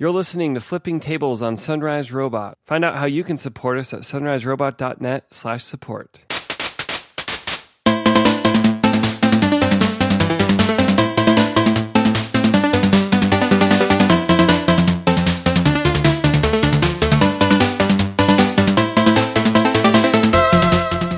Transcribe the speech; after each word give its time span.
You're 0.00 0.12
listening 0.12 0.54
to 0.54 0.62
Flipping 0.62 0.98
Tables 0.98 1.42
on 1.42 1.58
Sunrise 1.58 2.10
Robot. 2.10 2.56
Find 2.64 2.86
out 2.86 2.96
how 2.96 3.04
you 3.04 3.22
can 3.22 3.36
support 3.36 3.76
us 3.76 3.92
at 3.92 4.00
sunriserobot.net 4.00 5.26
slash 5.30 5.62
support. 5.62 6.20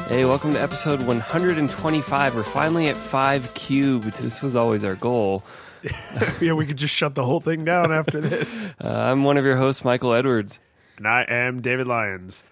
Hey, 0.09 0.25
welcome 0.25 0.55
to 0.55 0.61
episode 0.61 1.03
125. 1.03 2.35
We're 2.35 2.43
finally 2.43 2.89
at 2.89 2.96
5 2.96 3.55
cubed. 3.55 4.14
This 4.14 4.43
was 4.43 4.57
always 4.57 4.85
our 4.85 4.96
goal. 4.96 5.45
yeah, 6.41 6.53
we 6.53 6.67
could 6.67 6.77
just 6.77 6.95
shut 6.95 7.14
the 7.14 7.25
whole 7.25 7.41
thing 7.41 7.64
down 7.64 7.93
after 7.93 8.21
this. 8.21 8.71
Uh, 8.82 8.89
I'm 8.89 9.23
one 9.23 9.37
of 9.37 9.45
your 9.45 9.57
hosts, 9.57 9.85
Michael 9.85 10.12
Edwards. 10.12 10.59
And 10.96 11.07
I 11.07 11.25
am 11.29 11.61
David 11.61 11.86
Lyons. 11.86 12.43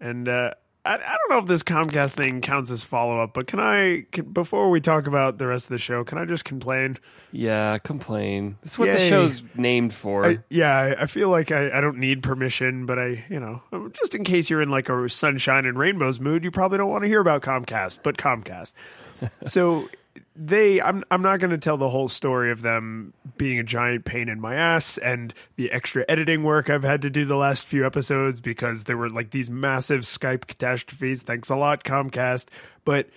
And 0.00 0.28
uh, 0.28 0.52
I, 0.84 0.94
I 0.94 0.96
don't 1.16 1.30
know 1.30 1.38
if 1.38 1.46
this 1.46 1.62
Comcast 1.62 2.12
thing 2.12 2.40
counts 2.40 2.70
as 2.70 2.84
follow 2.84 3.20
up, 3.20 3.34
but 3.34 3.46
can 3.46 3.58
I, 3.58 4.06
can, 4.12 4.26
before 4.32 4.70
we 4.70 4.80
talk 4.80 5.06
about 5.06 5.38
the 5.38 5.46
rest 5.46 5.66
of 5.66 5.70
the 5.70 5.78
show, 5.78 6.04
can 6.04 6.18
I 6.18 6.24
just 6.24 6.44
complain? 6.44 6.98
Yeah, 7.30 7.78
complain. 7.78 8.58
This 8.62 8.72
is 8.72 8.78
what 8.78 8.92
the 8.92 8.98
Yay. 8.98 9.08
show's 9.08 9.42
named 9.56 9.94
for. 9.94 10.26
I, 10.26 10.38
yeah, 10.50 10.76
I, 10.76 11.02
I 11.02 11.06
feel 11.06 11.28
like 11.28 11.50
I, 11.50 11.76
I 11.76 11.80
don't 11.80 11.98
need 11.98 12.22
permission, 12.22 12.86
but 12.86 12.98
I, 12.98 13.24
you 13.28 13.40
know, 13.40 13.62
just 13.92 14.14
in 14.14 14.24
case 14.24 14.50
you're 14.50 14.62
in 14.62 14.70
like 14.70 14.88
a 14.88 15.08
sunshine 15.08 15.66
and 15.66 15.78
rainbows 15.78 16.20
mood, 16.20 16.44
you 16.44 16.50
probably 16.50 16.78
don't 16.78 16.90
want 16.90 17.02
to 17.02 17.08
hear 17.08 17.20
about 17.20 17.42
Comcast, 17.42 17.98
but 18.02 18.18
Comcast. 18.18 18.72
so 19.46 19.88
they, 20.34 20.80
I'm, 20.80 21.04
I'm 21.10 21.22
not 21.22 21.40
going 21.40 21.50
to 21.50 21.58
tell 21.58 21.76
the 21.76 21.88
whole 21.88 22.08
story 22.08 22.50
of 22.50 22.62
them 22.62 23.12
being 23.36 23.58
a 23.58 23.62
giant 23.62 24.04
pain 24.04 24.28
in 24.28 24.40
my 24.40 24.54
ass 24.54 24.96
and 24.98 25.34
the 25.56 25.70
extra 25.70 26.04
editing 26.08 26.42
work 26.42 26.70
I've 26.70 26.84
had 26.84 27.02
to 27.02 27.10
do 27.10 27.24
the 27.24 27.36
last 27.36 27.64
few 27.64 27.84
episodes 27.84 28.40
because 28.40 28.84
there 28.84 28.96
were 28.96 29.10
like 29.10 29.30
these 29.30 29.50
massive 29.50 30.02
Skype 30.02 30.46
catastrophes. 30.46 31.22
Thanks 31.22 31.50
a 31.50 31.56
lot, 31.56 31.84
Comcast. 31.84 32.46
But 32.84 33.08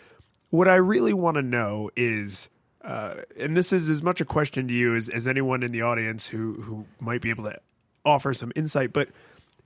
what 0.50 0.68
I 0.68 0.76
really 0.76 1.14
want 1.14 1.36
to 1.36 1.42
know 1.42 1.90
is, 1.96 2.50
uh, 2.84 3.16
and 3.40 3.56
this 3.56 3.72
is 3.72 3.90
as 3.90 4.04
much 4.04 4.20
a 4.20 4.26
question 4.26 4.68
to 4.68 4.74
you 4.74 4.96
as, 4.96 5.10
as 5.10 5.28
anyone 5.28 5.64
in 5.64 5.72
the 5.72 5.82
audience 5.82 6.28
who 6.28 6.54
who 6.62 6.86
might 7.00 7.22
be 7.22 7.30
able 7.30 7.46
to 7.46 7.60
offer 8.04 8.34
some 8.34 8.52
insight, 8.56 8.94
but 8.94 9.10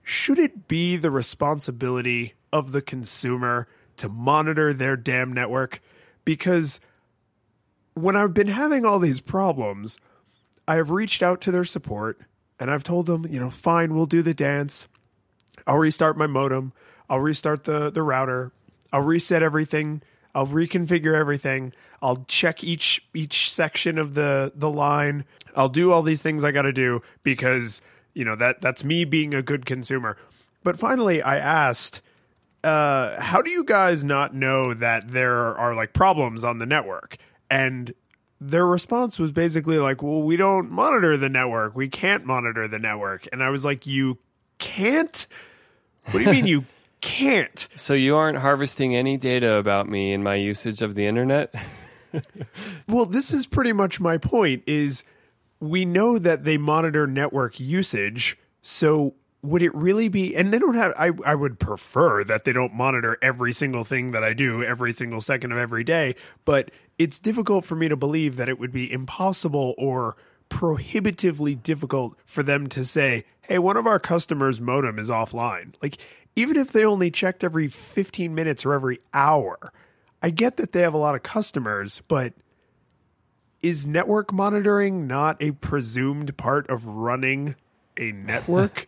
should 0.04 0.40
it 0.40 0.68
be 0.68 0.98
the 0.98 1.12
responsibility 1.12 2.34
of 2.54 2.72
the 2.72 2.82
consumer 2.82 3.68
to 3.98 4.08
monitor 4.08 4.73
their 4.73 4.95
damn 4.95 5.34
network? 5.34 5.82
Because 6.26 6.80
when 8.02 8.16
I've 8.16 8.33
been 8.33 8.47
having 8.47 8.86
all 8.86 9.00
these 9.00 9.22
problems, 9.22 9.97
I 10.67 10.75
have 10.75 10.89
reached 10.89 11.22
out 11.22 11.42
to 11.42 11.52
their 11.52 11.66
support 11.66 12.19
and 12.59 12.69
I've 12.69 12.83
told 12.83 13.05
them, 13.05 13.25
you 13.30 13.39
know, 13.39 13.50
fine, 13.50 13.94
we'll 13.94 14.05
do 14.05 14.22
the 14.22 14.33
dance. 14.33 14.86
I'll 15.66 15.78
restart 15.78 16.17
my 16.17 16.27
modem. 16.27 16.73
I'll 17.09 17.20
restart 17.20 17.64
the, 17.64 17.89
the 17.89 18.03
router. 18.03 18.52
I'll 18.92 19.02
reset 19.02 19.42
everything. 19.42 20.02
I'll 20.36 20.47
reconfigure 20.47 21.16
everything. 21.16 21.73
I'll 22.02 22.23
check 22.27 22.64
each 22.64 23.03
each 23.14 23.52
section 23.52 23.97
of 23.97 24.14
the 24.14 24.52
the 24.55 24.70
line. 24.70 25.25
I'll 25.55 25.70
do 25.70 25.92
all 25.92 26.02
these 26.02 26.22
things 26.22 26.44
I 26.44 26.52
got 26.52 26.61
to 26.64 26.73
do 26.73 27.02
because 27.23 27.81
you 28.14 28.23
know 28.25 28.36
that 28.36 28.61
that's 28.61 28.83
me 28.83 29.05
being 29.05 29.33
a 29.33 29.42
good 29.42 29.66
consumer. 29.66 30.17
But 30.64 30.80
finally, 30.80 31.22
I 31.22 31.38
asked, 31.38 32.02
uh, 32.64 33.20
"How 33.20 33.42
do 33.42 33.50
you 33.50 33.64
guys 33.64 34.03
not 34.03 34.33
know 34.33 34.73
that 34.73 35.09
there 35.09 35.58
are 35.58 35.75
like 35.75 35.94
problems 35.94 36.44
on 36.44 36.59
the 36.59 36.66
network?" 36.66 37.17
And 37.50 37.94
their 38.39 38.66
response 38.66 39.19
was 39.19 39.31
basically 39.31 39.78
like, 39.78 40.02
"Well, 40.02 40.22
we 40.22 40.38
don't 40.38 40.72
monitor 40.72 41.17
the 41.17 41.30
network. 41.30 41.75
We 41.75 41.89
can't 41.89 42.25
monitor 42.25 42.67
the 42.67 42.80
network." 42.80 43.28
And 43.31 43.44
I 43.44 43.50
was 43.50 43.66
like, 43.66 43.86
"You 43.86 44.17
can't? 44.59 45.28
What 46.11 46.20
do 46.20 46.25
you 46.25 46.31
mean 46.31 46.47
you 46.47 46.66
can't?" 47.02 47.67
so 47.75 47.94
you 47.94 48.16
aren't 48.16 48.38
harvesting 48.38 48.95
any 48.95 49.17
data 49.17 49.55
about 49.55 49.89
me 49.89 50.14
and 50.14 50.23
my 50.23 50.36
usage 50.36 50.81
of 50.81 50.95
the 50.95 51.05
internet? 51.05 51.54
Well, 52.88 53.05
this 53.05 53.32
is 53.32 53.45
pretty 53.45 53.71
much 53.71 53.99
my 53.99 54.17
point 54.17 54.64
is 54.65 55.04
we 55.59 55.86
know 55.86 56.17
that 56.17 56.43
they 56.43 56.58
monitor 56.58 57.05
network 57.05 57.59
usage, 57.59 58.38
so 58.61 59.14
would 59.42 59.61
it 59.61 59.73
really 59.73 60.09
be 60.09 60.36
and 60.36 60.52
they 60.52 60.59
don't 60.59 60.76
have 60.76 60.93
I, 60.98 61.11
I 61.26 61.33
would 61.33 61.59
prefer 61.59 62.26
that 62.26 62.43
they 62.43 62.52
don't 62.52 62.73
monitor 62.73 63.17
every 63.21 63.54
single 63.54 63.86
thing 63.86 64.11
that 64.11 64.21
I 64.21 64.33
do 64.33 64.64
every 64.64 64.92
single 64.92 65.21
second 65.21 65.52
of 65.52 65.58
every 65.58 65.83
day, 65.83 66.15
but 66.45 66.71
it's 66.99 67.17
difficult 67.17 67.64
for 67.64 67.76
me 67.76 67.87
to 67.87 67.95
believe 67.95 68.36
that 68.36 68.49
it 68.49 68.60
would 68.60 68.73
be 68.73 68.92
impossible 68.92 69.73
or 69.77 70.17
prohibitively 70.49 71.55
difficult 71.55 72.15
for 72.26 72.43
them 72.43 72.67
to 72.67 72.83
say, 72.83 73.23
hey, 73.42 73.58
one 73.58 73.77
of 73.77 73.87
our 73.87 73.99
customers' 73.99 74.60
modem 74.60 74.99
is 74.99 75.09
offline. 75.09 75.73
Like, 75.82 75.98
even 76.36 76.58
if 76.58 76.73
they 76.73 76.83
only 76.83 77.09
checked 77.09 77.43
every 77.43 77.70
15 77.70 78.36
minutes 78.36 78.65
or 78.65 78.73
every 78.73 78.99
hour, 79.14 79.71
I 80.21 80.30
get 80.30 80.58
that 80.58 80.73
they 80.73 80.82
have 80.82 80.93
a 80.93 80.98
lot 80.98 81.15
of 81.15 81.23
customers, 81.23 82.02
but 82.08 82.33
is 83.61 83.88
network 83.88 84.33
monitoring 84.33 85.08
not 85.08 85.42
a 85.42 85.52
presumed 85.52 86.36
part 86.36 86.70
of 86.70 86.86
running 86.86 87.55
a 87.98 88.11
network? 88.11 88.88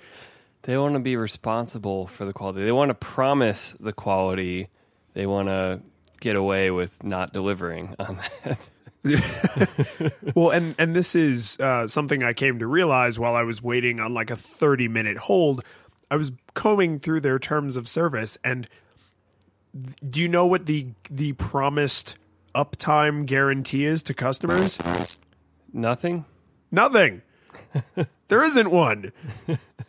They 0.63 0.77
want 0.77 0.94
to 0.95 1.00
be 1.00 1.16
responsible 1.16 2.07
for 2.07 2.25
the 2.25 2.33
quality. 2.33 2.63
They 2.63 2.71
want 2.71 2.89
to 2.89 2.95
promise 2.95 3.73
the 3.79 3.94
quality. 3.94 4.67
They 5.13 5.25
want 5.25 5.47
to 5.47 5.81
get 6.21 6.37
away 6.37 6.71
with 6.71 7.03
not 7.03 7.33
delivering 7.33 7.95
on 7.99 8.17
that. 8.45 8.69
well, 10.35 10.51
and 10.51 10.75
and 10.77 10.95
this 10.95 11.15
is 11.15 11.59
uh, 11.59 11.87
something 11.87 12.23
I 12.23 12.33
came 12.33 12.59
to 12.59 12.67
realize 12.67 13.19
while 13.19 13.35
I 13.35 13.41
was 13.41 13.61
waiting 13.61 13.99
on 13.99 14.13
like 14.13 14.29
a 14.29 14.35
30 14.35 14.87
minute 14.87 15.17
hold. 15.17 15.63
I 16.09 16.15
was 16.15 16.31
combing 16.53 16.99
through 16.99 17.21
their 17.21 17.39
terms 17.39 17.75
of 17.75 17.87
service, 17.87 18.37
and 18.43 18.69
th- 19.73 19.95
do 20.07 20.21
you 20.21 20.27
know 20.27 20.45
what 20.45 20.67
the 20.67 20.87
the 21.09 21.33
promised 21.33 22.15
uptime 22.53 23.25
guarantee 23.25 23.85
is 23.85 24.03
to 24.03 24.13
customers? 24.13 24.77
Nothing? 25.73 26.25
Nothing. 26.69 27.23
there 28.31 28.44
isn't 28.44 28.72
one. 28.72 29.12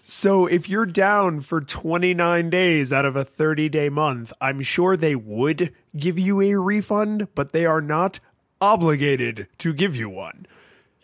So 0.05 0.47
if 0.47 0.69
you're 0.69 0.85
down 0.85 1.43
for 1.43 1.61
29 1.61 2.51
days 2.51 2.93
out 2.93 3.05
of 3.05 3.15
a 3.15 3.25
30 3.25 3.69
day 3.69 3.89
month, 3.89 4.33
I'm 4.41 4.63
sure 4.63 4.97
they 4.97 5.15
would 5.15 5.73
give 5.97 6.19
you 6.19 6.41
a 6.41 6.57
refund, 6.57 7.29
but 7.37 7.53
they 7.53 7.67
are 7.67 7.81
not 7.81 8.19
obligated 8.61 9.47
to 9.59 9.73
give 9.73 9.95
you 9.95 10.09
one. 10.09 10.47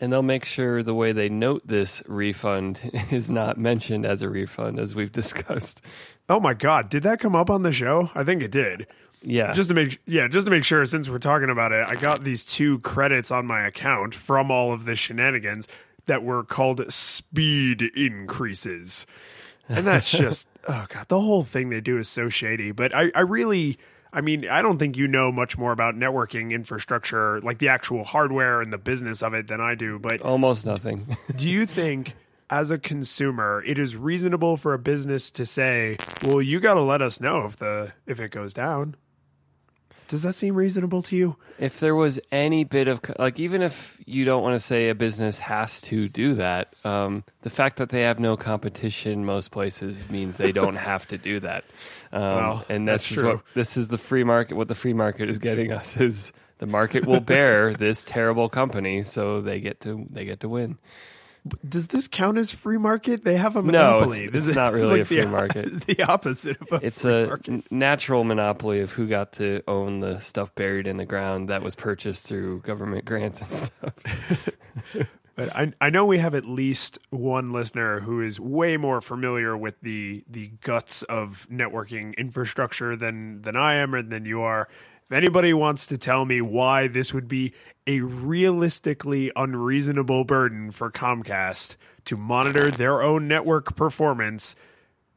And 0.01 0.11
they'll 0.11 0.21
make 0.21 0.43
sure 0.43 0.83
the 0.83 0.93
way 0.93 1.13
they 1.13 1.29
note 1.29 1.65
this 1.65 2.03
refund 2.07 2.91
is 3.09 3.29
not 3.29 3.57
mentioned 3.57 4.05
as 4.05 4.21
a 4.21 4.27
refund, 4.27 4.77
as 4.77 4.93
we've 4.93 5.13
discussed. 5.13 5.81
Oh 6.27 6.41
my 6.41 6.53
god, 6.53 6.89
did 6.89 7.03
that 7.03 7.21
come 7.21 7.37
up 7.37 7.49
on 7.49 7.63
the 7.63 7.71
show? 7.71 8.09
I 8.15 8.25
think 8.25 8.41
it 8.41 8.51
did. 8.51 8.85
Yeah. 9.21 9.53
Just 9.53 9.69
to 9.69 9.75
make 9.75 10.01
yeah, 10.05 10.27
just 10.27 10.45
to 10.45 10.51
make 10.51 10.65
sure 10.65 10.85
since 10.85 11.07
we're 11.07 11.19
talking 11.19 11.49
about 11.49 11.71
it, 11.71 11.87
I 11.87 11.95
got 11.95 12.25
these 12.25 12.43
two 12.43 12.79
credits 12.79 13.31
on 13.31 13.45
my 13.45 13.65
account 13.65 14.13
from 14.13 14.51
all 14.51 14.73
of 14.73 14.83
the 14.83 14.97
shenanigans 14.97 15.69
that 16.09 16.23
were 16.23 16.43
called 16.43 16.91
speed 16.91 17.81
increases. 17.95 19.07
And 19.67 19.87
that's 19.87 20.09
just 20.11 20.47
oh 20.67 20.85
god, 20.89 21.07
the 21.07 21.19
whole 21.19 21.43
thing 21.43 21.69
they 21.69 21.81
do 21.81 21.97
is 21.97 22.07
so 22.07 22.29
shady. 22.29 22.71
But 22.71 22.93
I, 22.93 23.11
I 23.15 23.21
really 23.21 23.79
I 24.11 24.21
mean, 24.21 24.47
I 24.49 24.61
don't 24.61 24.79
think 24.79 24.97
you 24.97 25.07
know 25.07 25.31
much 25.31 25.57
more 25.57 25.71
about 25.71 25.95
networking 25.95 26.51
infrastructure, 26.51 27.39
like 27.41 27.59
the 27.59 27.69
actual 27.69 28.03
hardware 28.03 28.59
and 28.59 28.73
the 28.73 28.79
business 28.79 29.21
of 29.21 29.35
it 29.35 29.47
than 29.47 29.61
I 29.61 29.75
do, 29.75 29.99
but 29.99 30.21
almost 30.21 30.65
nothing. 30.65 31.15
do 31.35 31.47
you 31.47 31.65
think 31.65 32.15
as 32.49 32.71
a 32.71 32.79
consumer 32.79 33.63
it 33.65 33.77
is 33.77 33.95
reasonable 33.95 34.57
for 34.57 34.73
a 34.73 34.79
business 34.79 35.29
to 35.29 35.45
say 35.45 35.95
well 36.23 36.41
you 36.41 36.59
got 36.59 36.73
to 36.73 36.81
let 36.81 36.99
us 36.99 37.19
know 37.19 37.45
if 37.45 37.57
the 37.57 37.93
if 38.07 38.19
it 38.19 38.31
goes 38.31 38.53
down 38.53 38.95
does 40.09 40.23
that 40.23 40.33
seem 40.33 40.55
reasonable 40.55 41.01
to 41.03 41.15
you? 41.15 41.35
If 41.59 41.79
there 41.79 41.95
was 41.95 42.19
any 42.31 42.63
bit 42.65 42.87
of 42.87 42.99
like 43.17 43.39
even 43.39 43.61
if 43.61 43.97
you 44.05 44.25
don't 44.25 44.43
want 44.43 44.55
to 44.55 44.59
say 44.59 44.89
a 44.89 44.95
business 44.95 45.37
has 45.37 45.79
to 45.81 46.09
do 46.09 46.33
that 46.33 46.73
um, 46.83 47.23
the 47.43 47.49
fact 47.49 47.77
that 47.77 47.89
they 47.89 48.01
have 48.01 48.19
no 48.19 48.35
competition 48.35 49.23
most 49.23 49.51
places 49.51 50.07
means 50.09 50.35
they 50.37 50.51
don't 50.51 50.75
have 50.91 51.07
to 51.07 51.17
do 51.17 51.39
that. 51.41 51.63
Um, 52.11 52.21
Well, 52.21 52.65
and 52.67 52.87
that's 52.87 53.03
that's, 53.07 53.13
true. 53.21 53.33
what 53.35 53.41
this 53.53 53.77
is 53.77 53.87
the 53.87 53.97
free 53.99 54.23
market 54.23 54.57
what 54.57 54.67
the 54.67 54.75
free 54.75 54.93
market 54.93 55.29
is 55.29 55.37
getting 55.37 55.71
us 55.71 55.95
is 55.95 56.33
the 56.57 56.65
market 56.65 57.05
will 57.05 57.21
bear 57.21 57.73
this 57.85 58.03
terrible 58.03 58.49
company 58.49 59.03
so 59.03 59.41
they 59.41 59.59
get 59.61 59.79
to 59.81 60.05
they 60.09 60.25
get 60.25 60.39
to 60.41 60.49
win 60.49 60.77
does 61.67 61.87
this 61.87 62.07
count 62.07 62.37
as 62.37 62.51
free 62.51 62.77
market 62.77 63.23
they 63.23 63.35
have 63.37 63.55
a 63.55 63.61
No, 63.61 63.65
monopoly 63.67 64.25
it's- 64.25 64.31
This 64.33 64.45
it's 64.45 64.49
is 64.51 64.55
not 64.55 64.73
really 64.73 64.91
like 64.91 65.01
a 65.01 65.05
free 65.05 65.21
the, 65.21 65.27
market. 65.27 65.85
the 65.87 66.03
opposite 66.03 66.57
of 66.61 66.81
a 66.81 66.85
it's 66.85 67.01
free 67.01 67.23
a 67.23 67.27
market. 67.27 67.71
natural 67.71 68.23
monopoly 68.23 68.79
of 68.81 68.91
who 68.91 69.07
got 69.07 69.33
to 69.33 69.61
own 69.67 69.99
the 69.99 70.19
stuff 70.19 70.53
buried 70.55 70.87
in 70.87 70.97
the 70.97 71.05
ground 71.05 71.49
that 71.49 71.61
was 71.63 71.75
purchased 71.75 72.25
through 72.25 72.59
government 72.61 73.05
grants 73.05 73.41
and 73.41 73.49
stuff 73.49 73.93
But 75.35 75.55
I, 75.55 75.71
I 75.79 75.89
know 75.89 76.05
we 76.05 76.17
have 76.17 76.35
at 76.35 76.43
least 76.43 76.97
one 77.11 77.53
listener 77.53 78.01
who 78.01 78.21
is 78.21 78.41
way 78.41 78.75
more 78.75 78.99
familiar 78.99 79.55
with 79.55 79.79
the 79.81 80.23
the 80.29 80.47
guts 80.61 81.01
of 81.03 81.47
networking 81.49 82.13
infrastructure 82.17 82.97
than 82.97 83.41
than 83.43 83.55
I 83.55 83.75
am 83.75 83.95
or 83.95 84.01
than 84.01 84.25
you 84.25 84.41
are. 84.41 84.67
If 85.09 85.15
anybody 85.15 85.53
wants 85.53 85.87
to 85.87 85.97
tell 85.97 86.25
me 86.25 86.41
why 86.41 86.87
this 86.89 87.13
would 87.13 87.29
be 87.29 87.53
a 87.89 88.01
realistically 88.01 89.31
unreasonable 89.35 90.23
burden 90.23 90.69
for 90.69 90.91
Comcast 90.91 91.75
to 92.05 92.15
monitor 92.15 92.69
their 92.69 93.01
own 93.01 93.27
network 93.27 93.75
performance 93.75 94.55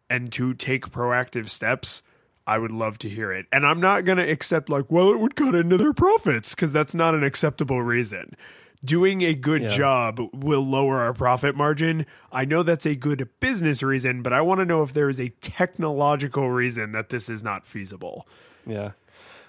and 0.08 0.32
to 0.32 0.54
take 0.54 0.88
proactive 0.88 1.50
steps, 1.50 2.02
I 2.46 2.56
would 2.56 2.72
love 2.72 2.96
to 3.00 3.10
hear 3.10 3.30
it. 3.30 3.44
And 3.52 3.66
I'm 3.66 3.78
not 3.78 4.06
going 4.06 4.16
to 4.16 4.30
accept, 4.30 4.70
like, 4.70 4.90
well, 4.90 5.10
it 5.12 5.20
would 5.20 5.36
cut 5.36 5.54
into 5.54 5.76
their 5.76 5.92
profits 5.92 6.54
because 6.54 6.72
that's 6.72 6.94
not 6.94 7.14
an 7.14 7.24
acceptable 7.24 7.82
reason. 7.82 8.34
Doing 8.82 9.20
a 9.20 9.34
good 9.34 9.64
Yeah. 9.64 9.76
job 9.76 10.20
will 10.32 10.64
lower 10.64 11.00
our 11.00 11.12
profit 11.12 11.54
margin. 11.54 12.06
I 12.32 12.46
know 12.46 12.62
that's 12.62 12.86
a 12.86 12.96
good 12.96 13.28
business 13.38 13.82
reason, 13.82 14.22
but 14.22 14.32
I 14.32 14.40
want 14.40 14.60
to 14.60 14.64
know 14.64 14.82
if 14.82 14.94
there 14.94 15.10
is 15.10 15.20
a 15.20 15.28
technological 15.42 16.50
reason 16.50 16.92
that 16.92 17.10
this 17.10 17.28
is 17.28 17.42
not 17.42 17.66
feasible. 17.66 18.26
Yeah. 18.66 18.92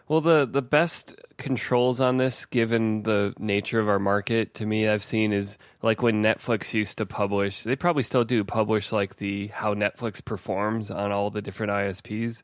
Well, 0.08 0.22
the 0.22 0.46
the 0.46 0.62
best 0.62 1.16
controls 1.38 2.00
on 2.00 2.18
this, 2.18 2.46
given 2.46 3.04
the 3.04 3.34
nature 3.40 3.80
of 3.80 3.88
our 3.88 4.00
market, 4.00 4.54
to 4.56 4.66
me, 4.66 4.88
I've 4.88 5.04
seen 5.04 5.32
is 5.34 5.58
like 5.82 6.02
when 6.02 6.22
Netflix 6.22 6.74
used 6.74 6.98
to 6.98 7.06
publish. 7.06 7.64
They 7.64 7.76
probably 7.76 8.04
still 8.04 8.24
do 8.26 8.44
publish 8.44 8.92
like 8.92 9.16
the 9.16 9.48
how 9.48 9.74
Netflix 9.74 10.24
performs 10.24 10.92
on 10.92 11.12
all 11.12 11.30
the 11.32 11.42
different 11.42 11.72
ISPs. 11.72 12.42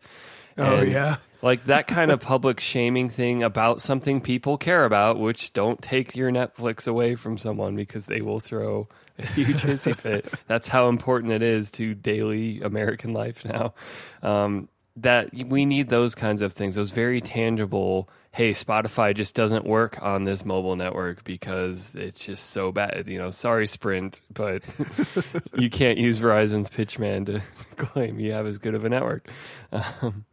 Oh, 0.57 0.77
And, 0.77 0.91
yeah. 0.91 1.17
like 1.41 1.65
that 1.65 1.87
kind 1.95 2.11
of 2.11 2.21
public 2.21 2.59
shaming 2.59 3.09
thing 3.09 3.43
about 3.43 3.81
something 3.81 4.21
people 4.21 4.57
care 4.57 4.85
about, 4.85 5.19
which 5.19 5.53
don't 5.53 5.81
take 5.81 6.15
your 6.15 6.31
Netflix 6.31 6.87
away 6.87 7.15
from 7.15 7.37
someone 7.37 7.75
because 7.75 8.05
they 8.05 8.21
will 8.21 8.39
throw 8.39 8.87
a 9.17 9.25
huge 9.33 9.61
hissy 9.61 9.95
fit. 9.95 10.33
That's 10.47 10.67
how 10.67 10.89
important 10.89 11.33
it 11.33 11.41
is 11.41 11.71
to 11.71 11.93
daily 11.93 12.61
American 12.61 13.13
life 13.13 13.45
now. 13.45 13.73
Um, 14.21 14.69
that 15.01 15.33
we 15.33 15.65
need 15.65 15.89
those 15.89 16.15
kinds 16.15 16.41
of 16.41 16.53
things, 16.53 16.75
those 16.75 16.91
very 16.91 17.21
tangible. 17.21 18.09
Hey, 18.31 18.51
Spotify 18.51 19.15
just 19.15 19.33
doesn't 19.33 19.65
work 19.65 20.01
on 20.01 20.23
this 20.23 20.45
mobile 20.45 20.75
network 20.75 21.23
because 21.23 21.95
it's 21.95 22.19
just 22.19 22.51
so 22.51 22.71
bad. 22.71 23.07
You 23.07 23.17
know, 23.17 23.31
sorry, 23.31 23.65
Sprint, 23.65 24.21
but 24.31 24.61
you 25.57 25.69
can't 25.69 25.97
use 25.97 26.19
Verizon's 26.19 26.69
pitchman 26.69 27.25
to 27.27 27.41
claim 27.75 28.19
you 28.19 28.31
have 28.33 28.45
as 28.45 28.57
good 28.59 28.75
of 28.75 28.85
a 28.85 28.89
network. 28.89 29.27
Um, 29.71 30.25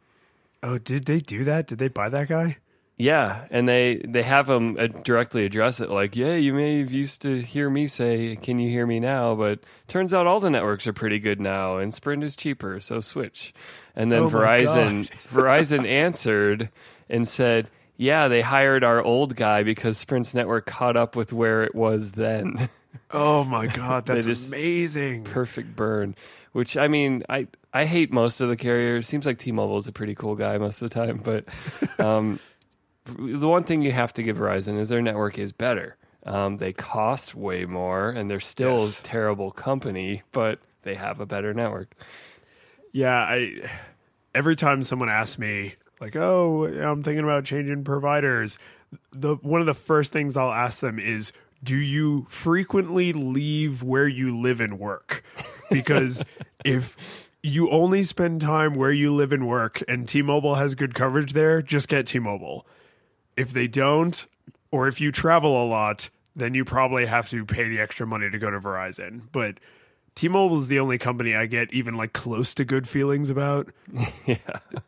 Oh, 0.63 0.79
did 0.79 1.05
they 1.05 1.21
do 1.21 1.45
that? 1.45 1.69
Did 1.69 1.79
they 1.79 1.87
buy 1.89 2.09
that 2.09 2.29
guy? 2.29 2.57
Yeah, 2.99 3.45
and 3.51 3.69
they 3.69 4.01
they 4.09 4.23
have 4.23 4.47
them 4.47 4.77
uh, 4.79 4.87
directly 4.87 5.45
address 5.45 5.81
it 5.81 5.91
like, 5.91 6.17
yeah, 6.17 6.35
you 6.35 6.55
may 6.55 6.79
have 6.79 6.91
used 6.91 7.21
to 7.23 7.43
hear 7.43 7.69
me 7.69 7.87
say, 7.89 8.37
"Can 8.37 8.59
you 8.59 8.71
hear 8.71 8.87
me 8.87 9.01
now?" 9.01 9.35
But 9.35 9.61
turns 9.87 10.15
out 10.15 10.27
all 10.27 10.41
the 10.41 10.49
networks 10.49 10.87
are 10.87 10.95
pretty 10.95 11.19
good 11.19 11.39
now, 11.39 11.77
and 11.77 11.93
Sprint 11.93 12.25
is 12.25 12.37
cheaper, 12.37 12.81
so 12.81 13.01
switch. 13.01 13.53
And 13.95 14.11
then 14.11 14.23
Oh 14.23 14.29
Verizon 14.31 15.11
Verizon 15.29 15.87
answered 15.87 16.71
and 17.11 17.29
said, 17.29 17.69
"Yeah, 17.99 18.29
they 18.29 18.41
hired 18.41 18.83
our 18.83 19.03
old 19.03 19.37
guy 19.37 19.63
because 19.63 19.99
Sprint's 19.99 20.33
network 20.33 20.65
caught 20.65 20.97
up 20.97 21.17
with 21.17 21.35
where 21.35 21.65
it 21.65 21.75
was 21.75 22.13
then." 22.13 22.71
Oh 23.11 23.45
my 23.45 23.67
god, 23.67 24.07
that's 24.07 24.25
just- 24.25 24.49
amazing. 24.49 25.25
Perfect 25.25 25.77
burn. 25.77 26.17
Which 26.53 26.79
I 26.79 26.89
mean, 26.89 27.25
I 27.29 27.47
I 27.73 27.85
hate 27.85 28.11
most 28.11 28.41
of 28.41 28.49
the 28.49 28.57
carriers. 28.57 29.07
Seems 29.07 29.27
like 29.27 29.37
T-Mobile 29.39 29.77
is 29.77 29.87
a 29.87 29.93
pretty 29.93 30.15
cool 30.15 30.35
guy 30.35 30.57
most 30.57 30.81
of 30.81 30.89
the 30.89 30.95
time, 30.95 31.21
but 31.23 31.45
um, 32.05 32.41
the 33.19 33.49
one 33.49 33.65
thing 33.65 33.83
you 33.83 33.93
have 33.93 34.13
to 34.15 34.23
give 34.23 34.37
Verizon 34.39 34.79
is 34.79 34.89
their 34.89 35.03
network 35.03 35.39
is 35.39 35.53
better. 35.53 35.97
Um, 36.25 36.57
they 36.57 36.73
cost 36.73 37.35
way 37.35 37.65
more, 37.67 38.11
and 38.11 38.29
they're 38.29 38.41
still 38.41 38.81
Yes. 38.87 38.99
a 38.99 39.03
terrible 39.03 39.51
company, 39.53 40.23
but 40.33 40.59
they 40.83 40.95
have 40.95 41.21
a 41.21 41.27
better 41.27 41.55
network. 41.55 41.95
Yeah, 42.93 43.15
I 43.17 43.69
every 44.35 44.57
time 44.57 44.83
someone 44.83 45.09
asks 45.09 45.39
me 45.39 45.75
like, 46.01 46.17
"Oh, 46.17 46.65
I'm 46.67 47.03
thinking 47.03 47.25
about 47.25 47.45
changing 47.45 47.85
providers," 47.85 48.59
the 49.13 49.37
one 49.37 49.61
of 49.61 49.67
the 49.67 49.75
first 49.75 50.13
things 50.13 50.37
I'll 50.37 50.53
ask 50.53 50.81
them 50.81 50.99
is, 50.99 51.33
"Do 51.63 51.77
you 51.77 52.27
frequently 52.29 53.13
leave 53.13 53.83
where 53.83 54.09
you 54.09 54.37
live 54.37 54.61
and 54.61 54.79
work?" 54.79 55.23
Because 55.71 56.25
if 56.65 56.97
you 57.43 57.71
only 57.71 58.03
spend 58.03 58.41
time 58.41 58.75
where 58.75 58.91
you 58.93 59.15
live 59.15 59.33
and 59.33 59.47
work 59.47 59.81
and 59.87 60.09
T-Mobile 60.09 60.57
has 60.57 60.75
good 60.75 60.95
coverage 60.95 61.33
there, 61.33 61.63
just 61.63 61.87
get 61.87 62.07
T-Mobile. 62.07 62.67
If 63.37 63.53
they 63.53 63.67
don't 63.69 64.27
or 64.71 64.89
if 64.89 65.01
you 65.01 65.13
travel 65.13 65.63
a 65.63 65.67
lot, 65.67 66.11
then 66.35 66.55
you 66.55 66.65
probably 66.65 67.07
have 67.07 67.29
to 67.31 67.45
pay 67.45 67.69
the 67.69 67.81
extra 67.81 68.07
money 68.07 68.31
to 68.31 68.39
go 68.39 68.51
to 68.51 68.61
Verizon. 68.61 69.23
But 69.33 69.59
T-Mobile 70.17 70.59
is 70.59 70.67
the 70.67 70.81
only 70.81 70.97
company 70.97 71.37
I 71.37 71.45
get 71.45 71.73
even 71.75 71.97
like 71.97 72.15
close 72.15 72.55
to 72.55 72.65
good 72.65 72.89
feelings 72.89 73.29
about. 73.29 73.69
yeah, 74.27 74.37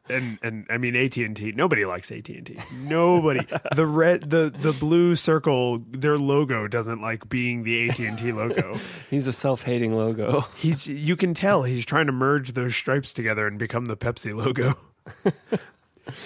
And 0.09 0.39
and 0.43 0.67
I 0.71 0.79
mean 0.79 0.97
AT 0.97 1.19
and 1.19 1.37
T. 1.37 1.53
Nobody 1.53 1.85
likes 1.85 2.11
AT 2.11 2.29
and 2.31 2.47
T. 2.47 2.59
Nobody. 2.83 3.47
the 3.75 3.87
red 3.87 4.29
the 4.31 4.51
the 4.57 4.73
blue 4.73 5.15
circle. 5.15 5.83
Their 5.91 6.17
logo 6.17 6.67
doesn't 6.67 7.03
like 7.03 7.29
being 7.29 7.63
the 7.63 7.91
AT 7.91 7.99
and 7.99 8.19
T 8.19 8.33
logo. 8.33 8.81
he's 9.11 9.27
a 9.27 9.33
self-hating 9.33 9.95
logo. 9.95 10.47
He's 10.57 10.87
you 10.87 11.15
can 11.15 11.35
tell 11.35 11.63
he's 11.63 11.85
trying 11.85 12.07
to 12.07 12.13
merge 12.13 12.55
those 12.55 12.75
stripes 12.75 13.13
together 13.13 13.47
and 13.47 13.59
become 13.59 13.85
the 13.85 13.99
Pepsi 13.99 14.35
logo. 14.35 14.73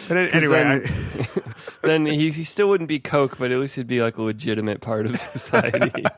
but 0.08 0.16
an- 0.16 0.28
anyway, 0.28 0.62
then- 0.62 0.82
I, 0.84 1.52
then 1.86 2.06
he, 2.06 2.30
he 2.30 2.44
still 2.44 2.68
wouldn't 2.68 2.88
be 2.88 2.98
Coke, 2.98 3.38
but 3.38 3.50
at 3.52 3.58
least 3.58 3.74
he'd 3.76 3.86
be 3.86 4.00
like 4.02 4.16
a 4.18 4.22
legitimate 4.22 4.80
part 4.80 5.06
of 5.06 5.18
society. 5.20 6.04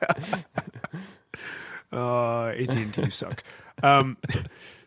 Uh, 1.93 2.46
AT 2.49 2.72
and 2.72 2.93
T 2.93 3.08
suck. 3.11 3.44
Um, 3.82 4.16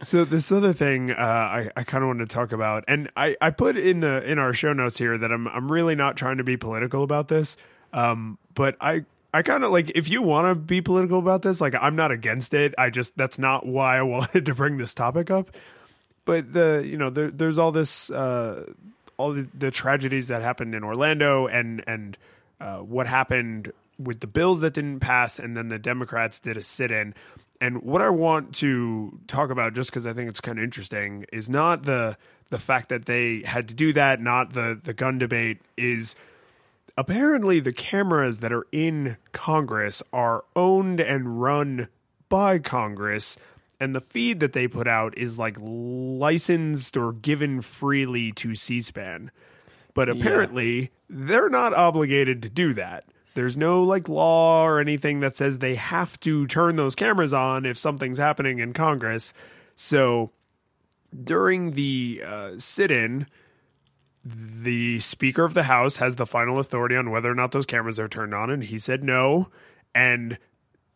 so 0.03 0.25
this 0.25 0.51
other 0.51 0.73
thing 0.73 1.11
uh, 1.11 1.15
I, 1.15 1.71
I 1.77 1.83
kind 1.85 2.03
of 2.03 2.09
wanted 2.09 2.27
to 2.29 2.33
talk 2.33 2.51
about, 2.51 2.83
and 2.87 3.09
I, 3.15 3.37
I 3.39 3.51
put 3.51 3.77
in 3.77 4.01
the 4.01 4.21
in 4.29 4.39
our 4.39 4.51
show 4.53 4.73
notes 4.73 4.97
here 4.97 5.17
that 5.17 5.31
I'm 5.31 5.47
I'm 5.47 5.71
really 5.71 5.95
not 5.95 6.17
trying 6.17 6.37
to 6.37 6.43
be 6.43 6.57
political 6.57 7.03
about 7.03 7.29
this, 7.29 7.55
um, 7.93 8.37
but 8.55 8.75
I 8.81 9.05
I 9.33 9.41
kind 9.41 9.63
of 9.63 9.71
like 9.71 9.89
if 9.95 10.09
you 10.09 10.21
want 10.21 10.47
to 10.47 10.55
be 10.55 10.81
political 10.81 11.19
about 11.19 11.43
this, 11.43 11.61
like 11.61 11.75
I'm 11.79 11.95
not 11.95 12.11
against 12.11 12.53
it. 12.53 12.73
I 12.77 12.89
just 12.89 13.15
that's 13.15 13.39
not 13.39 13.65
why 13.65 13.97
I 13.97 14.01
wanted 14.01 14.45
to 14.45 14.53
bring 14.53 14.75
this 14.75 14.93
topic 14.93 15.31
up. 15.31 15.51
But 16.27 16.53
the 16.53 16.83
you 16.85 16.97
know 16.97 17.09
there, 17.09 17.31
there's 17.31 17.57
all 17.57 17.71
this 17.71 18.09
uh, 18.09 18.65
all 19.15 19.31
the, 19.31 19.47
the 19.57 19.71
tragedies 19.71 20.27
that 20.27 20.41
happened 20.41 20.75
in 20.75 20.83
Orlando 20.83 21.47
and 21.47 21.83
and 21.87 22.17
uh, 22.59 22.79
what 22.79 23.07
happened 23.07 23.71
with 23.97 24.19
the 24.19 24.27
bills 24.27 24.59
that 24.61 24.73
didn't 24.73 24.99
pass, 24.99 25.39
and 25.39 25.55
then 25.55 25.69
the 25.69 25.79
Democrats 25.79 26.39
did 26.39 26.57
a 26.57 26.61
sit-in. 26.61 27.15
And 27.59 27.81
what 27.81 28.01
I 28.01 28.09
want 28.09 28.55
to 28.55 29.17
talk 29.27 29.49
about, 29.49 29.73
just 29.73 29.89
because 29.89 30.05
I 30.05 30.13
think 30.13 30.29
it's 30.29 30.41
kind 30.41 30.59
of 30.59 30.63
interesting, 30.63 31.25
is 31.31 31.47
not 31.47 31.83
the 31.83 32.17
the 32.49 32.59
fact 32.59 32.89
that 32.89 33.05
they 33.05 33.41
had 33.45 33.69
to 33.69 33.73
do 33.73 33.93
that, 33.93 34.21
not 34.21 34.51
the 34.51 34.77
the 34.83 34.93
gun 34.93 35.17
debate, 35.17 35.59
is 35.77 36.13
apparently 36.97 37.61
the 37.61 37.71
cameras 37.71 38.39
that 38.39 38.51
are 38.51 38.67
in 38.73 39.15
Congress 39.31 40.03
are 40.11 40.43
owned 40.57 40.99
and 40.99 41.41
run 41.41 41.87
by 42.27 42.59
Congress 42.59 43.37
and 43.79 43.95
the 43.95 44.01
feed 44.01 44.39
that 44.39 44.53
they 44.53 44.67
put 44.67 44.87
out 44.87 45.17
is 45.17 45.37
like 45.37 45.57
licensed 45.59 46.97
or 46.97 47.13
given 47.13 47.61
freely 47.61 48.31
to 48.33 48.55
C-SPAN. 48.55 49.31
But 49.93 50.09
apparently 50.09 50.91
they're 51.09 51.49
not 51.49 51.73
obligated 51.73 52.41
to 52.43 52.49
do 52.49 52.73
that. 52.73 53.05
There's 53.33 53.57
no 53.57 53.83
like 53.83 54.09
law 54.09 54.65
or 54.65 54.79
anything 54.79 55.19
that 55.19 55.35
says 55.35 55.59
they 55.59 55.75
have 55.75 56.19
to 56.21 56.47
turn 56.47 56.75
those 56.75 56.95
cameras 56.95 57.33
on 57.33 57.65
if 57.65 57.77
something's 57.77 58.17
happening 58.17 58.59
in 58.59 58.73
Congress. 58.73 59.33
So 59.75 60.31
during 61.23 61.71
the 61.71 62.23
uh, 62.25 62.51
sit-in, 62.57 63.27
the 64.25 64.99
Speaker 64.99 65.43
of 65.43 65.53
the 65.53 65.63
House 65.63 65.97
has 65.97 66.15
the 66.15 66.25
final 66.25 66.59
authority 66.59 66.95
on 66.95 67.11
whether 67.11 67.31
or 67.31 67.35
not 67.35 67.51
those 67.51 67.65
cameras 67.65 67.99
are 67.99 68.09
turned 68.09 68.33
on, 68.33 68.49
and 68.49 68.63
he 68.63 68.77
said 68.77 69.03
no. 69.03 69.49
And 69.95 70.37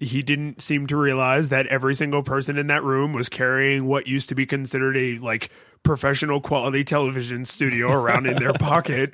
he 0.01 0.23
didn't 0.23 0.61
seem 0.61 0.87
to 0.87 0.97
realize 0.97 1.49
that 1.49 1.67
every 1.67 1.93
single 1.93 2.23
person 2.23 2.57
in 2.57 2.67
that 2.67 2.83
room 2.83 3.13
was 3.13 3.29
carrying 3.29 3.85
what 3.85 4.07
used 4.07 4.29
to 4.29 4.35
be 4.35 4.47
considered 4.47 4.97
a 4.97 5.17
like 5.19 5.51
professional 5.83 6.41
quality 6.41 6.83
television 6.83 7.45
studio 7.45 7.91
around 7.91 8.25
in 8.25 8.35
their 8.37 8.53
pocket. 8.59 9.13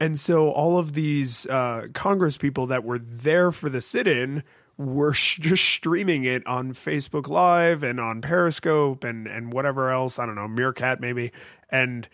And 0.00 0.18
so 0.18 0.50
all 0.50 0.78
of 0.78 0.94
these 0.94 1.46
uh, 1.46 1.88
Congress 1.92 2.38
people 2.38 2.66
that 2.68 2.82
were 2.82 2.98
there 2.98 3.52
for 3.52 3.68
the 3.68 3.82
sit-in 3.82 4.42
were 4.78 5.12
sh- 5.12 5.38
just 5.38 5.64
streaming 5.64 6.24
it 6.24 6.46
on 6.46 6.72
Facebook 6.72 7.28
Live 7.28 7.82
and 7.82 8.00
on 8.00 8.22
Periscope 8.22 9.04
and 9.04 9.26
and 9.26 9.52
whatever 9.52 9.90
else 9.90 10.18
I 10.18 10.24
don't 10.24 10.34
know 10.34 10.48
Meerkat 10.48 10.98
maybe 10.98 11.30
and 11.70 12.08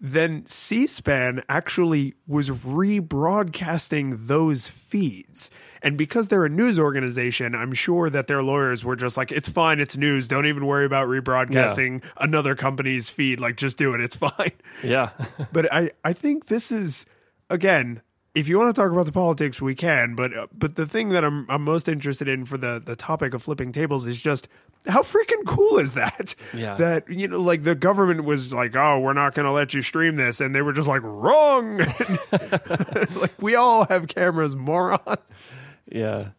then 0.00 0.44
C-SPAN 0.46 1.42
actually 1.48 2.14
was 2.26 2.50
rebroadcasting 2.50 4.26
those 4.26 4.66
feeds. 4.66 5.50
And 5.82 5.96
because 5.96 6.28
they're 6.28 6.44
a 6.44 6.48
news 6.48 6.78
organization, 6.78 7.54
I'm 7.54 7.72
sure 7.72 8.10
that 8.10 8.26
their 8.26 8.42
lawyers 8.42 8.84
were 8.84 8.96
just 8.96 9.16
like, 9.16 9.30
it's 9.30 9.48
fine, 9.48 9.78
it's 9.78 9.96
news. 9.96 10.26
Don't 10.26 10.46
even 10.46 10.66
worry 10.66 10.84
about 10.84 11.06
rebroadcasting 11.08 12.02
another 12.16 12.54
company's 12.54 13.08
feed. 13.08 13.40
Like, 13.40 13.56
just 13.56 13.76
do 13.76 13.94
it, 13.94 14.00
it's 14.00 14.16
fine. 14.16 14.52
yeah, 14.82 15.10
But 15.52 15.72
I, 15.72 15.92
I 16.02 16.12
think 16.12 16.46
this 16.46 16.72
is, 16.72 17.06
again, 17.50 18.02
if 18.34 18.48
you 18.48 18.58
want 18.58 18.74
to 18.74 18.80
talk 18.80 18.90
about 18.92 19.06
the 19.06 19.12
politics, 19.12 19.62
we 19.62 19.74
can. 19.74 20.14
But 20.14 20.36
uh, 20.36 20.46
but 20.52 20.76
the 20.76 20.86
thing 20.86 21.08
that 21.10 21.24
I'm 21.24 21.46
I'm 21.48 21.62
most 21.62 21.88
interested 21.88 22.28
in 22.28 22.44
for 22.44 22.58
the 22.58 22.82
the 22.84 22.94
topic 22.94 23.32
of 23.32 23.42
flipping 23.42 23.72
tables 23.72 24.06
is 24.06 24.20
just 24.20 24.46
how 24.88 25.02
freaking 25.02 25.44
cool 25.46 25.78
is 25.78 25.94
that? 25.94 26.34
Yeah. 26.52 26.76
That 26.76 27.08
you 27.08 27.28
know, 27.28 27.38
like 27.38 27.62
the 27.62 27.74
government 27.74 28.24
was 28.24 28.52
like, 28.52 28.76
oh, 28.76 29.00
we're 29.00 29.12
not 29.12 29.34
going 29.34 29.46
to 29.46 29.52
let 29.52 29.74
you 29.74 29.82
stream 29.82 30.16
this, 30.16 30.40
and 30.40 30.54
they 30.54 30.62
were 30.62 30.72
just 30.72 30.88
like, 30.88 31.02
wrong. 31.02 31.78
like 33.14 33.40
we 33.40 33.54
all 33.54 33.84
have 33.86 34.08
cameras, 34.08 34.54
moron. 34.56 35.00
yeah. 35.90 36.30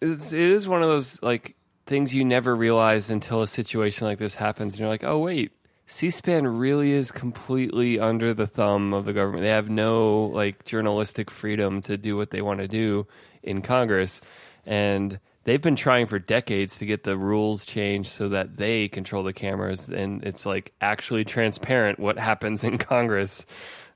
It's, 0.00 0.32
it 0.32 0.40
is 0.40 0.68
one 0.68 0.82
of 0.82 0.88
those 0.88 1.22
like 1.22 1.56
things 1.86 2.14
you 2.14 2.24
never 2.24 2.54
realize 2.54 3.10
until 3.10 3.42
a 3.42 3.46
situation 3.46 4.06
like 4.06 4.18
this 4.18 4.34
happens, 4.34 4.74
and 4.74 4.80
you're 4.80 4.88
like, 4.88 5.04
oh 5.04 5.18
wait, 5.18 5.52
C-SPAN 5.86 6.46
really 6.46 6.92
is 6.92 7.12
completely 7.12 7.98
under 8.00 8.32
the 8.32 8.46
thumb 8.46 8.94
of 8.94 9.04
the 9.04 9.12
government. 9.12 9.42
They 9.42 9.50
have 9.50 9.68
no 9.68 10.24
like 10.26 10.64
journalistic 10.64 11.30
freedom 11.30 11.82
to 11.82 11.96
do 11.96 12.16
what 12.16 12.30
they 12.30 12.42
want 12.42 12.60
to 12.60 12.68
do 12.68 13.06
in 13.42 13.62
Congress, 13.62 14.20
and 14.66 15.20
they've 15.44 15.62
been 15.62 15.76
trying 15.76 16.06
for 16.06 16.18
decades 16.18 16.76
to 16.76 16.86
get 16.86 17.04
the 17.04 17.16
rules 17.16 17.64
changed 17.64 18.10
so 18.10 18.28
that 18.30 18.56
they 18.56 18.88
control 18.88 19.22
the 19.22 19.32
cameras, 19.32 19.88
and 19.88 20.24
it's 20.24 20.44
like 20.44 20.72
actually 20.80 21.24
transparent 21.24 21.98
what 21.98 22.18
happens 22.18 22.64
in 22.64 22.78
Congress. 22.78 23.46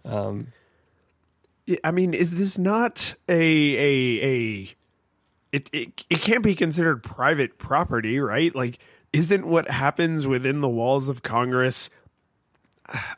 Um, 0.04 0.48
I 1.84 1.90
mean, 1.90 2.14
is 2.14 2.30
this 2.30 2.56
not 2.58 3.14
a 3.28 3.34
a 3.34 4.24
a? 4.24 4.74
It 5.52 5.70
it 5.72 6.04
it 6.08 6.20
can't 6.20 6.42
be 6.42 6.54
considered 6.54 7.02
private 7.02 7.58
property, 7.58 8.18
right? 8.18 8.54
Like 8.54 8.78
isn't 9.12 9.46
what 9.46 9.68
happens 9.68 10.26
within 10.26 10.60
the 10.60 10.68
walls 10.68 11.08
of 11.08 11.22
Congress 11.22 11.88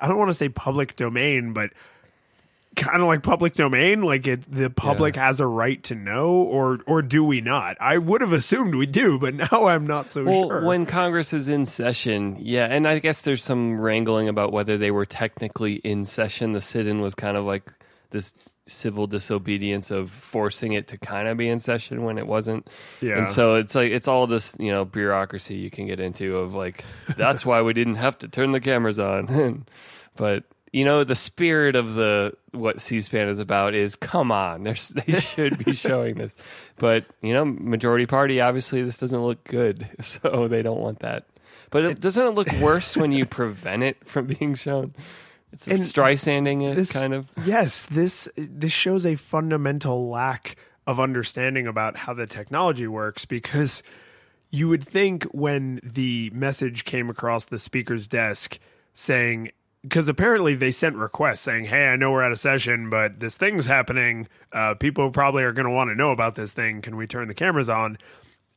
I 0.00 0.08
don't 0.08 0.18
want 0.18 0.30
to 0.30 0.34
say 0.34 0.48
public 0.48 0.96
domain, 0.96 1.52
but 1.52 1.70
kind 2.76 3.02
of 3.02 3.08
like 3.08 3.22
public 3.22 3.54
domain 3.54 4.00
like 4.02 4.26
it 4.26 4.42
the 4.50 4.70
public 4.70 5.16
Yeah. 5.16 5.26
has 5.26 5.40
a 5.40 5.46
right 5.46 5.82
to 5.84 5.94
know 5.96 6.28
or 6.30 6.78
or 6.86 7.02
do 7.02 7.24
we 7.24 7.40
not 7.40 7.76
i 7.80 7.98
would 7.98 8.20
have 8.20 8.32
assumed 8.32 8.74
we 8.76 8.86
do 8.86 9.18
but 9.18 9.34
now 9.52 9.66
i'm 9.66 9.86
not 9.86 10.08
so 10.08 10.24
Well, 10.24 10.48
sure 10.48 10.64
when 10.64 10.86
Congress 10.86 11.32
is 11.32 11.48
in 11.48 11.66
session, 11.66 12.36
yeah, 12.38 12.66
and 12.66 12.86
I 12.86 13.00
guess 13.00 13.22
there's 13.22 13.42
some 13.42 13.80
wrangling 13.80 14.28
about 14.28 14.52
whether 14.52 14.78
they 14.78 14.90
were 14.92 15.04
technically 15.06 15.74
in 15.74 16.04
session. 16.04 16.52
The 16.52 16.60
sit-in 16.60 17.00
was 17.00 17.14
kind 17.14 17.36
of 17.36 17.44
like 17.44 17.70
this 18.10 18.32
civil 18.66 19.06
disobedience 19.08 19.90
of 19.90 20.10
forcing 20.12 20.72
it 20.74 20.86
to 20.88 20.98
kind 20.98 21.26
of 21.26 21.36
be 21.36 21.48
in 21.48 21.58
session 21.58 22.04
when 22.04 22.18
it 22.18 22.26
wasn't. 22.26 22.68
Yeah. 23.00 23.18
And 23.18 23.28
so 23.28 23.56
it's 23.56 23.74
like 23.74 23.90
it's 23.90 24.06
all 24.06 24.26
this, 24.28 24.54
you 24.60 24.70
know, 24.70 24.84
bureaucracy 24.84 25.56
you 25.56 25.70
can 25.70 25.86
get 25.88 25.98
into 25.98 26.38
of 26.38 26.54
like 26.54 26.84
that's 27.16 27.44
why 27.44 27.62
we 27.62 27.72
didn't 27.72 27.96
have 27.96 28.16
to 28.20 28.28
turn 28.28 28.52
the 28.52 28.60
cameras 28.60 28.98
on. 29.00 29.66
but 30.16 30.44
you 30.72 30.84
know, 30.84 31.02
the 31.04 31.14
spirit 31.14 31.74
of 31.74 31.94
the 31.94 32.32
what 32.52 32.80
C-SPAN 32.80 33.28
is 33.28 33.38
about 33.38 33.74
is 33.74 33.96
come 33.96 34.30
on, 34.30 34.62
they 34.64 35.20
should 35.20 35.62
be 35.64 35.74
showing 35.74 36.16
this. 36.16 36.34
But 36.78 37.06
you 37.22 37.32
know, 37.32 37.44
majority 37.44 38.06
party 38.06 38.40
obviously 38.40 38.82
this 38.82 38.98
doesn't 38.98 39.22
look 39.22 39.42
good, 39.44 39.88
so 40.00 40.48
they 40.48 40.62
don't 40.62 40.80
want 40.80 41.00
that. 41.00 41.26
But 41.70 41.84
it, 41.84 42.00
doesn't 42.00 42.24
it 42.24 42.30
look 42.30 42.50
worse 42.60 42.96
when 42.96 43.12
you 43.12 43.26
prevent 43.26 43.82
it 43.82 44.06
from 44.06 44.26
being 44.26 44.54
shown? 44.54 44.94
It's 45.52 45.66
And 45.66 45.82
Streisanding 45.82 46.70
it, 46.70 46.76
this 46.76 46.92
kind 46.92 47.12
of. 47.12 47.28
yes 47.44 47.86
this 47.86 48.28
this 48.36 48.72
shows 48.72 49.04
a 49.04 49.16
fundamental 49.16 50.08
lack 50.08 50.56
of 50.86 51.00
understanding 51.00 51.66
about 51.66 51.96
how 51.96 52.14
the 52.14 52.26
technology 52.26 52.86
works 52.86 53.24
because 53.24 53.82
you 54.50 54.68
would 54.68 54.84
think 54.84 55.24
when 55.24 55.80
the 55.82 56.30
message 56.32 56.84
came 56.84 57.10
across 57.10 57.44
the 57.44 57.58
speaker's 57.58 58.06
desk 58.06 58.58
saying 58.94 59.50
because 59.82 60.08
apparently 60.08 60.54
they 60.54 60.70
sent 60.70 60.96
requests 60.96 61.40
saying 61.40 61.64
hey 61.64 61.86
i 61.88 61.96
know 61.96 62.10
we're 62.10 62.22
at 62.22 62.32
a 62.32 62.36
session 62.36 62.90
but 62.90 63.18
this 63.20 63.36
thing's 63.36 63.66
happening. 63.66 64.28
Uh, 64.52 64.74
people 64.74 65.10
probably 65.10 65.42
are 65.44 65.52
going 65.52 65.64
to 65.66 65.72
want 65.72 65.88
to 65.90 65.94
know 65.94 66.10
about 66.10 66.34
this 66.34 66.52
thing. 66.52 66.82
Can 66.82 66.96
we 66.96 67.06
turn 67.06 67.28
the 67.28 67.34
cameras 67.34 67.68
on? 67.68 67.96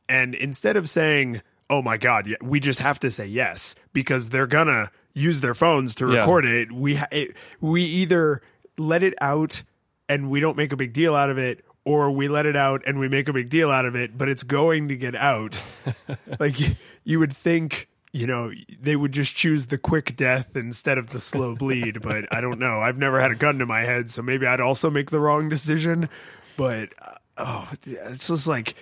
And 0.08 0.34
instead 0.34 0.76
of 0.76 0.88
saying 0.88 1.40
oh 1.70 1.80
my 1.80 1.96
god 1.96 2.28
we 2.42 2.60
just 2.60 2.78
have 2.78 3.00
to 3.00 3.10
say 3.10 3.26
yes 3.26 3.74
because 3.94 4.28
they're 4.28 4.46
gonna 4.46 4.90
use 5.14 5.40
their 5.40 5.54
phones 5.54 5.94
to 5.96 6.10
Yeah. 6.12 6.18
record 6.18 6.44
it. 6.44 6.70
We 6.72 6.96
ha- 6.96 7.08
it, 7.12 7.36
we 7.60 7.84
either 7.84 8.42
let 8.76 9.02
it 9.02 9.14
out 9.20 9.62
and 10.08 10.28
we 10.28 10.40
don't 10.40 10.56
make 10.56 10.72
a 10.72 10.76
big 10.76 10.92
deal 10.92 11.14
out 11.14 11.30
of 11.30 11.38
it 11.38 11.64
or 11.86 12.10
we 12.10 12.28
let 12.28 12.44
it 12.46 12.56
out 12.56 12.82
and 12.86 12.98
we 12.98 13.08
make 13.08 13.28
a 13.28 13.32
big 13.32 13.48
deal 13.48 13.70
out 13.70 13.86
of 13.86 13.94
it 13.94 14.18
but 14.18 14.28
it's 14.28 14.42
going 14.42 14.88
to 14.88 14.96
get 14.96 15.14
out. 15.14 15.62
Like 16.40 16.56
you 17.04 17.18
would 17.20 17.32
think 17.32 17.88
you 18.14 18.28
know 18.28 18.52
they 18.80 18.94
would 18.94 19.12
just 19.12 19.34
choose 19.34 19.66
the 19.66 19.76
quick 19.76 20.14
death 20.16 20.56
instead 20.56 20.96
of 20.96 21.10
the 21.10 21.20
slow 21.20 21.54
bleed 21.58 22.00
but 22.00 22.32
i 22.32 22.40
don't 22.40 22.60
know. 22.60 22.80
I've 22.80 22.96
never 22.96 23.20
had 23.20 23.32
a 23.32 23.34
gun 23.34 23.58
to 23.58 23.66
my 23.66 23.80
head 23.80 24.08
so 24.08 24.22
maybe 24.22 24.46
i'd 24.46 24.60
also 24.60 24.88
make 24.88 25.10
the 25.10 25.20
wrong 25.20 25.48
decision. 25.50 26.08
But 26.56 26.90
uh, 27.02 27.14
oh 27.36 27.72
it's 27.84 28.28
just 28.28 28.46
like 28.46 28.74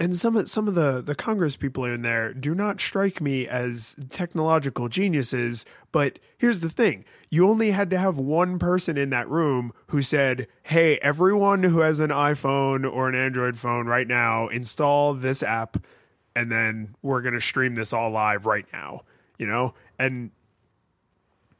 and 0.00 0.16
some 0.16 0.36
of 0.36 0.48
some 0.48 0.66
of 0.66 0.74
the 0.74 1.00
the 1.00 1.14
congress 1.14 1.56
people 1.56 1.84
in 1.84 2.02
there 2.02 2.34
do 2.34 2.54
not 2.54 2.80
strike 2.80 3.20
me 3.20 3.46
as 3.46 3.94
technological 4.10 4.88
geniuses 4.88 5.64
but 5.92 6.18
here's 6.38 6.60
the 6.60 6.70
thing. 6.70 7.04
You 7.30 7.48
only 7.48 7.70
had 7.70 7.90
to 7.90 7.98
have 7.98 8.18
one 8.18 8.58
person 8.58 8.96
in 8.96 9.10
that 9.10 9.28
room 9.28 9.72
who 9.86 10.02
said 10.02 10.48
hey 10.64 10.98
everyone 10.98 11.62
who 11.62 11.78
has 11.78 12.00
an 12.00 12.10
iphone 12.10 12.90
or 12.90 13.08
an 13.08 13.14
android 13.14 13.56
phone 13.56 13.86
right 13.86 14.08
now 14.08 14.48
install 14.48 15.14
this 15.14 15.44
app 15.44 15.76
and 16.40 16.50
then 16.50 16.94
we're 17.02 17.20
going 17.20 17.34
to 17.34 17.40
stream 17.40 17.74
this 17.74 17.92
all 17.92 18.10
live 18.10 18.46
right 18.46 18.66
now 18.72 19.02
you 19.40 19.46
know? 19.46 19.72
And 19.98 20.30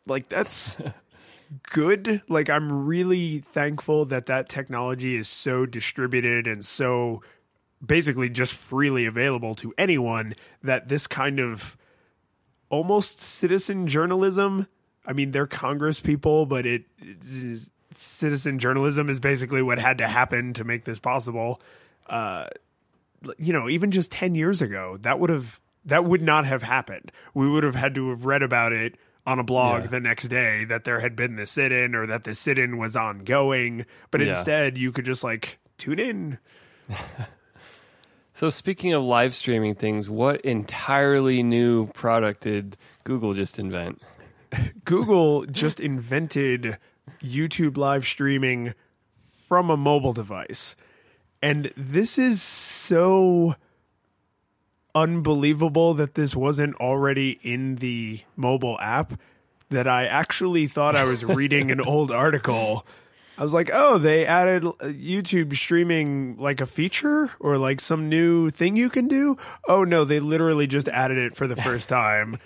like 0.06 0.28
that's 0.28 0.76
good. 1.72 2.22
Like 2.28 2.48
i'm 2.48 2.86
really 2.86 3.40
thankful 3.40 4.04
that 4.04 4.26
that 4.26 4.48
technology 4.48 5.16
is 5.16 5.28
so 5.28 5.66
distributed 5.66 6.46
and 6.46 6.64
so 6.64 7.22
basically 7.84 8.28
just 8.28 8.52
freely 8.52 9.06
available 9.06 9.54
to 9.56 9.72
anyone 9.78 10.34
that 10.62 10.88
this 10.88 11.06
kind 11.06 11.40
of 11.40 11.78
almost 12.68 13.20
citizen 13.20 13.86
journalism 13.86 14.68
i 15.06 15.14
mean 15.14 15.30
they're 15.30 15.46
congress 15.46 15.98
people 15.98 16.44
but 16.44 16.66
it, 16.66 16.84
it 17.00 17.60
citizen 17.96 18.58
journalism 18.58 19.08
is 19.08 19.18
basically 19.18 19.62
what 19.62 19.78
had 19.78 19.98
to 19.98 20.06
happen 20.06 20.52
to 20.54 20.64
make 20.64 20.84
this 20.84 20.98
possible. 20.98 21.60
Uh 22.08 22.46
you 23.38 23.52
know 23.52 23.68
even 23.68 23.90
just 23.90 24.10
10 24.12 24.34
years 24.34 24.62
ago 24.62 24.96
that 25.00 25.18
would 25.20 25.30
have 25.30 25.60
that 25.84 26.04
would 26.04 26.22
not 26.22 26.46
have 26.46 26.62
happened 26.62 27.12
we 27.34 27.48
would 27.48 27.64
have 27.64 27.74
had 27.74 27.94
to 27.94 28.10
have 28.10 28.24
read 28.24 28.42
about 28.42 28.72
it 28.72 28.96
on 29.26 29.38
a 29.38 29.44
blog 29.44 29.82
Yeah. 29.82 29.86
the 29.88 30.00
next 30.00 30.28
day 30.28 30.64
that 30.64 30.84
there 30.84 31.00
had 31.00 31.14
been 31.16 31.36
the 31.36 31.46
sit-in 31.46 31.94
or 31.94 32.06
that 32.06 32.24
the 32.24 32.34
sit-in 32.34 32.78
was 32.78 32.96
ongoing 32.96 33.84
but 34.10 34.20
Yeah. 34.20 34.28
instead 34.28 34.78
you 34.78 34.90
could 34.92 35.04
just 35.04 35.22
like 35.24 35.58
tune 35.78 35.98
in 35.98 36.38
So 38.32 38.48
speaking 38.48 38.94
of 38.94 39.02
live 39.02 39.34
streaming 39.34 39.74
things, 39.74 40.08
what 40.08 40.40
entirely 40.42 41.42
new 41.42 41.88
product 41.88 42.40
did 42.42 42.76
Google 43.04 43.34
just 43.34 43.58
invent? 43.58 44.00
Google 44.86 45.44
just 45.44 45.78
invented 45.78 46.78
YouTube 47.22 47.76
live 47.76 48.06
streaming 48.06 48.72
from 49.46 49.68
a 49.68 49.76
mobile 49.76 50.14
device. 50.14 50.74
And 51.42 51.72
this 51.76 52.18
is 52.18 52.42
so 52.42 53.54
unbelievable 54.94 55.94
that 55.94 56.14
this 56.14 56.34
wasn't 56.34 56.76
already 56.76 57.38
in 57.42 57.76
the 57.76 58.20
mobile 58.36 58.78
app 58.80 59.18
that 59.70 59.86
I 59.86 60.06
actually 60.06 60.66
thought 60.66 60.96
I 60.96 61.04
was 61.04 61.24
reading 61.24 61.70
an 61.70 61.80
old 61.86 62.10
article. 62.10 62.84
I 63.38 63.42
was 63.42 63.54
like, 63.54 63.70
oh, 63.72 63.96
they 63.96 64.26
added 64.26 64.66
uh, 64.66 64.72
YouTube 64.82 65.54
streaming 65.54 66.36
like 66.36 66.60
a 66.60 66.66
feature 66.66 67.30
or 67.40 67.56
like 67.56 67.80
some 67.80 68.08
new 68.08 68.50
thing 68.50 68.76
you 68.76 68.90
can 68.90 69.08
do. 69.08 69.38
Oh, 69.66 69.84
no, 69.84 70.04
they 70.04 70.20
literally 70.20 70.66
just 70.66 70.88
added 70.88 71.16
it 71.16 71.34
for 71.34 71.46
the 71.46 71.56
first 71.56 71.88
time. 71.88 72.38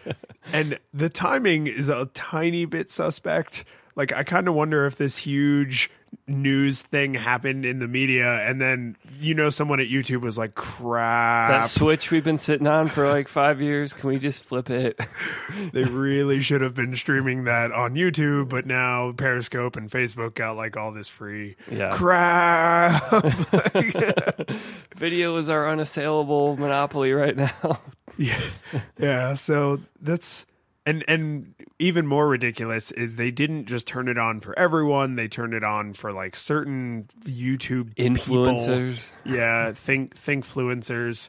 and 0.53 0.79
the 0.93 1.09
timing 1.09 1.67
is 1.67 1.89
a 1.89 2.09
tiny 2.15 2.65
bit 2.65 2.91
suspect. 2.91 3.65
Like, 3.97 4.13
I 4.13 4.23
kind 4.23 4.47
of 4.47 4.55
wonder 4.55 4.87
if 4.87 4.97
this 4.97 5.17
huge 5.17 5.91
news 6.27 6.83
thing 6.83 7.15
happened 7.15 7.65
in 7.65 7.79
the 7.79 7.89
media 7.89 8.33
and 8.49 8.61
then, 8.61 8.97
you 9.21 9.35
know, 9.35 9.51
someone 9.51 9.81
at 9.81 9.89
YouTube 9.89 10.21
was 10.23 10.37
like, 10.39 10.55
crap. 10.55 11.51
That 11.51 11.71
switch 11.71 12.11
we've 12.11 12.25
been 12.25 12.39
sitting 12.39 12.67
on 12.67 12.89
for 12.89 13.09
like 13.09 13.29
five 13.29 13.61
years. 13.61 13.93
Can 13.93 14.09
we 14.11 14.19
just 14.19 14.45
flip 14.45 14.71
it? 14.71 14.99
they 15.73 15.85
really 15.85 16.41
should 16.43 16.61
have 16.61 16.75
been 16.75 16.95
streaming 16.97 17.45
that 17.45 17.73
on 17.73 17.95
YouTube, 17.95 18.49
but 18.49 18.67
now 18.67 19.13
Periscope 19.13 19.77
and 19.77 19.91
Facebook 19.91 20.35
got 20.35 20.57
like 20.57 20.77
all 20.77 20.93
this 20.93 21.09
free 21.09 21.57
Yeah. 21.71 21.91
crap. 21.93 23.03
Video 24.97 25.37
is 25.37 25.49
our 25.49 25.69
unassailable 25.69 26.57
monopoly 26.57 27.13
right 27.13 27.37
now. 27.37 27.81
yeah, 28.17 28.41
yeah. 28.99 29.35
So 29.35 29.81
that's 30.01 30.47
and 30.87 31.05
and 31.09 31.55
even 31.79 32.07
more 32.07 32.29
ridiculous 32.29 32.91
is 32.91 33.17
they 33.17 33.31
didn't 33.31 33.67
just 33.67 33.87
turn 33.87 34.09
it 34.09 34.19
on 34.19 34.41
for 34.41 34.59
everyone. 34.59 35.17
They 35.17 35.29
turned 35.29 35.55
it 35.55 35.65
on 35.65 35.95
for 35.95 36.13
like 36.13 36.37
certain 36.37 37.09
YouTube 37.25 37.95
people. 37.97 38.45
Influencers. 38.47 39.05
Yeah, 39.25 39.73
think 39.73 40.17
think 40.17 40.45
influencers, 40.45 41.29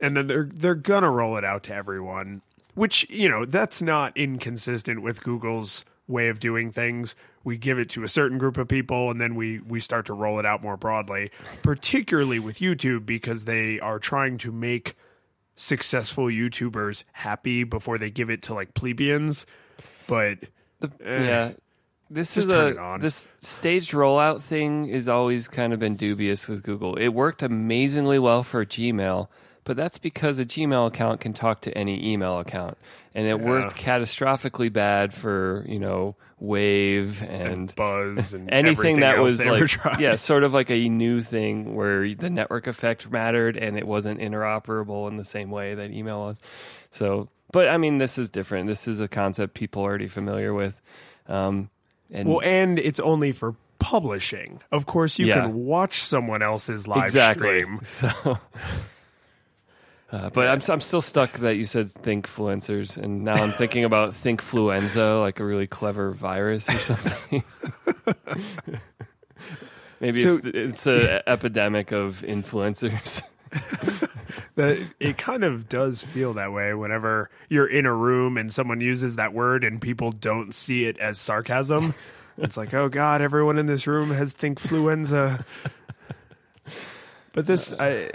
and 0.00 0.16
then 0.16 0.26
they're 0.26 0.50
they're 0.52 0.74
gonna 0.74 1.10
roll 1.10 1.36
it 1.36 1.44
out 1.44 1.64
to 1.64 1.74
everyone. 1.74 2.42
Which 2.74 3.08
you 3.08 3.28
know 3.28 3.44
that's 3.44 3.80
not 3.80 4.16
inconsistent 4.16 5.02
with 5.02 5.22
Google's 5.22 5.84
way 6.08 6.28
of 6.28 6.40
doing 6.40 6.72
things. 6.72 7.14
We 7.44 7.56
give 7.56 7.78
it 7.78 7.88
to 7.90 8.02
a 8.02 8.08
certain 8.08 8.38
group 8.38 8.58
of 8.58 8.66
people, 8.66 9.10
and 9.10 9.20
then 9.20 9.36
we 9.36 9.60
we 9.60 9.78
start 9.78 10.06
to 10.06 10.14
roll 10.14 10.40
it 10.40 10.46
out 10.46 10.62
more 10.62 10.76
broadly. 10.76 11.30
Particularly 11.62 12.40
with 12.40 12.58
YouTube 12.58 13.06
because 13.06 13.44
they 13.44 13.78
are 13.78 14.00
trying 14.00 14.38
to 14.38 14.50
make 14.50 14.96
successful 15.56 16.26
YouTubers 16.26 17.04
happy 17.12 17.64
before 17.64 17.98
they 17.98 18.10
give 18.10 18.30
it 18.30 18.42
to 18.42 18.54
like 18.54 18.74
plebeians. 18.74 19.46
But 20.06 20.38
The, 20.80 20.90
Eh. 21.04 21.24
yeah. 21.24 21.52
This 22.08 22.36
is 22.36 22.52
a 22.52 22.98
this 23.00 23.26
staged 23.40 23.90
rollout 23.90 24.40
thing 24.40 24.88
is 24.88 25.08
always 25.08 25.48
kind 25.48 25.72
of 25.72 25.80
been 25.80 25.96
dubious 25.96 26.46
with 26.46 26.62
Google. 26.62 26.94
It 26.94 27.08
worked 27.08 27.42
amazingly 27.42 28.20
well 28.20 28.44
for 28.44 28.64
Gmail, 28.64 29.26
but 29.64 29.76
that's 29.76 29.98
because 29.98 30.38
a 30.38 30.44
Gmail 30.44 30.86
account 30.86 31.20
can 31.20 31.32
talk 31.32 31.62
to 31.62 31.76
any 31.76 32.12
email 32.12 32.38
account, 32.38 32.78
and 33.12 33.26
it 33.26 33.40
worked 33.40 33.74
catastrophically 33.76 34.72
bad 34.72 35.12
for 35.14 35.64
you 35.66 35.80
know 35.80 36.14
Wave 36.38 37.22
and 37.22 37.74
Buzz 37.74 38.34
and 38.34 38.50
anything 38.52 39.00
that 39.00 39.18
was 39.20 39.44
like 39.44 39.74
yeah 39.98 40.16
sort 40.16 40.44
of 40.44 40.52
like 40.52 40.70
a 40.70 40.88
new 40.88 41.22
thing 41.22 41.74
where 41.74 42.14
the 42.14 42.28
network 42.28 42.66
effect 42.66 43.10
mattered 43.10 43.56
and 43.56 43.78
it 43.78 43.86
wasn't 43.86 44.20
interoperable 44.20 45.08
in 45.08 45.16
the 45.16 45.24
same 45.24 45.50
way 45.50 45.74
that 45.74 45.90
email 45.90 46.20
was 46.20 46.42
so 46.90 47.28
but 47.52 47.68
i 47.68 47.78
mean 47.78 47.96
this 47.98 48.18
is 48.18 48.28
different 48.28 48.66
this 48.66 48.86
is 48.86 49.00
a 49.00 49.08
concept 49.08 49.54
people 49.54 49.82
are 49.82 49.86
already 49.86 50.08
familiar 50.08 50.52
with 50.52 50.80
um 51.26 51.70
and 52.12 52.28
Well, 52.28 52.40
and 52.42 52.78
it's 52.78 53.00
only 53.00 53.32
for 53.32 53.56
publishing. 53.80 54.60
Of 54.70 54.86
course, 54.86 55.18
you 55.18 55.26
Yeah. 55.26 55.40
can 55.40 55.54
watch 55.54 56.00
someone 56.02 56.40
else's 56.40 56.86
live 56.86 57.06
exactly 57.06 57.62
stream. 57.62 57.80
so 57.84 58.38
uh, 60.12 60.30
but 60.30 60.48
I'm, 60.48 60.60
I'm 60.68 60.80
still 60.80 61.00
stuck 61.02 61.38
that 61.38 61.56
you 61.56 61.64
said 61.64 61.90
think 61.90 62.28
thinkfluencers 62.28 62.96
and 62.96 63.24
now 63.24 63.34
i'm 63.34 63.52
thinking 63.52 63.84
about 63.84 64.10
thinkfluenza 64.14 65.20
like 65.20 65.40
a 65.40 65.44
really 65.44 65.66
clever 65.66 66.12
virus 66.12 66.68
or 66.68 66.78
something 66.78 67.44
maybe 70.00 70.22
So- 70.22 70.40
it's, 70.42 70.46
it's 70.46 70.86
an 70.86 71.20
epidemic 71.26 71.92
of 71.92 72.22
influencers 72.26 73.22
That 74.56 74.78
it 74.98 75.18
kind 75.18 75.44
of 75.44 75.68
does 75.68 76.02
feel 76.02 76.32
that 76.34 76.50
way 76.50 76.72
whenever 76.72 77.28
you're 77.50 77.66
in 77.66 77.84
a 77.84 77.92
room 77.92 78.38
and 78.38 78.50
someone 78.50 78.80
uses 78.80 79.16
that 79.16 79.34
word 79.34 79.64
and 79.64 79.80
people 79.82 80.12
don't 80.12 80.54
see 80.54 80.84
it 80.86 80.98
as 80.98 81.18
sarcasm. 81.18 81.92
It's 82.38 82.56
like, 82.56 82.72
oh 82.72 82.88
God, 82.88 83.20
everyone 83.20 83.58
in 83.58 83.66
this 83.66 83.86
room 83.86 84.10
has 84.12 84.32
thinkfluenza. 84.32 85.44
But 87.32 87.44
this, 87.46 87.74
I, 87.78 88.10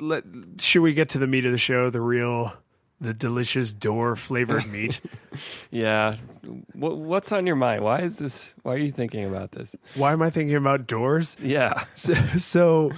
let, 0.00 0.24
should 0.58 0.82
we 0.82 0.94
get 0.94 1.10
to 1.10 1.18
the 1.18 1.26
meat 1.26 1.44
of 1.44 1.52
the 1.52 1.58
show? 1.58 1.90
The 1.90 2.00
real, 2.00 2.52
the 3.00 3.14
delicious 3.14 3.72
door 3.72 4.16
flavored 4.16 4.66
meat. 4.66 5.00
Yeah. 5.72 6.14
What, 6.74 6.96
what's 6.98 7.32
on 7.32 7.44
your 7.44 7.56
mind? 7.56 7.82
Why 7.82 8.02
is 8.02 8.18
this? 8.18 8.54
Why 8.62 8.74
are 8.74 8.78
you 8.78 8.92
thinking 8.92 9.24
about 9.24 9.50
this? 9.50 9.74
Why 9.96 10.12
am 10.12 10.22
I 10.22 10.30
thinking 10.30 10.54
about 10.54 10.86
doors? 10.86 11.36
Yeah. 11.42 11.82
So, 11.96 12.14
so 12.14 12.92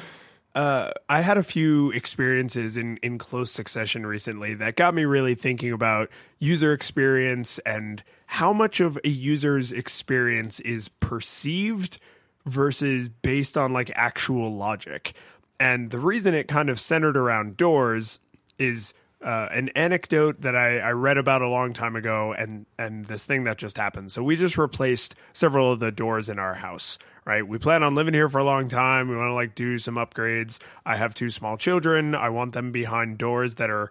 uh, 0.54 0.90
I 1.08 1.20
had 1.20 1.38
a 1.38 1.42
few 1.42 1.90
experiences 1.92 2.76
in, 2.76 2.98
in 2.98 3.18
close 3.18 3.50
succession 3.50 4.06
recently 4.06 4.54
that 4.54 4.76
got 4.76 4.94
me 4.94 5.04
really 5.04 5.34
thinking 5.34 5.72
about 5.72 6.10
user 6.38 6.72
experience 6.74 7.58
and 7.66 8.02
how 8.26 8.52
much 8.52 8.80
of 8.80 8.98
a 9.04 9.08
user's 9.08 9.72
experience 9.72 10.60
is 10.60 10.88
perceived 10.88 11.98
versus 12.46 13.08
based 13.08 13.58
on 13.58 13.72
like 13.72 13.90
actual 13.94 14.54
logic. 14.54 15.14
And 15.58 15.90
the 15.90 15.98
reason 15.98 16.34
it 16.34 16.48
kind 16.48 16.68
of 16.68 16.78
centered 16.78 17.16
around 17.16 17.56
doors 17.56 18.18
is 18.58 18.94
uh, 19.24 19.48
an 19.50 19.70
anecdote 19.70 20.42
that 20.42 20.54
I, 20.54 20.78
I 20.78 20.92
read 20.92 21.16
about 21.16 21.42
a 21.42 21.48
long 21.48 21.72
time 21.72 21.96
ago, 21.96 22.34
and 22.36 22.66
and 22.78 23.06
this 23.06 23.24
thing 23.24 23.44
that 23.44 23.58
just 23.58 23.76
happened. 23.76 24.12
So 24.12 24.22
we 24.22 24.36
just 24.36 24.58
replaced 24.58 25.14
several 25.32 25.72
of 25.72 25.80
the 25.80 25.90
doors 25.90 26.28
in 26.28 26.38
our 26.38 26.54
house. 26.54 26.98
Right, 27.24 27.46
we 27.46 27.58
plan 27.58 27.82
on 27.82 27.96
living 27.96 28.14
here 28.14 28.28
for 28.28 28.38
a 28.38 28.44
long 28.44 28.68
time. 28.68 29.08
We 29.08 29.16
want 29.16 29.30
to 29.30 29.34
like 29.34 29.56
do 29.56 29.78
some 29.78 29.96
upgrades. 29.96 30.58
I 30.84 30.94
have 30.94 31.12
two 31.12 31.28
small 31.30 31.56
children. 31.56 32.14
I 32.14 32.28
want 32.28 32.52
them 32.52 32.70
behind 32.70 33.18
doors 33.18 33.56
that 33.56 33.68
are 33.68 33.90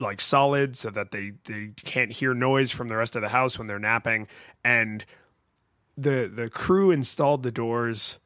like 0.00 0.20
solid 0.20 0.76
so 0.76 0.90
that 0.90 1.10
they 1.10 1.32
they 1.44 1.70
can't 1.84 2.12
hear 2.12 2.34
noise 2.34 2.70
from 2.70 2.88
the 2.88 2.96
rest 2.96 3.16
of 3.16 3.22
the 3.22 3.28
house 3.28 3.58
when 3.58 3.68
they're 3.68 3.78
napping. 3.78 4.28
And 4.64 5.04
the 5.96 6.30
the 6.32 6.50
crew 6.50 6.90
installed 6.90 7.42
the 7.42 7.50
doors, 7.50 8.18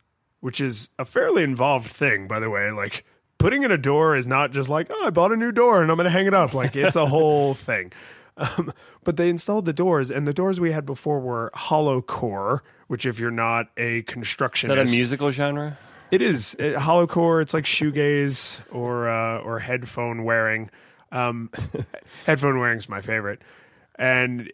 which 0.43 0.61
is 0.61 0.91
a 0.99 1.05
fairly 1.07 1.43
involved 1.43 1.91
thing, 1.91 2.27
by 2.27 2.39
the 2.41 2.51
way. 2.51 2.71
Like 2.73 3.05
putting 3.39 3.63
in 3.63 3.71
a 3.71 3.79
door 3.79 4.15
is 4.15 4.27
not 4.27 4.51
just 4.51 4.69
like, 4.69 4.89
oh, 4.91 5.07
I 5.07 5.11
bought 5.11 5.33
a 5.33 5.37
new 5.37 5.53
door 5.53 5.81
and 5.81 5.91
I'm 5.91 5.97
going 5.97 6.05
to 6.05 6.11
hang 6.11 6.27
it 6.27 6.35
up. 6.35 6.53
Like 6.53 6.77
it's 6.77 6.97
a 6.97 7.07
whole 7.07 7.55
thing. 7.69 7.93
Um, 8.37 8.73
but 9.05 9.17
they 9.17 9.29
installed 9.29 9.67
the 9.67 9.73
doors, 9.73 10.11
and 10.11 10.27
the 10.27 10.33
doors 10.33 10.59
we 10.59 10.73
had 10.73 10.87
before 10.87 11.21
were 11.21 11.51
hollow 11.55 12.01
core, 12.01 12.63
which 12.89 13.05
if 13.05 13.19
you're 13.19 13.31
not 13.31 13.67
a 13.77 14.03
constructionist, 14.03 14.79
Is 14.79 14.91
that 14.91 14.95
a 14.95 14.97
musical 14.99 15.31
genre? 15.31 15.77
it 16.11 16.23
is 16.23 16.55
it, 16.59 16.77
hollow 16.77 17.07
core. 17.07 17.41
It's 17.41 17.53
like 17.53 17.65
shoegaze 17.65 18.59
or 18.71 19.09
uh, 19.09 19.39
or 19.41 19.59
headphone 19.59 20.25
wearing. 20.25 20.71
Um, 21.13 21.51
headphone 22.27 22.59
wearing 22.59 22.79
is 22.79 22.89
my 22.89 23.01
favorite. 23.03 23.43
And 23.97 24.51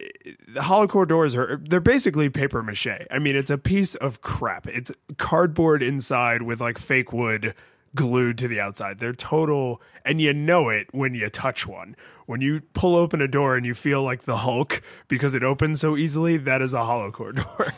the 0.53 0.61
hollow 0.61 0.87
core 0.87 1.05
doors 1.05 1.35
are 1.35 1.61
they're 1.63 1.79
basically 1.79 2.29
paper 2.29 2.61
mache. 2.61 2.87
I 3.09 3.19
mean, 3.19 3.35
it's 3.35 3.49
a 3.49 3.57
piece 3.57 3.95
of 3.95 4.21
crap. 4.21 4.67
It's 4.67 4.91
cardboard 5.17 5.81
inside 5.81 6.41
with 6.41 6.59
like 6.59 6.77
fake 6.77 7.13
wood 7.13 7.55
glued 7.95 8.37
to 8.39 8.47
the 8.47 8.59
outside. 8.59 8.99
They're 8.99 9.13
total 9.13 9.81
and 10.05 10.21
you 10.21 10.33
know 10.33 10.69
it 10.69 10.87
when 10.91 11.13
you 11.15 11.29
touch 11.29 11.65
one. 11.65 11.95
When 12.25 12.41
you 12.41 12.61
pull 12.73 12.95
open 12.95 13.21
a 13.21 13.27
door 13.27 13.55
and 13.57 13.65
you 13.65 13.73
feel 13.73 14.03
like 14.03 14.23
the 14.23 14.37
Hulk 14.37 14.83
because 15.07 15.33
it 15.33 15.41
opens 15.43 15.81
so 15.81 15.97
easily, 15.97 16.37
that 16.37 16.61
is 16.61 16.73
a 16.73 16.83
hollow 16.85 17.09
core 17.11 17.31
door. 17.33 17.73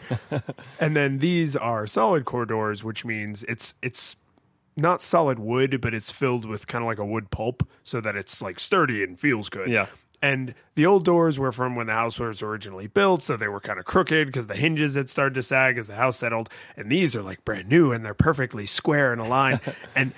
and 0.80 0.96
then 0.96 1.20
these 1.20 1.56
are 1.56 1.88
solid 1.88 2.26
core 2.26 2.46
doors, 2.46 2.84
which 2.84 3.06
means 3.06 3.44
it's 3.44 3.76
it's 3.82 4.18
not 4.76 5.02
solid 5.02 5.40
wood, 5.40 5.80
but 5.80 5.94
it's 5.94 6.12
filled 6.12 6.46
with 6.46 6.68
kind 6.68 6.84
of 6.84 6.88
like 6.88 6.98
a 6.98 7.06
wood 7.06 7.30
pulp 7.30 7.68
so 7.84 8.02
that 8.02 8.16
it's 8.16 8.42
like 8.42 8.60
sturdy 8.60 9.04
and 9.04 9.20
feels 9.20 9.48
good. 9.48 9.70
Yeah. 9.70 9.88
And 10.22 10.54
the 10.76 10.86
old 10.86 11.04
doors 11.04 11.40
were 11.40 11.52
from 11.52 11.76
when 11.76 11.88
the 11.88 11.94
house 11.94 12.20
was 12.20 12.42
originally 12.42 12.88
built, 12.88 13.24
so 13.24 13.38
they 13.38 13.48
were 13.48 13.60
kind 13.60 13.80
of 13.80 13.86
crooked 13.86 14.28
because 14.28 14.48
the 14.48 14.56
hinges 14.56 14.96
had 14.96 15.10
started 15.10 15.34
to 15.36 15.42
sag 15.42 15.78
as 15.78 15.88
the 15.88 15.96
house 15.96 16.18
settled. 16.18 16.50
And 16.78 16.92
these 16.92 17.16
are 17.16 17.24
like 17.24 17.44
brand 17.44 17.70
new 17.70 17.92
and 17.92 18.06
they're 18.06 18.14
perfectly 18.14 18.68
square 18.68 19.12
and 19.12 19.20
aligned. 19.20 19.62
and 19.96 20.14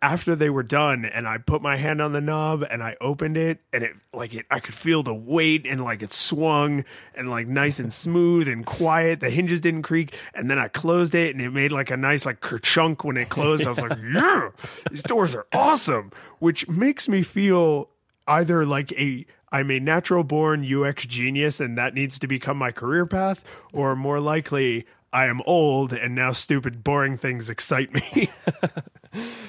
after 0.00 0.36
they 0.36 0.50
were 0.50 0.62
done, 0.62 1.04
and 1.04 1.26
I 1.26 1.38
put 1.38 1.60
my 1.60 1.76
hand 1.76 2.00
on 2.00 2.12
the 2.12 2.20
knob 2.20 2.64
and 2.68 2.82
I 2.82 2.96
opened 3.00 3.36
it, 3.36 3.60
and 3.72 3.82
it 3.82 3.96
like 4.12 4.34
it, 4.34 4.46
I 4.50 4.60
could 4.60 4.74
feel 4.74 5.02
the 5.02 5.14
weight 5.14 5.66
and 5.66 5.82
like 5.82 6.02
it 6.02 6.12
swung 6.12 6.84
and 7.14 7.30
like 7.30 7.48
nice 7.48 7.78
and 7.78 7.92
smooth 8.04 8.48
and 8.48 8.64
quiet. 8.64 9.20
The 9.20 9.30
hinges 9.30 9.60
didn't 9.60 9.82
creak, 9.82 10.18
and 10.34 10.50
then 10.50 10.58
I 10.58 10.68
closed 10.68 11.14
it, 11.14 11.34
and 11.34 11.44
it 11.44 11.50
made 11.50 11.72
like 11.72 11.90
a 11.90 11.96
nice 11.96 12.26
like 12.26 12.40
kerchunk 12.40 13.04
when 13.04 13.16
it 13.16 13.28
closed. 13.28 13.66
I 13.66 13.70
was 13.70 13.80
like, 13.80 13.98
yeah, 14.12 14.50
these 14.90 15.02
doors 15.02 15.34
are 15.34 15.46
awesome, 15.52 16.12
which 16.38 16.68
makes 16.68 17.08
me 17.08 17.22
feel 17.22 17.90
either 18.26 18.64
like 18.64 18.92
a 18.92 19.26
I'm 19.50 19.70
a 19.70 19.80
natural 19.80 20.24
born 20.24 20.64
UX 20.70 21.06
genius 21.06 21.60
and 21.60 21.76
that 21.78 21.94
needs 21.94 22.18
to 22.18 22.26
become 22.26 22.56
my 22.56 22.70
career 22.72 23.06
path, 23.06 23.44
or 23.72 23.96
more 23.96 24.20
likely 24.20 24.86
I 25.12 25.26
am 25.26 25.40
old 25.46 25.92
and 25.92 26.14
now 26.14 26.32
stupid 26.32 26.84
boring 26.84 27.16
things 27.16 27.48
excite 27.48 27.92
me. 27.94 28.28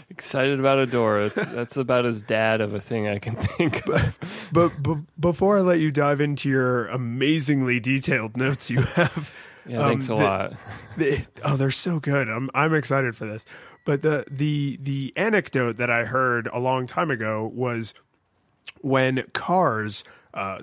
Excited 0.10 0.60
about 0.60 0.80
a 0.80 0.86
door. 0.86 1.28
That's, 1.30 1.52
that's 1.52 1.78
about 1.78 2.06
as 2.06 2.22
dad 2.22 2.62
of 2.62 2.74
a 2.74 2.80
thing 2.80 3.08
I 3.08 3.20
can 3.20 3.36
think 3.36 3.86
of. 3.88 4.18
but, 4.52 4.72
but 4.82 4.98
before 5.20 5.58
I 5.58 5.62
let 5.62 5.80
you 5.80 5.92
dive 5.92 6.22
into 6.22 6.50
your 6.50 6.88
amazingly 6.88 7.80
detailed 7.80 8.36
notes 8.38 8.70
you 8.70 8.82
have, 8.82 9.32
Yeah, 9.66 9.80
thanks 9.88 10.10
a 10.10 10.14
Um, 10.14 10.20
the- 10.20 10.26
lot. 10.26 10.54
the, 10.98 11.26
oh, 11.44 11.56
they're 11.58 11.72
so 11.72 12.00
good. 12.00 12.30
I'm 12.30 12.50
I'm 12.54 12.74
excited 12.74 13.16
for 13.16 13.26
this. 13.26 13.46
But 13.86 14.02
the 14.02 14.26
the 14.32 14.80
the 14.82 15.14
anecdote 15.16 15.78
that 15.78 15.90
I 15.90 16.06
heard 16.06 16.48
a 16.48 16.60
long 16.60 16.88
time 16.88 17.12
ago 17.12 17.52
was 17.54 17.94
when 18.82 19.24
cars 19.34 20.04
uh, 20.34 20.60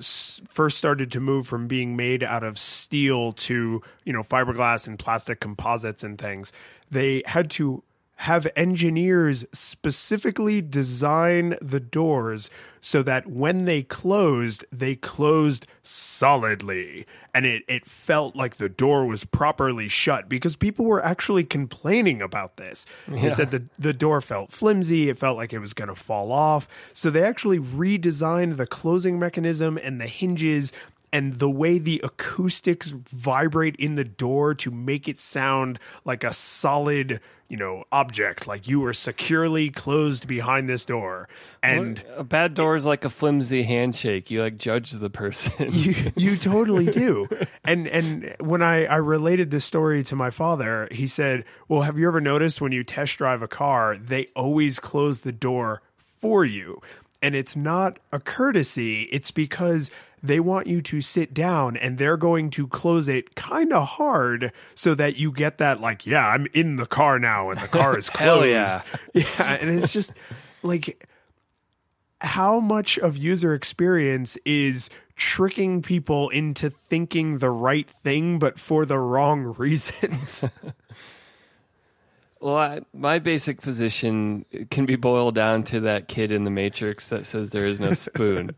first 0.48 0.78
started 0.78 1.10
to 1.12 1.20
move 1.20 1.46
from 1.46 1.66
being 1.66 1.96
made 1.96 2.22
out 2.22 2.44
of 2.44 2.58
steel 2.58 3.32
to 3.32 3.82
you 4.04 4.12
know 4.12 4.22
fiberglass 4.22 4.86
and 4.86 4.98
plastic 4.98 5.40
composites 5.40 6.04
and 6.04 6.18
things. 6.18 6.52
They 6.90 7.22
had 7.26 7.50
to 7.52 7.82
have 8.16 8.46
engineers 8.56 9.44
specifically 9.52 10.62
design 10.62 11.56
the 11.60 11.80
doors 11.80 12.50
so 12.80 13.02
that 13.02 13.26
when 13.26 13.64
they 13.64 13.82
closed, 13.82 14.64
they 14.72 14.94
closed 14.94 15.66
solidly. 15.82 17.06
And 17.34 17.44
it, 17.44 17.64
it 17.68 17.84
felt 17.84 18.34
like 18.34 18.56
the 18.56 18.68
door 18.68 19.06
was 19.06 19.24
properly 19.24 19.88
shut 19.88 20.28
because 20.28 20.56
people 20.56 20.86
were 20.86 21.04
actually 21.04 21.44
complaining 21.44 22.22
about 22.22 22.56
this. 22.56 22.86
They 23.22 23.28
said 23.28 23.50
the, 23.50 23.64
the 23.78 23.92
door 23.92 24.20
felt 24.20 24.50
flimsy, 24.52 25.10
it 25.10 25.18
felt 25.18 25.36
like 25.36 25.52
it 25.52 25.58
was 25.58 25.74
going 25.74 25.88
to 25.88 25.94
fall 25.94 26.32
off. 26.32 26.68
So 26.94 27.10
they 27.10 27.22
actually 27.22 27.58
redesigned 27.58 28.56
the 28.56 28.66
closing 28.66 29.18
mechanism 29.18 29.78
and 29.82 30.00
the 30.00 30.06
hinges 30.06 30.72
and 31.12 31.36
the 31.36 31.50
way 31.50 31.78
the 31.78 32.00
acoustics 32.02 32.88
vibrate 32.90 33.76
in 33.76 33.94
the 33.94 34.04
door 34.04 34.54
to 34.54 34.70
make 34.70 35.08
it 35.08 35.18
sound 35.18 35.78
like 36.04 36.24
a 36.24 36.32
solid, 36.32 37.20
you 37.48 37.56
know, 37.56 37.84
object, 37.92 38.46
like 38.46 38.66
you 38.66 38.80
were 38.80 38.92
securely 38.92 39.70
closed 39.70 40.26
behind 40.26 40.68
this 40.68 40.84
door. 40.84 41.28
And 41.62 42.02
a 42.16 42.24
bad 42.24 42.54
door 42.54 42.76
is 42.76 42.84
like 42.84 43.04
a 43.04 43.10
flimsy 43.10 43.62
handshake. 43.62 44.30
You 44.30 44.42
like 44.42 44.58
judge 44.58 44.90
the 44.90 45.10
person. 45.10 45.72
you, 45.72 45.94
you 46.16 46.36
totally 46.36 46.86
do. 46.86 47.28
And 47.64 47.86
and 47.86 48.34
when 48.40 48.62
I, 48.62 48.86
I 48.86 48.96
related 48.96 49.50
this 49.50 49.64
story 49.64 50.02
to 50.04 50.16
my 50.16 50.30
father, 50.30 50.88
he 50.90 51.06
said, 51.06 51.44
Well, 51.68 51.82
have 51.82 51.98
you 51.98 52.08
ever 52.08 52.20
noticed 52.20 52.60
when 52.60 52.72
you 52.72 52.84
test 52.84 53.18
drive 53.18 53.42
a 53.42 53.48
car, 53.48 53.96
they 53.96 54.26
always 54.34 54.78
close 54.78 55.20
the 55.20 55.32
door 55.32 55.82
for 56.20 56.44
you? 56.44 56.80
And 57.22 57.34
it's 57.34 57.56
not 57.56 57.98
a 58.12 58.20
courtesy, 58.20 59.02
it's 59.04 59.30
because 59.30 59.90
they 60.26 60.40
want 60.40 60.66
you 60.66 60.82
to 60.82 61.00
sit 61.00 61.32
down 61.34 61.76
and 61.76 61.98
they're 61.98 62.16
going 62.16 62.50
to 62.50 62.66
close 62.68 63.08
it 63.08 63.34
kind 63.34 63.72
of 63.72 63.86
hard 63.86 64.52
so 64.74 64.94
that 64.94 65.16
you 65.16 65.32
get 65.32 65.58
that, 65.58 65.80
like, 65.80 66.06
yeah, 66.06 66.28
I'm 66.28 66.46
in 66.52 66.76
the 66.76 66.86
car 66.86 67.18
now 67.18 67.50
and 67.50 67.60
the 67.60 67.68
car 67.68 67.96
is 67.96 68.10
closed. 68.10 68.48
yeah. 68.48 68.82
yeah. 69.14 69.58
And 69.60 69.70
it's 69.70 69.92
just 69.92 70.12
like, 70.62 71.08
how 72.20 72.60
much 72.60 72.98
of 72.98 73.16
user 73.16 73.54
experience 73.54 74.36
is 74.44 74.88
tricking 75.16 75.82
people 75.82 76.28
into 76.30 76.68
thinking 76.70 77.38
the 77.38 77.50
right 77.50 77.88
thing 77.90 78.38
but 78.38 78.58
for 78.58 78.84
the 78.84 78.98
wrong 78.98 79.54
reasons 79.58 80.44
Well, 82.38 82.56
I, 82.56 82.80
my 82.92 83.18
basic 83.18 83.62
position 83.62 84.44
can 84.70 84.84
be 84.84 84.96
boiled 84.96 85.34
down 85.34 85.62
to 85.64 85.80
that 85.80 86.06
kid 86.06 86.30
in 86.30 86.44
the 86.44 86.50
Matrix 86.50 87.08
that 87.08 87.24
says 87.24 87.50
there 87.50 87.66
is 87.66 87.80
no 87.80 87.94
spoon. 87.94 88.50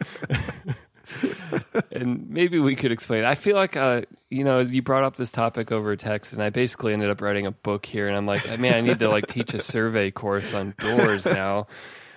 And 1.91 2.29
maybe 2.29 2.59
we 2.59 2.77
could 2.77 2.93
explain. 2.93 3.25
I 3.25 3.35
feel 3.35 3.57
like, 3.57 3.77
uh, 3.77 4.03
you 4.31 4.45
know, 4.45 4.61
you 4.61 4.83
brought 4.83 5.05
up 5.05 5.17
this 5.17 5.31
topic 5.31 5.73
over 5.73 5.97
text, 5.97 6.33
and 6.33 6.43
I 6.43 6.51
basically 6.51 6.93
ended 6.93 7.11
up 7.11 7.21
writing 7.21 7.47
a 7.47 7.51
book 7.51 7.87
here. 7.87 8.09
And 8.09 8.17
I'm 8.17 8.27
like, 8.27 8.59
man, 8.59 8.75
I 8.75 8.81
need 8.81 8.99
to 9.01 9.09
like 9.09 9.27
teach 9.27 9.55
a 9.55 9.61
survey 9.61 10.11
course 10.11 10.53
on 10.55 10.75
doors 10.79 11.25
now, 11.25 11.67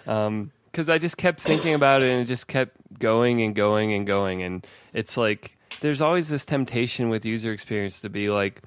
because 0.04 0.28
um, 0.28 0.52
I 0.90 0.98
just 0.98 1.18
kept 1.18 1.42
thinking 1.42 1.74
about 1.74 2.04
it, 2.04 2.10
and 2.10 2.22
it 2.22 2.26
just 2.26 2.48
kept 2.48 2.76
going 3.00 3.42
and 3.42 3.56
going 3.56 3.94
and 3.94 4.06
going. 4.06 4.44
And 4.44 4.66
it's 4.94 5.18
like 5.18 5.58
there's 5.80 6.02
always 6.02 6.30
this 6.30 6.46
temptation 6.46 7.10
with 7.10 7.26
user 7.26 7.52
experience 7.52 8.02
to 8.02 8.10
be 8.10 8.30
like, 8.30 8.62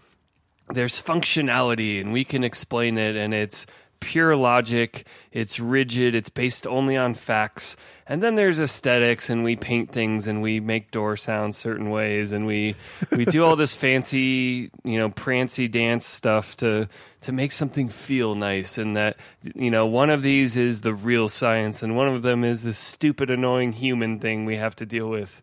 there's 0.72 1.00
functionality, 1.00 2.00
and 2.00 2.12
we 2.12 2.24
can 2.24 2.42
explain 2.42 2.96
it, 2.98 3.16
and 3.16 3.34
it's 3.34 3.66
pure 4.04 4.36
logic, 4.36 5.06
it's 5.32 5.58
rigid, 5.58 6.14
it's 6.14 6.28
based 6.28 6.66
only 6.66 6.94
on 6.94 7.14
facts. 7.14 7.74
And 8.06 8.22
then 8.22 8.34
there's 8.34 8.60
aesthetics 8.60 9.30
and 9.30 9.42
we 9.42 9.56
paint 9.56 9.90
things 9.90 10.26
and 10.26 10.42
we 10.42 10.60
make 10.60 10.90
door 10.90 11.16
sounds 11.16 11.56
certain 11.56 11.88
ways 11.88 12.32
and 12.32 12.46
we 12.46 12.74
we 13.10 13.24
do 13.24 13.42
all 13.42 13.56
this 13.56 13.74
fancy, 13.74 14.70
you 14.84 14.98
know, 14.98 15.08
prancy 15.08 15.68
dance 15.68 16.04
stuff 16.04 16.54
to 16.58 16.86
to 17.22 17.32
make 17.32 17.50
something 17.50 17.88
feel 17.88 18.34
nice 18.34 18.76
and 18.76 18.94
that 18.96 19.16
you 19.54 19.70
know, 19.70 19.86
one 19.86 20.10
of 20.10 20.20
these 20.20 20.54
is 20.54 20.82
the 20.82 20.92
real 20.92 21.30
science 21.30 21.82
and 21.82 21.96
one 21.96 22.08
of 22.08 22.20
them 22.20 22.44
is 22.44 22.62
this 22.62 22.76
stupid 22.76 23.30
annoying 23.30 23.72
human 23.72 24.18
thing 24.18 24.44
we 24.44 24.56
have 24.56 24.76
to 24.76 24.84
deal 24.84 25.08
with. 25.08 25.40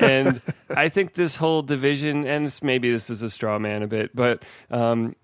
And 0.00 0.42
I 0.70 0.88
think 0.88 1.14
this 1.14 1.36
whole 1.36 1.62
division 1.62 2.26
and 2.26 2.52
maybe 2.60 2.90
this 2.90 3.08
is 3.08 3.22
a 3.22 3.30
straw 3.30 3.60
man 3.60 3.84
a 3.84 3.86
bit, 3.86 4.16
but 4.16 4.42
um 4.72 5.14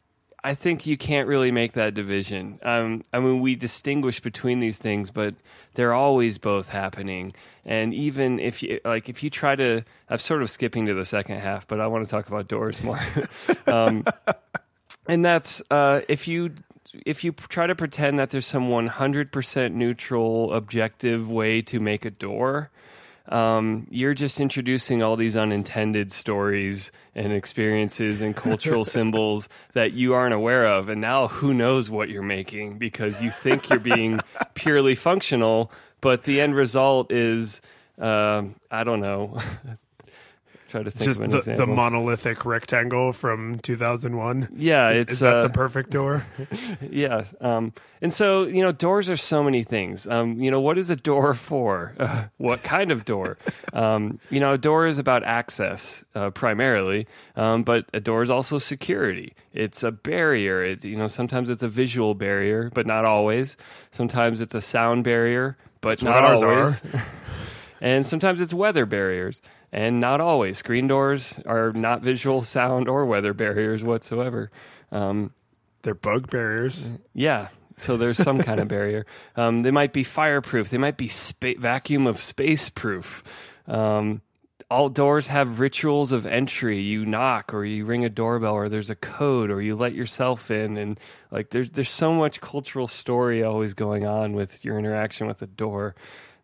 I 0.47 0.55
think 0.55 0.87
you 0.87 0.97
can't 0.97 1.27
really 1.27 1.51
make 1.51 1.73
that 1.73 1.95
division. 1.95 2.61
Um, 2.63 3.03
I 3.13 3.19
mean, 3.19 3.41
we 3.41 3.57
distinguish 3.57 4.21
between 4.21 4.61
these 4.61 4.79
things, 4.79 5.11
but 5.11 5.35
they're 5.75 5.93
always 5.93 6.39
both 6.39 6.69
happening. 6.69 7.35
And 7.65 7.93
even 7.93 8.39
if 8.39 8.63
you 8.63 8.79
like, 8.85 9.09
if 9.09 9.25
you 9.25 9.31
try 9.31 9.57
to, 9.57 9.83
I'm 10.09 10.19
sort 10.19 10.43
of 10.43 10.51
skipping 10.51 10.87
to 10.87 10.95
the 10.95 11.05
second 11.05 11.41
half, 11.41 11.67
but 11.67 11.81
I 11.81 11.89
want 11.89 12.05
to 12.05 12.11
talk 12.13 12.29
about 12.29 12.47
doors 12.47 12.81
more. 12.81 13.01
um, 13.67 14.05
and 15.09 15.25
that's 15.25 15.61
uh, 15.69 16.03
if 16.09 16.29
you 16.29 16.53
if 17.05 17.25
you 17.25 17.33
try 17.33 17.67
to 17.67 17.75
pretend 17.75 18.21
that 18.21 18.31
there's 18.31 18.47
some 18.47 18.69
100% 18.69 19.73
neutral, 19.73 20.55
objective 20.55 21.29
way 21.29 21.61
to 21.63 21.81
make 21.81 22.05
a 22.05 22.11
door, 22.11 22.71
um, 23.29 23.87
you're 23.91 24.15
just 24.15 24.41
introducing 24.41 25.03
all 25.03 25.17
these 25.17 25.37
unintended 25.37 26.13
stories 26.13 26.93
and 27.15 27.33
experiences 27.33 28.21
and 28.21 28.37
cultural 28.37 28.85
symbols 28.97 29.49
that 29.73 29.93
you 29.93 30.15
aren't 30.15 30.35
aware 30.35 30.67
of. 30.67 30.89
And 30.89 31.01
now 31.01 31.29
who 31.29 31.53
knows 31.53 31.91
what 31.91 32.09
you're 32.09 32.23
making 32.23 32.79
because 32.79 33.21
you 33.21 33.31
think 33.31 33.69
you're 33.69 33.79
being 33.79 34.21
purely 34.55 34.95
functional, 34.95 35.73
but 36.01 36.25
the 36.25 36.41
end 36.41 36.55
result 36.55 37.11
is, 37.11 37.61
um, 37.99 38.57
I 38.71 38.85
don't 38.85 39.01
know. 39.01 39.41
Try 40.69 40.83
to 40.83 40.91
think 40.91 41.05
just 41.05 41.21
of 41.21 41.25
an 41.25 41.31
the, 41.31 41.39
example. 41.39 41.67
the 41.67 41.73
monolithic 41.73 42.45
rectangle 42.45 43.13
from 43.13 43.59
2001 43.61 44.49
yeah, 44.57 44.91
is, 44.91 45.01
it's 45.01 45.13
is 45.13 45.19
that 45.21 45.37
uh, 45.37 45.43
the 45.43 45.51
perfect 45.51 45.91
door 45.91 46.27
yeah. 46.91 47.25
Um, 47.41 47.73
and 48.03 48.13
so, 48.13 48.47
you 48.47 48.63
know, 48.63 48.73
doors 48.73 49.09
are 49.09 49.17
so 49.17 49.43
many 49.43 49.63
things. 49.63 50.07
Um, 50.07 50.41
you 50.43 50.51
know, 50.51 50.61
what 50.61 50.79
is 50.79 50.91
a 50.91 50.97
door 50.97 51.35
for? 51.35 51.95
Uh, 51.99 52.25
what 52.37 52.63
kind 52.63 52.91
of 52.91 53.05
door? 53.05 53.39
Um, 53.73 54.19
you 54.31 54.41
know, 54.41 54.55
a 54.55 54.59
door 54.59 54.87
is 54.87 54.99
about 54.99 55.23
access 55.25 56.05
uh, 56.15 56.31
primarily, 56.31 57.07
um, 57.37 57.63
but 57.63 57.87
a 57.95 58.01
door 58.01 58.23
is 58.23 58.31
also 58.31 58.59
security. 58.59 59.35
It's 59.53 59.83
a 59.83 59.91
barrier. 59.93 60.65
It's, 60.65 60.85
you 60.85 60.97
know, 60.97 61.07
sometimes 61.07 61.49
it's 61.49 61.63
a 61.63 61.69
visual 61.69 62.15
barrier, 62.15 62.71
but 62.75 62.87
not 62.87 63.05
always. 63.05 63.57
Sometimes 63.93 64.41
it's 64.41 64.55
a 64.55 64.61
sound 64.61 65.05
barrier, 65.05 65.57
but 65.81 66.03
not 66.03 66.15
what 66.15 66.25
ours 66.25 66.43
always. 66.43 66.81
and 67.81 68.07
sometimes 68.07 68.41
it's 68.41 68.55
weather 68.55 68.87
barriers, 68.87 69.43
and 69.73 70.01
not 70.01 70.21
always. 70.21 70.59
Screen 70.59 70.87
doors 70.87 71.39
are 71.47 71.73
not 71.73 72.03
visual, 72.03 72.43
sound, 72.43 72.89
or 72.89 73.07
weather 73.07 73.35
barriers 73.35 73.83
whatsoever. 73.85 74.51
Um, 74.93 75.33
they're 75.83 75.95
bug 75.95 76.31
barriers 76.31 76.89
yeah. 77.15 77.49
So 77.81 77.97
there's 77.97 78.17
some 78.17 78.43
kind 78.43 78.61
of 78.61 78.69
barrier. 78.69 79.07
Um, 79.37 79.63
they 79.63 79.71
might 79.71 79.93
be 79.93 80.03
fireproof. 80.03 80.71
They 80.71 80.79
might 80.79 80.97
be 80.97 81.09
spa- 81.09 81.59
vacuum 81.59 82.07
of 82.07 82.19
space 82.19 82.71
proof. 82.71 83.23
Um, 83.69 84.23
all 84.71 84.89
doors 84.89 85.27
have 85.27 85.61
rituals 85.61 86.11
of 86.11 86.25
entry. 86.25 86.81
You 86.81 87.05
knock 87.05 87.53
or 87.53 87.65
you 87.65 87.85
ring 87.85 88.05
a 88.05 88.09
doorbell 88.09 88.55
or 88.55 88.69
there's 88.71 88.89
a 88.89 88.95
code 88.97 89.51
or 89.51 89.61
you 89.61 89.77
let 89.77 89.93
yourself 89.95 90.51
in 90.51 90.77
and 90.77 90.99
like 91.31 91.51
there's 91.51 91.71
there's 91.71 91.91
so 91.91 92.13
much 92.15 92.41
cultural 92.41 92.89
story 92.89 93.43
always 93.43 93.75
going 93.75 94.07
on 94.07 94.33
with 94.33 94.65
your 94.65 94.79
interaction 94.79 95.27
with 95.27 95.43
a 95.43 95.47
door 95.47 95.95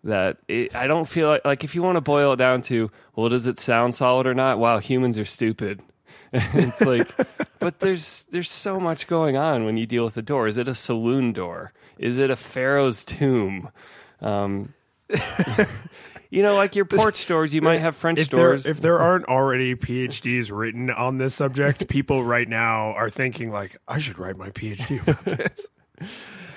that 0.05 0.39
it, 0.49 0.75
I 0.75 0.87
don't 0.87 1.09
feel 1.09 1.29
like 1.29 1.45
like 1.45 1.65
if 1.65 1.75
you 1.75 1.83
want 1.83 1.97
to 1.97 2.01
boil 2.01 2.33
it 2.33 2.37
down 2.37 2.63
to 2.63 2.91
well 3.15 3.29
does 3.29 3.47
it 3.47 3.59
sound 3.59 3.95
solid 3.95 4.27
or 4.27 4.35
not? 4.35 4.59
Wow, 4.59 4.79
humans 4.79 5.19
are 5.19 5.25
stupid. 5.25 5.83
it's 6.33 6.81
like, 6.81 7.11
but 7.59 7.81
there's 7.81 8.25
there's 8.31 8.51
so 8.51 8.81
much 8.81 9.07
going 9.07 9.37
on 9.37 9.65
when 9.65 9.77
you 9.77 9.87
deal 9.87 10.05
with 10.05 10.17
a 10.17 10.23
door. 10.23 10.47
Is 10.47 10.57
it 10.57 10.67
a 10.67 10.75
saloon 10.75 11.33
door? 11.33 11.73
Is 11.99 12.19
it 12.19 12.31
a 12.31 12.37
pharaoh's 12.37 13.05
tomb? 13.05 13.69
Um, 14.21 14.73
you 16.31 16.43
know, 16.43 16.55
like 16.55 16.75
your 16.75 16.87
porch 16.87 17.27
doors, 17.27 17.53
you 17.53 17.61
might 17.61 17.81
have 17.81 17.97
French 17.97 18.19
if 18.19 18.31
there, 18.31 18.49
doors. 18.49 18.65
if 18.65 18.81
there 18.81 18.99
aren't 18.99 19.27
already 19.27 19.75
PhDs 19.75 20.51
written 20.51 20.91
on 20.91 21.19
this 21.19 21.35
subject, 21.35 21.87
people 21.89 22.25
right 22.25 22.49
now 22.49 22.93
are 22.93 23.11
thinking 23.11 23.51
like, 23.51 23.77
I 23.87 23.99
should 23.99 24.19
write 24.19 24.39
my 24.39 24.49
PhD 24.51 25.03
about 25.03 25.25
this. 25.25 25.67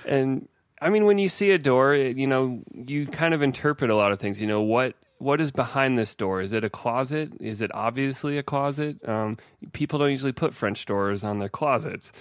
and 0.05 0.47
I 0.81 0.89
mean, 0.89 1.05
when 1.05 1.17
you 1.17 1.29
see 1.29 1.51
a 1.51 1.57
door, 1.57 1.95
you 1.95 2.27
know, 2.27 2.61
you 2.73 3.07
kind 3.07 3.33
of 3.33 3.41
interpret 3.41 3.89
a 3.89 3.95
lot 3.95 4.11
of 4.11 4.19
things. 4.19 4.39
You 4.41 4.47
know, 4.47 4.61
what 4.61 4.95
what 5.17 5.39
is 5.39 5.51
behind 5.51 5.97
this 5.97 6.13
door? 6.15 6.41
Is 6.41 6.51
it 6.53 6.63
a 6.63 6.69
closet? 6.69 7.31
Is 7.39 7.61
it 7.61 7.71
obviously 7.73 8.37
a 8.37 8.43
closet? 8.43 9.07
Um, 9.07 9.37
people 9.71 9.99
don't 9.99 10.09
usually 10.11 10.33
put 10.33 10.53
French 10.53 10.85
doors 10.85 11.23
on 11.23 11.39
their 11.39 11.49
closets. 11.49 12.11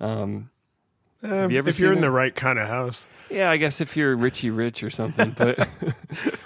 Um, 0.00 0.50
Um, 1.22 1.50
you 1.50 1.62
if 1.66 1.78
you're 1.78 1.92
in 1.92 1.98
it? 1.98 2.02
the 2.02 2.10
right 2.10 2.34
kind 2.34 2.58
of 2.58 2.68
house. 2.68 3.06
Yeah, 3.30 3.50
I 3.50 3.56
guess 3.56 3.80
if 3.80 3.96
you're 3.96 4.14
Richie 4.14 4.50
Rich 4.50 4.82
or 4.82 4.90
something, 4.90 5.30
but 5.30 5.66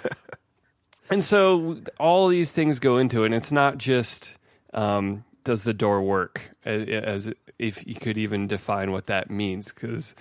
and 1.09 1.23
so 1.23 1.81
all 1.99 2.27
these 2.29 2.51
things 2.51 2.79
go 2.79 2.97
into 2.97 3.23
it. 3.23 3.27
And 3.27 3.35
it's 3.35 3.51
not 3.51 3.77
just 3.77 4.31
um, 4.73 5.23
does 5.43 5.63
the 5.63 5.73
door 5.73 6.01
work, 6.01 6.51
as, 6.65 6.87
as 6.87 7.33
if 7.59 7.85
you 7.85 7.95
could 7.95 8.17
even 8.17 8.47
define 8.47 8.91
what 8.91 9.07
that 9.07 9.29
means, 9.29 9.67
because 9.69 10.13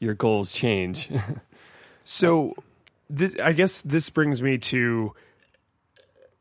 your 0.00 0.14
goals 0.14 0.50
change. 0.50 1.10
So 2.10 2.54
this 3.08 3.38
I 3.38 3.52
guess 3.52 3.82
this 3.82 4.10
brings 4.10 4.42
me 4.42 4.58
to 4.58 5.14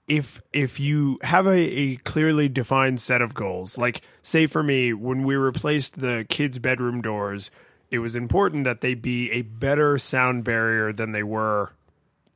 if 0.07 0.41
if 0.51 0.79
you 0.79 1.19
have 1.21 1.45
a, 1.45 1.51
a 1.51 1.95
clearly 1.97 2.49
defined 2.49 2.99
set 2.99 3.21
of 3.21 3.35
goals, 3.35 3.77
like 3.77 4.01
say 4.23 4.47
for 4.47 4.63
me, 4.63 4.93
when 4.93 5.23
we 5.23 5.35
replaced 5.35 5.99
the 5.99 6.25
kids' 6.27 6.57
bedroom 6.57 7.01
doors, 7.01 7.51
it 7.91 7.99
was 7.99 8.15
important 8.15 8.63
that 8.63 8.81
they 8.81 8.95
be 8.95 9.31
a 9.31 9.43
better 9.43 9.99
sound 9.99 10.43
barrier 10.43 10.91
than 10.91 11.11
they 11.11 11.23
were 11.23 11.71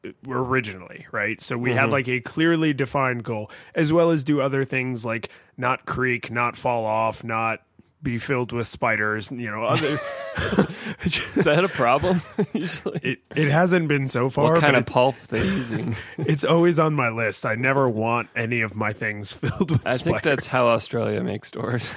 uh, 0.06 0.12
originally, 0.28 1.08
right? 1.12 1.42
So 1.42 1.58
we 1.58 1.74
had 1.74 1.86
mm-hmm. 1.86 1.92
like 1.92 2.08
a 2.08 2.22
clearly 2.22 2.74
defined 2.74 3.24
goal, 3.24 3.50
as 3.74 3.92
well 3.92 4.12
as 4.12 4.24
do 4.24 4.42
other 4.42 4.64
things 4.64 5.04
like 5.04 5.30
not 5.58 5.88
creak, 5.88 6.30
not 6.30 6.56
fall 6.56 6.86
off, 6.86 7.24
not 7.24 7.62
be 8.04 8.18
filled 8.18 8.52
with 8.52 8.68
spiders, 8.68 9.32
you 9.32 9.50
know, 9.50 9.64
other 9.64 9.98
Is 11.06 11.44
that 11.46 11.64
a 11.64 11.70
problem? 11.70 12.22
Usually, 12.54 13.00
it, 13.04 13.20
it 13.36 13.50
hasn't 13.50 13.88
been 13.88 14.08
so 14.08 14.30
far, 14.30 14.54
what 14.54 14.62
kind 14.62 14.76
of 14.76 14.86
pulp 14.86 15.16
they're 15.28 15.44
using? 15.44 15.96
It's 16.18 16.44
always 16.44 16.80
on 16.80 16.94
my 16.94 17.10
list. 17.10 17.46
I 17.46 17.56
never 17.56 17.88
want 17.88 18.30
any 18.36 18.62
of 18.62 18.76
my 18.76 18.94
things 18.94 19.34
filled 19.34 19.72
with 19.72 19.82
spiders. 19.82 20.02
I 20.02 20.04
think 20.04 20.22
that's 20.22 20.50
how 20.50 20.68
Australia 20.68 21.24
makes 21.24 21.52
doors. 21.52 21.92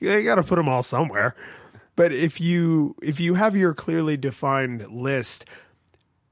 you 0.00 0.22
got 0.22 0.36
to 0.36 0.42
put 0.42 0.56
them 0.56 0.68
all 0.68 0.82
somewhere. 0.82 1.34
But 1.96 2.12
if 2.12 2.40
you 2.40 2.94
if 3.02 3.20
you 3.20 3.34
have 3.34 3.56
your 3.56 3.74
clearly 3.74 4.16
defined 4.16 4.86
list, 4.90 5.46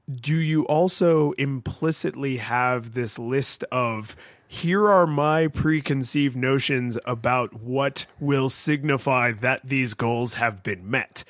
do 0.09 0.35
you 0.35 0.63
also 0.65 1.31
implicitly 1.33 2.37
have 2.37 2.93
this 2.93 3.17
list 3.17 3.63
of 3.71 4.15
here 4.55 4.87
are 4.87 5.05
my 5.07 5.47
preconceived 5.47 6.35
notions 6.35 6.97
about 7.05 7.53
what 7.61 8.05
will 8.19 8.49
signify 8.49 9.31
that 9.31 9.61
these 9.63 9.93
goals 9.93 10.35
have 10.35 10.63
been 10.63 10.89
met. 10.89 11.23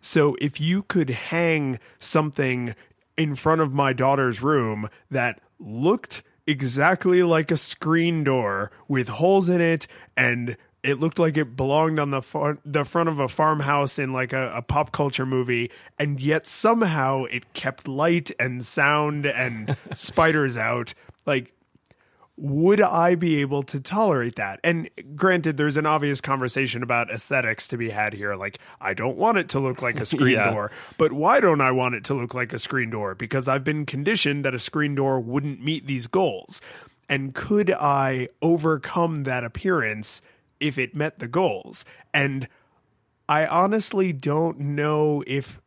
So 0.00 0.36
if 0.40 0.60
you 0.60 0.82
could 0.82 1.10
hang 1.10 1.78
something 2.00 2.74
in 3.16 3.34
front 3.36 3.60
of 3.60 3.72
my 3.72 3.92
daughter's 3.92 4.42
room 4.42 4.88
that 5.10 5.40
looked 5.60 6.22
exactly 6.46 7.22
like 7.22 7.50
a 7.52 7.56
screen 7.56 8.24
door 8.24 8.72
with 8.88 9.08
holes 9.08 9.48
in 9.48 9.60
it 9.60 9.86
and 10.16 10.56
It 10.82 10.98
looked 10.98 11.20
like 11.20 11.36
it 11.36 11.54
belonged 11.54 12.00
on 12.00 12.10
the 12.10 12.20
far- 12.20 12.58
the 12.64 12.84
front 12.84 13.08
of 13.08 13.20
a 13.20 13.28
farmhouse 13.28 14.00
in 14.00 14.12
like 14.12 14.32
a, 14.32 14.50
a 14.56 14.62
pop 14.62 14.90
culture 14.90 15.24
movie, 15.24 15.70
and 15.96 16.18
yet 16.20 16.44
somehow 16.44 17.26
it 17.30 17.54
kept 17.54 17.86
light 17.86 18.32
and 18.40 18.64
sound 18.64 19.24
and 19.24 19.76
spiders 19.94 20.56
out. 20.56 20.92
Like, 21.24 21.52
would 22.44 22.80
I 22.80 23.14
be 23.14 23.40
able 23.40 23.62
to 23.62 23.78
tolerate 23.78 24.34
that? 24.34 24.58
And 24.64 24.90
granted, 25.14 25.56
there's 25.56 25.76
an 25.76 25.86
obvious 25.86 26.20
conversation 26.20 26.82
about 26.82 27.08
aesthetics 27.08 27.68
to 27.68 27.76
be 27.76 27.88
had 27.90 28.14
here. 28.14 28.34
Like, 28.34 28.58
I 28.80 28.94
don't 28.94 29.16
want 29.16 29.38
it 29.38 29.48
to 29.50 29.60
look 29.60 29.80
like 29.80 30.00
a 30.00 30.04
screen 30.12 30.32
Yeah. 30.32 30.50
door, 30.50 30.72
but 30.98 31.12
why 31.12 31.38
don't 31.38 31.60
I 31.60 31.70
want 31.70 31.94
it 31.94 32.02
to 32.06 32.14
look 32.14 32.34
like 32.34 32.52
a 32.52 32.58
screen 32.58 32.90
door? 32.90 33.14
Because 33.14 33.46
I've 33.46 33.62
been 33.62 33.86
conditioned 33.86 34.44
that 34.44 34.56
a 34.56 34.58
screen 34.58 34.96
door 34.96 35.20
wouldn't 35.20 35.62
meet 35.62 35.86
these 35.86 36.08
goals. 36.08 36.60
And 37.08 37.32
could 37.32 37.70
I 37.70 38.28
overcome 38.42 39.22
that 39.22 39.44
appearance 39.44 40.20
if 40.58 40.78
it 40.78 40.96
met 40.96 41.20
the 41.20 41.28
goals? 41.28 41.84
And 42.12 42.48
I 43.28 43.46
honestly 43.46 44.12
don't 44.12 44.58
know 44.58 45.22
if 45.28 45.60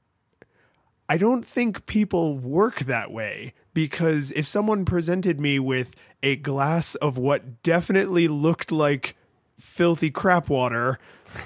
I 1.07 1.17
don't 1.17 1.45
think 1.45 1.85
people 1.85 2.37
work 2.37 2.79
that 2.79 3.11
way 3.11 3.53
because 3.73 4.31
if 4.31 4.45
someone 4.45 4.83
presented 4.85 5.39
me 5.39 5.59
with 5.59 5.93
a 6.25 6.35
glass 6.35 6.95
of 6.95 7.17
what 7.17 7.61
definitely 7.63 8.27
looked 8.27 8.71
like 8.71 9.15
filthy 9.59 10.09
crap 10.11 10.49
water 10.49 10.97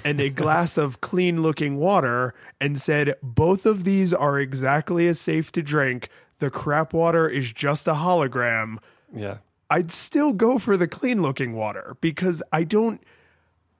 and 0.04 0.20
a 0.20 0.30
glass 0.30 0.78
of 0.78 1.00
clean 1.00 1.42
looking 1.42 1.76
water 1.76 2.34
and 2.60 2.78
said 2.78 3.14
both 3.22 3.66
of 3.66 3.84
these 3.84 4.12
are 4.12 4.40
exactly 4.40 5.06
as 5.06 5.20
safe 5.20 5.52
to 5.52 5.62
drink, 5.62 6.08
the 6.38 6.50
crap 6.50 6.92
water 6.94 7.28
is 7.28 7.52
just 7.52 7.86
a 7.86 7.92
hologram, 7.92 8.78
Yeah. 9.14 9.38
I'd 9.68 9.92
still 9.92 10.32
go 10.32 10.58
for 10.58 10.76
the 10.76 10.88
clean 10.88 11.22
looking 11.22 11.52
water 11.52 11.96
because 12.00 12.42
I 12.52 12.64
don't 12.64 13.00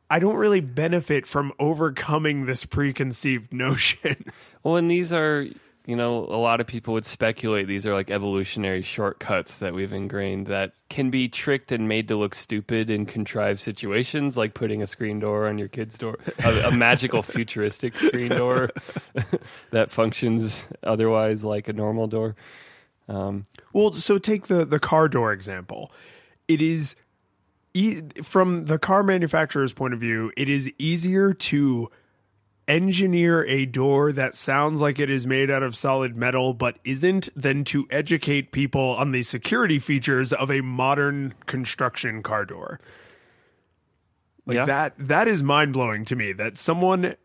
I 0.09 0.19
don't 0.19 0.37
really 0.37 0.61
benefit 0.61 1.27
from 1.27 1.53
overcoming 1.59 2.47
this 2.47 2.65
preconceived 2.67 3.53
notion. 3.67 4.27
Well, 4.63 4.77
and 4.77 4.91
these 4.91 5.13
are, 5.13 5.47
you 5.91 5.97
know, 5.97 6.19
a 6.19 6.39
lot 6.39 6.61
of 6.61 6.69
people 6.69 6.95
would 6.95 7.05
speculate 7.05 7.67
these 7.67 7.85
are 7.85 7.93
like 7.93 8.13
evolutionary 8.13 8.81
shortcuts 8.83 9.59
that 9.59 9.75
we've 9.75 9.93
ingrained 9.93 10.47
that 10.47 10.73
can 10.89 11.11
be 11.11 11.29
tricked 11.29 11.73
and 11.73 11.89
made 11.89 12.07
to 12.07 12.15
look 12.15 12.33
stupid 12.33 12.91
in 12.91 13.07
contrived 13.07 13.59
situations, 13.59 14.37
like 14.37 14.55
putting 14.55 14.83
a 14.83 14.87
screen 14.87 15.19
door 15.19 15.49
on 15.49 15.59
your 15.59 15.67
kid's 15.67 15.99
door, 15.99 16.17
a, 16.45 16.69
a 16.69 16.71
magical 16.77 17.25
futuristic 17.25 17.99
screen 17.99 18.29
door 18.29 18.71
that 19.73 19.91
functions 19.91 20.65
otherwise 20.85 21.43
like 21.43 21.67
a 21.67 21.73
normal 21.73 22.07
door. 22.07 22.37
Um, 23.09 23.47
Well, 23.73 23.93
so 23.93 24.19
take 24.19 24.47
the 24.47 24.65
the 24.65 24.79
car 24.79 25.09
door 25.09 25.33
example. 25.33 25.91
It 26.47 26.63
is 26.63 26.95
e- 27.75 28.03
from 28.23 28.67
the 28.67 28.79
car 28.79 29.03
manufacturer's 29.03 29.73
point 29.73 29.93
of 29.93 29.99
view, 29.99 30.31
it 30.37 30.49
is 30.49 30.71
easier 30.79 31.33
to 31.35 31.91
engineer 32.71 33.45
a 33.47 33.67
door 33.67 34.13
that 34.13 34.35
sounds 34.35 34.81
like 34.81 34.99
it 35.01 35.11
is 35.11 35.27
made 35.27 35.51
out 35.51 35.63
of 35.63 35.75
solid 35.75 36.17
metal 36.17 36.55
but 36.55 36.79
isn't 36.85 37.29
than 37.35 37.65
to 37.65 37.87
educate 37.91 38.53
people 38.53 38.91
on 38.97 39.11
the 39.11 39.23
security 39.25 39.79
features 39.79 40.33
of 40.33 40.51
a 40.51 40.61
modern 40.61 41.35
construction 41.47 42.23
car 42.23 42.45
door. 42.45 42.81
Like 44.47 44.55
Yeah. 44.55 44.65
that 44.67 44.95
that 44.99 45.27
is 45.29 45.43
mind-blowing 45.43 46.05
to 46.07 46.17
me 46.17 46.33
that 46.35 46.57
someone 46.57 47.17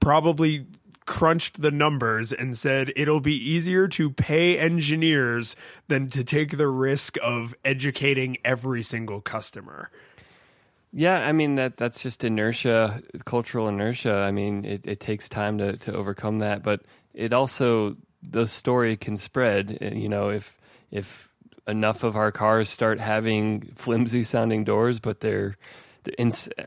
probably 0.00 0.66
crunched 1.06 1.60
the 1.60 1.70
numbers 1.72 2.30
and 2.32 2.56
said 2.56 2.92
it'll 2.94 3.20
be 3.20 3.34
easier 3.34 3.88
to 3.88 4.10
pay 4.10 4.58
engineers 4.58 5.56
than 5.88 6.08
to 6.10 6.22
take 6.22 6.56
the 6.56 6.68
risk 6.68 7.16
of 7.22 7.54
educating 7.64 8.36
every 8.44 8.82
single 8.82 9.20
customer. 9.20 9.90
Yeah, 10.92 11.20
I 11.20 11.32
mean 11.32 11.54
that 11.54 11.76
that's 11.76 12.00
just 12.02 12.24
inertia, 12.24 13.02
cultural 13.24 13.68
inertia. 13.68 14.12
I 14.12 14.32
mean, 14.32 14.64
it, 14.64 14.86
it 14.86 14.98
takes 15.00 15.28
time 15.28 15.58
to, 15.58 15.76
to 15.78 15.94
overcome 15.94 16.40
that, 16.40 16.62
but 16.62 16.82
it 17.14 17.32
also 17.32 17.96
the 18.22 18.46
story 18.46 18.96
can 18.96 19.16
spread. 19.16 19.78
uh, 19.80 19.94
You 19.94 20.08
know, 20.08 20.30
if 20.30 20.58
if 20.90 21.28
enough 21.68 22.02
of 22.02 22.16
our 22.16 22.32
cars 22.32 22.68
start 22.68 22.98
having 22.98 23.70
flimsy 23.76 24.24
sounding 24.24 24.64
doors, 24.64 24.98
but 24.98 25.20
they're, 25.20 25.56
they're 26.02 26.14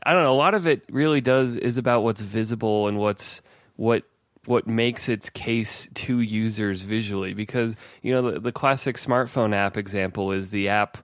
I 0.04 0.12
don't 0.14 0.22
know. 0.22 0.32
A 0.32 0.36
lot 0.36 0.54
of 0.54 0.66
it 0.66 0.82
really 0.90 1.20
does 1.20 1.54
is 1.56 1.76
about 1.76 2.02
what's 2.02 2.22
visible 2.22 2.88
and 2.88 2.98
what's 2.98 3.42
what 3.76 4.04
what 4.46 4.66
makes 4.66 5.08
its 5.08 5.28
case 5.30 5.88
to 5.94 6.20
users 6.20 6.82
visually 6.82 7.34
because 7.34 7.76
you 8.02 8.12
know 8.12 8.30
the, 8.30 8.40
the 8.40 8.52
classic 8.52 8.96
smartphone 8.96 9.54
app 9.54 9.76
example 9.76 10.32
is 10.32 10.50
the 10.50 10.68
app 10.68 10.98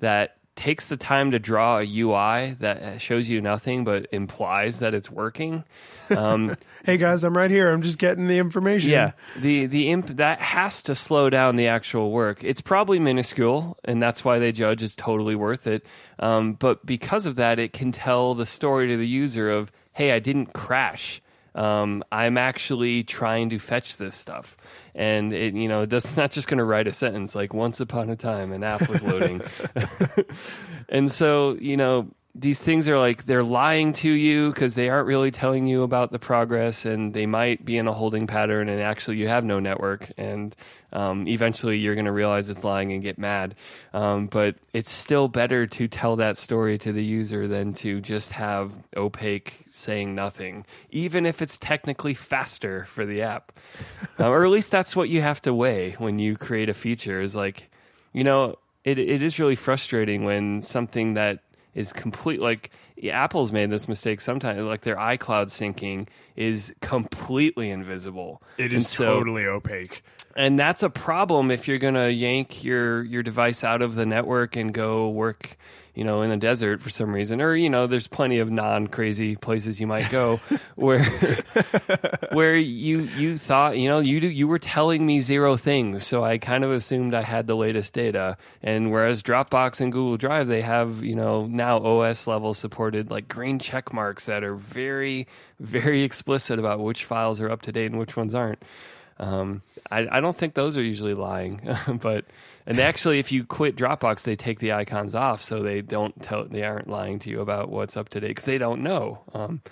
that 0.00 0.36
takes 0.56 0.86
the 0.86 0.96
time 0.96 1.30
to 1.30 1.38
draw 1.38 1.78
a 1.78 1.84
UI 1.84 2.56
that 2.60 3.00
shows 3.00 3.28
you 3.28 3.40
nothing 3.40 3.84
but 3.84 4.06
implies 4.10 4.78
that 4.80 4.94
it's 4.94 5.10
working. 5.10 5.64
Um, 6.10 6.56
Hey 6.86 6.98
guys, 6.98 7.24
I'm 7.24 7.36
right 7.36 7.50
here. 7.50 7.68
I'm 7.72 7.82
just 7.82 7.98
getting 7.98 8.28
the 8.28 8.38
information. 8.38 8.90
yeah, 8.92 9.10
the 9.36 9.66
the 9.66 9.90
imp 9.90 10.06
that 10.18 10.40
has 10.40 10.84
to 10.84 10.94
slow 10.94 11.28
down 11.28 11.56
the 11.56 11.66
actual 11.66 12.12
work. 12.12 12.44
It's 12.44 12.60
probably 12.60 13.00
minuscule, 13.00 13.76
and 13.84 14.00
that's 14.00 14.24
why 14.24 14.38
they 14.38 14.52
judge 14.52 14.84
it's 14.84 14.94
totally 14.94 15.34
worth 15.34 15.66
it. 15.66 15.84
Um, 16.20 16.52
but 16.52 16.86
because 16.86 17.26
of 17.26 17.34
that, 17.36 17.58
it 17.58 17.72
can 17.72 17.90
tell 17.90 18.34
the 18.34 18.46
story 18.46 18.86
to 18.86 18.96
the 18.96 19.08
user 19.08 19.50
of, 19.50 19.72
"Hey, 19.94 20.12
I 20.12 20.20
didn't 20.20 20.52
crash. 20.52 21.20
Um, 21.56 22.04
I'm 22.12 22.38
actually 22.38 23.02
trying 23.02 23.50
to 23.50 23.58
fetch 23.58 23.96
this 23.96 24.14
stuff." 24.14 24.56
And 24.96 25.34
it, 25.34 25.54
you 25.54 25.68
know, 25.68 25.82
it's 25.82 26.16
not 26.16 26.30
just 26.30 26.48
going 26.48 26.58
to 26.58 26.64
write 26.64 26.88
a 26.88 26.92
sentence 26.92 27.34
like 27.34 27.52
"Once 27.52 27.80
upon 27.80 28.08
a 28.10 28.16
time, 28.16 28.50
an 28.52 28.64
app 28.64 28.88
was 28.88 29.02
loading," 29.02 29.42
and 30.88 31.12
so 31.12 31.56
you 31.60 31.76
know 31.76 32.10
these 32.38 32.58
things 32.58 32.86
are 32.86 32.98
like 32.98 33.24
they're 33.24 33.42
lying 33.42 33.94
to 33.94 34.10
you 34.10 34.50
because 34.52 34.74
they 34.74 34.90
aren't 34.90 35.06
really 35.06 35.30
telling 35.30 35.66
you 35.66 35.82
about 35.82 36.12
the 36.12 36.18
progress 36.18 36.84
and 36.84 37.14
they 37.14 37.24
might 37.24 37.64
be 37.64 37.78
in 37.78 37.88
a 37.88 37.92
holding 37.92 38.26
pattern 38.26 38.68
and 38.68 38.80
actually 38.80 39.16
you 39.16 39.26
have 39.26 39.44
no 39.44 39.58
network 39.58 40.10
and 40.18 40.54
um, 40.92 41.26
eventually 41.26 41.78
you're 41.78 41.94
going 41.94 42.04
to 42.04 42.12
realize 42.12 42.48
it's 42.48 42.62
lying 42.62 42.92
and 42.92 43.02
get 43.02 43.18
mad. 43.18 43.54
Um, 43.94 44.26
but 44.26 44.56
it's 44.74 44.90
still 44.90 45.28
better 45.28 45.66
to 45.66 45.88
tell 45.88 46.16
that 46.16 46.36
story 46.36 46.78
to 46.78 46.92
the 46.92 47.04
user 47.04 47.48
than 47.48 47.72
to 47.74 48.00
just 48.00 48.32
have 48.32 48.72
opaque 48.96 49.64
saying 49.70 50.14
nothing 50.14 50.66
even 50.90 51.24
if 51.24 51.40
it's 51.40 51.56
technically 51.58 52.14
faster 52.14 52.84
for 52.84 53.06
the 53.06 53.22
app. 53.22 53.52
Uh, 54.20 54.28
or 54.28 54.44
at 54.44 54.50
least 54.50 54.70
that's 54.70 54.94
what 54.94 55.08
you 55.08 55.22
have 55.22 55.40
to 55.42 55.54
weigh 55.54 55.92
when 55.92 56.18
you 56.18 56.36
create 56.36 56.68
a 56.68 56.74
feature 56.74 57.20
is 57.20 57.34
like 57.34 57.70
you 58.12 58.24
know 58.24 58.56
it, 58.86 59.00
it 59.00 59.20
is 59.20 59.38
really 59.38 59.56
frustrating 59.56 60.24
when 60.24 60.62
something 60.62 61.14
that 61.14 61.40
is 61.76 61.92
complete 61.92 62.40
like 62.40 62.70
Apple's 63.12 63.52
made 63.52 63.70
this 63.70 63.86
mistake 63.86 64.20
sometimes 64.20 64.62
like 64.64 64.80
their 64.80 64.96
iCloud 64.96 65.46
syncing 65.46 66.08
is 66.34 66.72
completely 66.80 67.70
invisible. 67.70 68.42
It 68.58 68.72
is 68.72 68.88
so- 68.88 69.04
totally 69.04 69.46
opaque. 69.46 70.02
and 70.34 70.58
that's 70.58 70.82
a 70.82 70.90
problem 70.90 71.50
if 71.52 71.68
you're 71.68 71.78
going 71.78 71.94
to 71.94 72.10
yank 72.10 72.64
your 72.64 73.04
your 73.04 73.22
device 73.22 73.62
out 73.62 73.82
of 73.82 73.94
the 73.94 74.06
network 74.06 74.56
and 74.56 74.72
go 74.74 75.08
work 75.10 75.56
you 75.96 76.04
know 76.04 76.22
in 76.22 76.30
a 76.30 76.36
desert 76.36 76.80
for 76.80 76.90
some 76.90 77.12
reason 77.12 77.40
or 77.40 77.56
you 77.56 77.68
know 77.68 77.86
there's 77.86 78.06
plenty 78.06 78.38
of 78.38 78.50
non 78.50 78.86
crazy 78.86 79.34
places 79.34 79.80
you 79.80 79.86
might 79.86 80.08
go 80.10 80.38
where 80.76 81.02
where 82.32 82.54
you 82.54 83.00
you 83.16 83.38
thought 83.38 83.78
you 83.78 83.88
know 83.88 83.98
you 83.98 84.20
do, 84.20 84.28
you 84.28 84.46
were 84.46 84.58
telling 84.58 85.04
me 85.04 85.20
zero 85.20 85.56
things. 85.56 86.06
So 86.06 86.22
i 86.22 86.38
kind 86.38 86.62
of 86.62 86.70
assumed 86.70 87.14
i 87.14 87.22
had 87.22 87.46
the 87.46 87.56
latest 87.56 87.94
data. 87.94 88.36
And 88.62 88.92
whereas 88.92 89.22
dropbox 89.22 89.80
and 89.80 89.90
google 89.90 90.18
drive 90.18 90.46
they 90.46 90.62
have 90.62 91.02
you 91.02 91.16
know 91.16 91.46
now 91.46 91.78
os 91.78 92.26
level 92.26 92.52
supported 92.52 93.10
like 93.10 93.26
green 93.26 93.58
check 93.58 93.92
marks 93.92 94.26
that 94.26 94.44
are 94.44 94.54
very 94.54 95.26
very 95.58 96.02
explicit 96.02 96.58
about 96.58 96.80
which 96.80 97.04
files 97.06 97.40
are 97.40 97.50
up 97.50 97.62
to 97.62 97.72
date 97.72 97.86
and 97.86 97.98
which 97.98 98.16
ones 98.16 98.34
aren't 98.34 98.62
um, 99.18 99.62
I, 99.90 100.06
I 100.18 100.20
don't 100.20 100.36
think 100.36 100.54
those 100.54 100.76
are 100.76 100.82
usually 100.82 101.14
lying, 101.14 101.60
but 102.00 102.24
and 102.66 102.78
actually, 102.80 103.18
if 103.18 103.32
you 103.32 103.44
quit 103.44 103.76
Dropbox, 103.76 104.22
they 104.22 104.36
take 104.36 104.58
the 104.58 104.72
icons 104.72 105.14
off, 105.14 105.40
so 105.40 105.60
they 105.60 105.80
don't 105.80 106.20
tell 106.22 106.44
they 106.44 106.64
aren't 106.64 106.88
lying 106.88 107.18
to 107.20 107.30
you 107.30 107.40
about 107.40 107.70
what's 107.70 107.96
up 107.96 108.08
to 108.10 108.20
date 108.20 108.28
because 108.28 108.44
they 108.44 108.58
don't 108.58 108.82
know. 108.82 109.20
Um, 109.32 109.62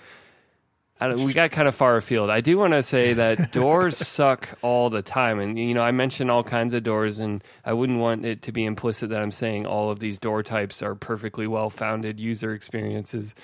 I 0.99 1.09
don't, 1.09 1.25
we 1.25 1.33
got 1.33 1.51
kind 1.51 1.67
of 1.67 1.75
far 1.75 1.97
afield. 1.97 2.29
I 2.29 2.39
do 2.39 2.57
want 2.57 2.71
to 2.71 2.81
say 2.81 3.13
that 3.13 3.51
doors 3.51 3.97
suck 3.97 4.57
all 4.61 4.89
the 4.89 5.01
time, 5.01 5.39
and 5.39 5.59
you 5.59 5.73
know 5.73 5.83
I 5.83 5.91
mentioned 5.91 6.31
all 6.31 6.43
kinds 6.43 6.73
of 6.73 6.83
doors, 6.83 7.19
and 7.19 7.43
I 7.65 7.73
wouldn't 7.73 7.99
want 7.99 8.25
it 8.25 8.41
to 8.43 8.51
be 8.51 8.63
implicit 8.63 9.09
that 9.09 9.21
I'm 9.21 9.31
saying 9.31 9.65
all 9.65 9.91
of 9.91 9.99
these 9.99 10.17
door 10.17 10.41
types 10.41 10.81
are 10.81 10.95
perfectly 10.95 11.47
well 11.47 11.69
founded 11.69 12.19
user 12.19 12.53
experiences. 12.53 13.35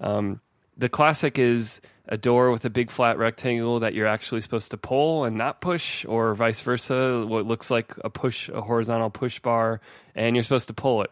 Um, 0.00 0.40
the 0.76 0.88
classic 0.88 1.38
is 1.38 1.80
a 2.08 2.16
door 2.16 2.50
with 2.50 2.64
a 2.64 2.70
big 2.70 2.90
flat 2.90 3.18
rectangle 3.18 3.80
that 3.80 3.94
you're 3.94 4.06
actually 4.06 4.40
supposed 4.40 4.70
to 4.70 4.76
pull 4.76 5.24
and 5.24 5.36
not 5.36 5.60
push, 5.60 6.04
or 6.04 6.34
vice 6.34 6.60
versa. 6.60 7.24
What 7.26 7.46
looks 7.46 7.70
like 7.70 7.94
a 8.04 8.10
push, 8.10 8.48
a 8.48 8.60
horizontal 8.60 9.10
push 9.10 9.40
bar, 9.40 9.80
and 10.14 10.36
you're 10.36 10.42
supposed 10.42 10.68
to 10.68 10.74
pull 10.74 11.02
it 11.02 11.10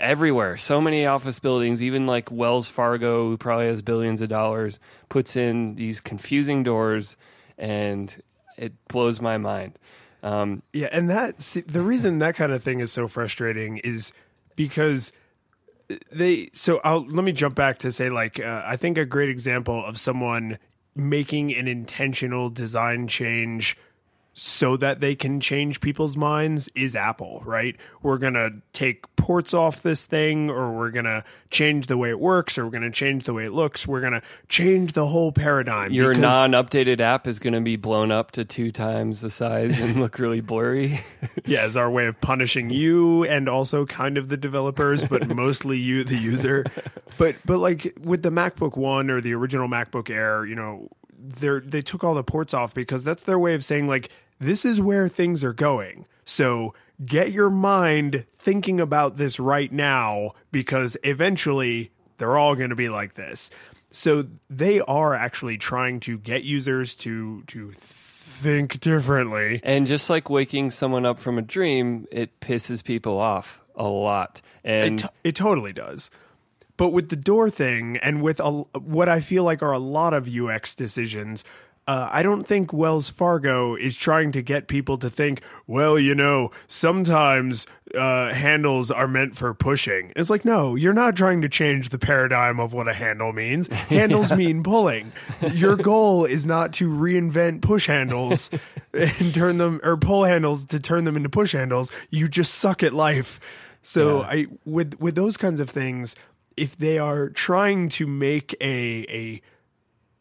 everywhere. 0.00 0.56
So 0.56 0.80
many 0.80 1.06
office 1.06 1.38
buildings, 1.38 1.82
even 1.82 2.06
like 2.06 2.30
Wells 2.30 2.68
Fargo, 2.68 3.28
who 3.28 3.36
probably 3.36 3.66
has 3.66 3.82
billions 3.82 4.20
of 4.20 4.28
dollars, 4.28 4.80
puts 5.08 5.36
in 5.36 5.74
these 5.76 6.00
confusing 6.00 6.62
doors, 6.62 7.16
and 7.58 8.14
it 8.56 8.72
blows 8.88 9.20
my 9.20 9.38
mind. 9.38 9.78
Um, 10.22 10.62
Yeah, 10.72 10.88
and 10.92 11.10
that 11.10 11.42
see, 11.42 11.60
the 11.60 11.82
reason 11.82 12.18
that 12.18 12.36
kind 12.36 12.52
of 12.52 12.62
thing 12.62 12.80
is 12.80 12.92
so 12.92 13.06
frustrating 13.08 13.78
is 13.78 14.12
because 14.56 15.12
they 16.10 16.50
so 16.52 16.80
I'll 16.84 17.06
let 17.06 17.24
me 17.24 17.32
jump 17.32 17.54
back 17.54 17.78
to 17.78 17.92
say 17.92 18.10
like 18.10 18.40
uh, 18.40 18.62
I 18.64 18.76
think 18.76 18.98
a 18.98 19.04
great 19.04 19.28
example 19.28 19.84
of 19.84 19.98
someone 19.98 20.58
making 20.94 21.54
an 21.54 21.68
intentional 21.68 22.50
design 22.50 23.08
change 23.08 23.76
so 24.34 24.76
that 24.78 25.00
they 25.00 25.14
can 25.14 25.40
change 25.40 25.80
people's 25.80 26.16
minds 26.16 26.68
is 26.74 26.96
Apple, 26.96 27.42
right? 27.44 27.76
We're 28.02 28.18
going 28.18 28.34
to 28.34 28.54
take 28.72 29.14
ports 29.16 29.52
off 29.52 29.82
this 29.82 30.06
thing 30.06 30.48
or 30.48 30.72
we're 30.72 30.90
going 30.90 31.04
to 31.04 31.22
change 31.50 31.86
the 31.86 31.98
way 31.98 32.08
it 32.10 32.18
works 32.18 32.56
or 32.56 32.64
we're 32.64 32.70
going 32.70 32.82
to 32.82 32.90
change 32.90 33.24
the 33.24 33.34
way 33.34 33.44
it 33.44 33.52
looks. 33.52 33.86
We're 33.86 34.00
going 34.00 34.14
to 34.14 34.22
change 34.48 34.94
the 34.94 35.06
whole 35.06 35.32
paradigm. 35.32 35.92
Your 35.92 36.08
because- 36.08 36.22
non-updated 36.22 37.00
app 37.00 37.26
is 37.26 37.38
going 37.38 37.52
to 37.52 37.60
be 37.60 37.76
blown 37.76 38.10
up 38.10 38.30
to 38.32 38.44
two 38.44 38.72
times 38.72 39.20
the 39.20 39.30
size 39.30 39.78
and 39.78 40.00
look 40.00 40.18
really 40.18 40.40
blurry. 40.40 41.00
yeah, 41.44 41.60
as 41.60 41.76
our 41.76 41.90
way 41.90 42.06
of 42.06 42.20
punishing 42.20 42.70
you 42.70 43.24
and 43.24 43.48
also 43.48 43.84
kind 43.84 44.16
of 44.16 44.28
the 44.28 44.38
developers, 44.38 45.04
but 45.04 45.28
mostly 45.36 45.78
you, 45.78 46.04
the 46.04 46.16
user. 46.16 46.64
But 47.18 47.36
but 47.44 47.58
like 47.58 47.94
with 48.00 48.22
the 48.22 48.30
MacBook 48.30 48.76
One 48.76 49.10
or 49.10 49.20
the 49.20 49.34
original 49.34 49.68
MacBook 49.68 50.08
Air, 50.08 50.46
you 50.46 50.54
know, 50.54 50.88
they 51.22 51.60
they 51.60 51.82
took 51.82 52.04
all 52.04 52.14
the 52.14 52.24
ports 52.24 52.52
off 52.54 52.74
because 52.74 53.04
that's 53.04 53.24
their 53.24 53.38
way 53.38 53.54
of 53.54 53.64
saying 53.64 53.88
like 53.88 54.10
this 54.38 54.64
is 54.64 54.80
where 54.80 55.08
things 55.08 55.44
are 55.44 55.52
going. 55.52 56.06
So 56.24 56.74
get 57.04 57.32
your 57.32 57.50
mind 57.50 58.26
thinking 58.38 58.80
about 58.80 59.16
this 59.16 59.38
right 59.40 59.70
now 59.72 60.32
because 60.50 60.96
eventually 61.04 61.90
they're 62.18 62.36
all 62.36 62.54
going 62.54 62.70
to 62.70 62.76
be 62.76 62.88
like 62.88 63.14
this. 63.14 63.50
So 63.90 64.26
they 64.48 64.80
are 64.80 65.14
actually 65.14 65.58
trying 65.58 66.00
to 66.00 66.18
get 66.18 66.44
users 66.44 66.94
to 66.96 67.42
to 67.48 67.72
think 67.72 68.80
differently. 68.80 69.60
and 69.62 69.86
just 69.86 70.10
like 70.10 70.28
waking 70.30 70.70
someone 70.70 71.06
up 71.06 71.18
from 71.18 71.38
a 71.38 71.42
dream, 71.42 72.06
it 72.10 72.40
pisses 72.40 72.82
people 72.82 73.18
off 73.18 73.60
a 73.76 73.86
lot. 73.86 74.40
And 74.64 74.98
It, 75.00 75.02
t- 75.02 75.08
it 75.24 75.34
totally 75.34 75.72
does. 75.72 76.10
But 76.82 76.92
with 76.92 77.10
the 77.10 77.16
door 77.16 77.48
thing 77.48 77.96
and 77.98 78.22
with 78.22 78.40
a, 78.40 78.50
what 78.50 79.08
I 79.08 79.20
feel 79.20 79.44
like 79.44 79.62
are 79.62 79.70
a 79.70 79.78
lot 79.78 80.14
of 80.14 80.26
UX 80.26 80.74
decisions, 80.74 81.44
uh, 81.86 82.08
I 82.10 82.24
don't 82.24 82.42
think 82.42 82.72
Wells 82.72 83.08
Fargo 83.08 83.76
is 83.76 83.94
trying 83.94 84.32
to 84.32 84.42
get 84.42 84.66
people 84.66 84.98
to 84.98 85.08
think, 85.08 85.42
well, 85.68 85.96
you 85.96 86.12
know, 86.12 86.50
sometimes 86.66 87.68
uh, 87.94 88.34
handles 88.34 88.90
are 88.90 89.06
meant 89.06 89.36
for 89.36 89.54
pushing. 89.54 90.12
It's 90.16 90.28
like, 90.28 90.44
no, 90.44 90.74
you're 90.74 90.92
not 90.92 91.14
trying 91.14 91.42
to 91.42 91.48
change 91.48 91.90
the 91.90 92.00
paradigm 92.00 92.58
of 92.58 92.72
what 92.72 92.88
a 92.88 92.92
handle 92.92 93.32
means. 93.32 93.68
Handles 93.88 94.32
mean 94.32 94.64
pulling. 94.64 95.12
Your 95.52 95.76
goal 95.76 96.24
is 96.24 96.44
not 96.44 96.72
to 96.74 96.88
reinvent 96.88 97.62
push 97.62 97.86
handles 97.86 98.50
and 98.92 99.32
turn 99.32 99.58
them, 99.58 99.78
or 99.84 99.96
pull 99.96 100.24
handles 100.24 100.64
to 100.64 100.80
turn 100.80 101.04
them 101.04 101.16
into 101.16 101.28
push 101.28 101.52
handles. 101.52 101.92
You 102.10 102.26
just 102.26 102.54
suck 102.56 102.82
at 102.82 102.92
life. 102.92 103.38
So 103.82 104.20
Yeah. 104.20 104.26
I 104.26 104.46
with 104.64 105.00
with 105.00 105.16
those 105.16 105.36
kinds 105.36 105.58
of 105.58 105.68
things, 105.68 106.14
if 106.56 106.76
they 106.76 106.98
are 106.98 107.28
trying 107.28 107.88
to 107.90 108.06
make 108.06 108.54
a 108.60 109.06
a 109.08 109.42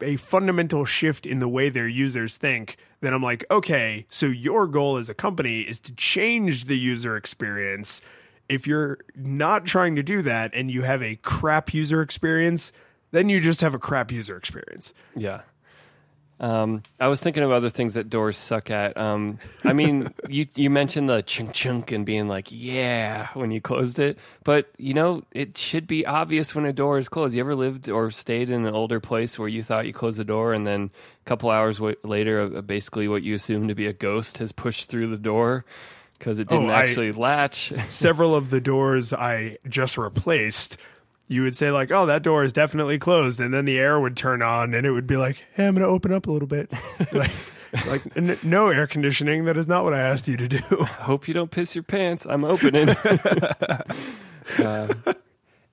a 0.03 0.17
fundamental 0.17 0.85
shift 0.85 1.25
in 1.25 1.39
the 1.39 1.47
way 1.47 1.69
their 1.69 1.87
users 1.87 2.37
think, 2.37 2.77
then 3.01 3.13
I'm 3.13 3.23
like, 3.23 3.45
okay, 3.51 4.05
so 4.09 4.25
your 4.25 4.67
goal 4.67 4.97
as 4.97 5.09
a 5.09 5.13
company 5.13 5.61
is 5.61 5.79
to 5.81 5.93
change 5.93 6.65
the 6.65 6.77
user 6.77 7.15
experience. 7.15 8.01
If 8.49 8.67
you're 8.67 8.97
not 9.15 9.65
trying 9.65 9.95
to 9.95 10.03
do 10.03 10.21
that 10.23 10.51
and 10.53 10.69
you 10.71 10.81
have 10.81 11.01
a 11.01 11.17
crap 11.17 11.73
user 11.73 12.01
experience, 12.01 12.71
then 13.11 13.29
you 13.29 13.39
just 13.39 13.61
have 13.61 13.73
a 13.73 13.79
crap 13.79 14.11
user 14.11 14.35
experience. 14.35 14.93
Yeah. 15.15 15.41
Um, 16.41 16.81
I 16.99 17.07
was 17.07 17.21
thinking 17.21 17.43
of 17.43 17.51
other 17.51 17.69
things 17.69 17.93
that 17.93 18.09
doors 18.09 18.35
suck 18.35 18.71
at. 18.71 18.97
Um, 18.97 19.37
I 19.63 19.73
mean, 19.73 20.11
you 20.27 20.47
you 20.55 20.69
mentioned 20.71 21.07
the 21.07 21.21
chunk 21.21 21.53
chunk 21.53 21.91
and 21.91 22.03
being 22.05 22.27
like, 22.27 22.47
yeah, 22.49 23.27
when 23.35 23.51
you 23.51 23.61
closed 23.61 23.99
it, 23.99 24.17
but 24.43 24.67
you 24.77 24.95
know, 24.95 25.23
it 25.31 25.55
should 25.55 25.85
be 25.85 26.03
obvious 26.05 26.55
when 26.55 26.65
a 26.65 26.73
door 26.73 26.97
is 26.97 27.07
closed. 27.09 27.35
You 27.35 27.41
ever 27.41 27.53
lived 27.55 27.87
or 27.89 28.09
stayed 28.09 28.49
in 28.49 28.65
an 28.65 28.73
older 28.73 28.99
place 28.99 29.37
where 29.37 29.47
you 29.47 29.61
thought 29.61 29.85
you 29.85 29.93
closed 29.93 30.17
the 30.17 30.25
door, 30.25 30.51
and 30.51 30.65
then 30.65 30.89
a 31.23 31.29
couple 31.29 31.51
hours 31.51 31.77
w- 31.77 31.95
later, 32.03 32.41
uh, 32.57 32.61
basically 32.61 33.07
what 33.07 33.21
you 33.21 33.35
assumed 33.35 33.69
to 33.69 33.75
be 33.75 33.85
a 33.85 33.93
ghost 33.93 34.39
has 34.39 34.51
pushed 34.51 34.89
through 34.89 35.07
the 35.11 35.17
door 35.17 35.63
because 36.17 36.39
it 36.39 36.47
didn't 36.47 36.69
Oh, 36.71 36.73
I- 36.73 36.81
actually 36.83 37.11
latch. 37.11 37.71
Several 37.87 38.33
of 38.33 38.49
the 38.49 38.59
doors 38.61 39.13
I 39.13 39.57
just 39.69 39.95
replaced, 39.97 40.77
you 41.31 41.43
would 41.43 41.55
say 41.55 41.71
like, 41.71 41.91
"Oh, 41.91 42.05
that 42.05 42.23
door 42.23 42.43
is 42.43 42.53
definitely 42.53 42.99
closed," 42.99 43.39
and 43.39 43.53
then 43.53 43.65
the 43.65 43.79
air 43.79 43.99
would 43.99 44.17
turn 44.17 44.41
on, 44.41 44.73
and 44.73 44.85
it 44.85 44.91
would 44.91 45.07
be 45.07 45.17
like, 45.17 45.45
"Hey, 45.53 45.67
I'm 45.67 45.73
going 45.73 45.87
to 45.87 45.91
open 45.91 46.13
up 46.13 46.27
a 46.27 46.31
little 46.31 46.47
bit." 46.47 46.71
like, 47.13 47.31
like 47.87 48.01
n- 48.17 48.37
no 48.43 48.67
air 48.67 48.85
conditioning. 48.87 49.45
That 49.45 49.57
is 49.57 49.67
not 49.67 49.83
what 49.83 49.93
I 49.93 49.99
asked 49.99 50.27
you 50.27 50.37
to 50.37 50.47
do. 50.47 50.59
hope 50.59 51.27
you 51.27 51.33
don't 51.33 51.49
piss 51.51 51.73
your 51.73 51.83
pants. 51.83 52.25
I'm 52.29 52.43
opening. 52.43 52.89
uh, 54.59 54.93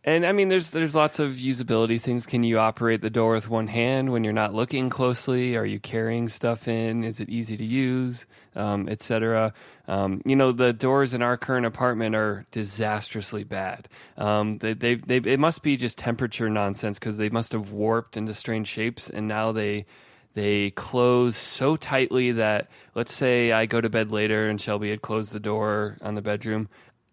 and 0.08 0.24
I 0.24 0.32
mean, 0.32 0.48
there's 0.48 0.70
there's 0.70 0.94
lots 0.94 1.18
of 1.18 1.32
usability 1.32 2.00
things. 2.00 2.24
Can 2.24 2.42
you 2.42 2.58
operate 2.58 3.02
the 3.02 3.10
door 3.10 3.34
with 3.34 3.50
one 3.50 3.66
hand 3.66 4.10
when 4.10 4.24
you're 4.24 4.32
not 4.32 4.54
looking 4.54 4.88
closely? 4.88 5.54
Are 5.54 5.66
you 5.66 5.78
carrying 5.78 6.30
stuff 6.30 6.66
in? 6.66 7.04
Is 7.04 7.20
it 7.20 7.28
easy 7.28 7.58
to 7.58 7.64
use, 7.64 8.24
um, 8.56 8.88
etc. 8.88 9.52
Um, 9.86 10.22
you 10.24 10.34
know, 10.34 10.52
the 10.52 10.72
doors 10.72 11.12
in 11.12 11.20
our 11.20 11.36
current 11.36 11.66
apartment 11.66 12.16
are 12.16 12.46
disastrously 12.52 13.44
bad. 13.44 13.86
Um, 14.16 14.56
they, 14.56 14.72
they, 14.72 14.94
they, 14.94 15.16
it 15.16 15.38
must 15.38 15.62
be 15.62 15.76
just 15.76 15.98
temperature 15.98 16.48
nonsense 16.48 16.98
because 16.98 17.18
they 17.18 17.28
must 17.28 17.52
have 17.52 17.72
warped 17.72 18.16
into 18.16 18.32
strange 18.32 18.68
shapes, 18.68 19.10
and 19.10 19.28
now 19.28 19.52
they 19.52 19.84
they 20.32 20.70
close 20.70 21.36
so 21.36 21.76
tightly 21.76 22.32
that 22.32 22.68
let's 22.94 23.12
say 23.12 23.52
I 23.52 23.66
go 23.66 23.80
to 23.80 23.90
bed 23.90 24.10
later 24.10 24.48
and 24.48 24.60
Shelby 24.60 24.88
had 24.88 25.02
closed 25.02 25.32
the 25.32 25.40
door 25.40 25.98
on 26.00 26.14
the 26.14 26.22
bedroom. 26.22 26.68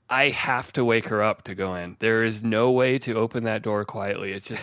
I 0.09 0.29
have 0.29 0.71
to 0.73 0.85
wake 0.85 1.07
her 1.07 1.23
up 1.23 1.43
to 1.45 1.55
go 1.55 1.73
in. 1.75 1.97
There 1.99 2.23
is 2.23 2.43
no 2.43 2.69
way 2.71 2.99
to 2.99 3.15
open 3.15 3.45
that 3.45 3.63
door 3.63 3.85
quietly. 3.85 4.33
It's 4.33 4.45
just 4.45 4.61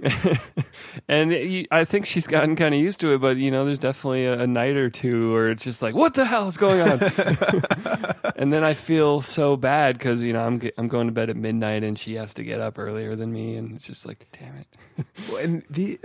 and 1.08 1.66
I 1.72 1.84
think 1.84 2.06
she's 2.06 2.28
gotten 2.28 2.54
kind 2.54 2.74
of 2.74 2.80
used 2.80 3.00
to 3.00 3.14
it, 3.14 3.18
but 3.20 3.38
you 3.38 3.50
know, 3.50 3.64
there's 3.64 3.80
definitely 3.80 4.26
a, 4.26 4.40
a 4.40 4.46
night 4.46 4.76
or 4.76 4.88
two 4.88 5.32
where 5.32 5.50
it's 5.50 5.64
just 5.64 5.82
like, 5.82 5.96
what 5.96 6.14
the 6.14 6.24
hell 6.24 6.46
is 6.46 6.56
going 6.56 6.80
on? 6.80 7.00
and 8.36 8.52
then 8.52 8.62
I 8.62 8.74
feel 8.74 9.20
so 9.22 9.56
bad 9.56 9.98
because 9.98 10.22
you 10.22 10.32
know 10.32 10.44
I'm 10.44 10.60
I'm 10.78 10.86
going 10.86 11.08
to 11.08 11.12
bed 11.12 11.28
at 11.28 11.36
midnight 11.36 11.82
and 11.82 11.98
she 11.98 12.14
has 12.14 12.34
to 12.34 12.44
get 12.44 12.60
up 12.60 12.78
earlier 12.78 13.16
than 13.16 13.32
me, 13.32 13.56
and 13.56 13.72
it's 13.74 13.84
just 13.84 14.06
like, 14.06 14.26
damn 14.38 14.54
it. 14.56 14.66
and 15.40 15.64
the 15.70 15.98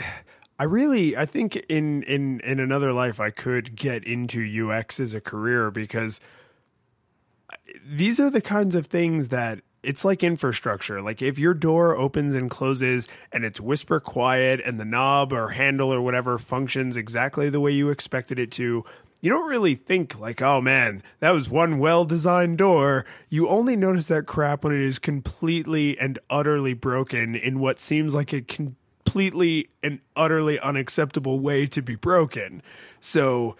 I 0.62 0.66
really 0.66 1.18
I 1.18 1.26
think 1.26 1.56
in 1.56 2.04
in 2.04 2.40
in 2.42 2.60
another 2.60 2.94
life 2.94 3.20
I 3.20 3.32
could 3.32 3.76
get 3.76 4.04
into 4.04 4.70
UX 4.70 5.00
as 5.00 5.16
a 5.16 5.20
career 5.20 5.72
because 5.72 6.20
these 7.84 8.20
are 8.20 8.30
the 8.30 8.42
kinds 8.42 8.76
of 8.76 8.86
things 8.86 9.30
that 9.30 9.62
it's 9.82 10.06
like 10.06 10.24
infrastructure. 10.24 11.02
Like 11.02 11.24
if 11.24 11.40
your 11.40 11.56
door 11.56 11.98
opens 11.98 12.36
and 12.36 12.48
closes 12.48 13.08
and 13.32 13.44
it's 13.44 13.60
whisper 13.60 14.00
quiet 14.00 14.62
and 14.64 14.80
the 14.80 14.86
knob 14.86 15.34
or 15.34 15.48
handle 15.48 15.92
or 15.92 16.00
whatever 16.00 16.38
functions 16.38 16.96
exactly 16.96 17.50
the 17.50 17.60
way 17.60 17.72
you 17.72 17.90
expected 17.90 18.38
it 18.38 18.52
to, 18.52 18.84
you 19.20 19.32
don't 19.32 19.50
really 19.50 19.74
think 19.74 20.20
like, 20.20 20.44
oh 20.44 20.62
man, 20.62 21.02
that 21.22 21.32
was 21.32 21.50
one 21.50 21.80
well 21.80 22.06
designed 22.06 22.60
door. 22.60 23.04
You 23.30 23.50
only 23.50 23.76
notice 23.76 24.06
that 24.10 24.28
crap 24.28 24.64
when 24.64 24.76
it 24.76 24.86
is 24.86 25.00
completely 25.00 25.98
and 25.98 26.20
utterly 26.30 26.76
broken 26.76 27.34
in 27.34 27.60
what 27.60 27.80
seems 27.80 28.14
like 28.14 28.32
a 28.32 28.44
completely 29.12 29.70
and 29.84 30.00
utterly 30.16 30.58
unacceptable 30.60 31.40
way 31.40 31.68
to 31.68 31.82
be 31.82 31.96
broken. 31.96 32.64
So 33.02 33.58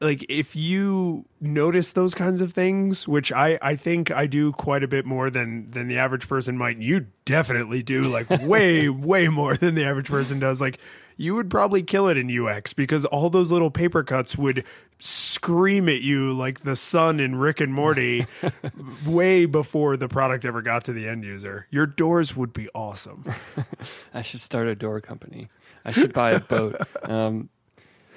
like 0.00 0.24
if 0.30 0.56
you 0.56 1.26
notice 1.42 1.92
those 1.92 2.14
kinds 2.14 2.42
of 2.42 2.52
things 2.52 3.08
which 3.08 3.32
i 3.32 3.58
i 3.62 3.74
think 3.74 4.10
i 4.10 4.26
do 4.26 4.52
quite 4.52 4.82
a 4.82 4.88
bit 4.88 5.06
more 5.06 5.30
than 5.30 5.70
than 5.70 5.88
the 5.88 5.96
average 5.96 6.28
person 6.28 6.58
might 6.58 6.76
you 6.76 7.06
definitely 7.24 7.82
do 7.82 8.02
like 8.02 8.28
way 8.42 8.88
way 8.90 9.28
more 9.28 9.56
than 9.56 9.74
the 9.74 9.84
average 9.84 10.08
person 10.08 10.38
does 10.38 10.60
like 10.60 10.78
you 11.16 11.34
would 11.34 11.50
probably 11.50 11.82
kill 11.82 12.08
it 12.08 12.16
in 12.16 12.30
ux 12.38 12.72
because 12.72 13.04
all 13.04 13.30
those 13.30 13.50
little 13.50 13.70
paper 13.70 14.02
cuts 14.02 14.36
would 14.36 14.64
scream 14.98 15.88
at 15.88 16.00
you 16.00 16.32
like 16.32 16.60
the 16.60 16.76
sun 16.76 17.20
in 17.20 17.36
rick 17.36 17.60
and 17.60 17.74
morty 17.74 18.26
way 19.06 19.44
before 19.44 19.96
the 19.96 20.08
product 20.08 20.44
ever 20.44 20.62
got 20.62 20.84
to 20.84 20.92
the 20.92 21.06
end 21.06 21.24
user 21.24 21.66
your 21.70 21.86
doors 21.86 22.34
would 22.34 22.52
be 22.52 22.68
awesome 22.74 23.24
I 24.14 24.22
should 24.22 24.40
start 24.40 24.66
a 24.68 24.74
door 24.74 25.00
company. 25.00 25.48
I 25.84 25.92
should 25.92 26.12
buy 26.12 26.32
a 26.32 26.40
boat. 26.40 26.76
Um, 27.02 27.50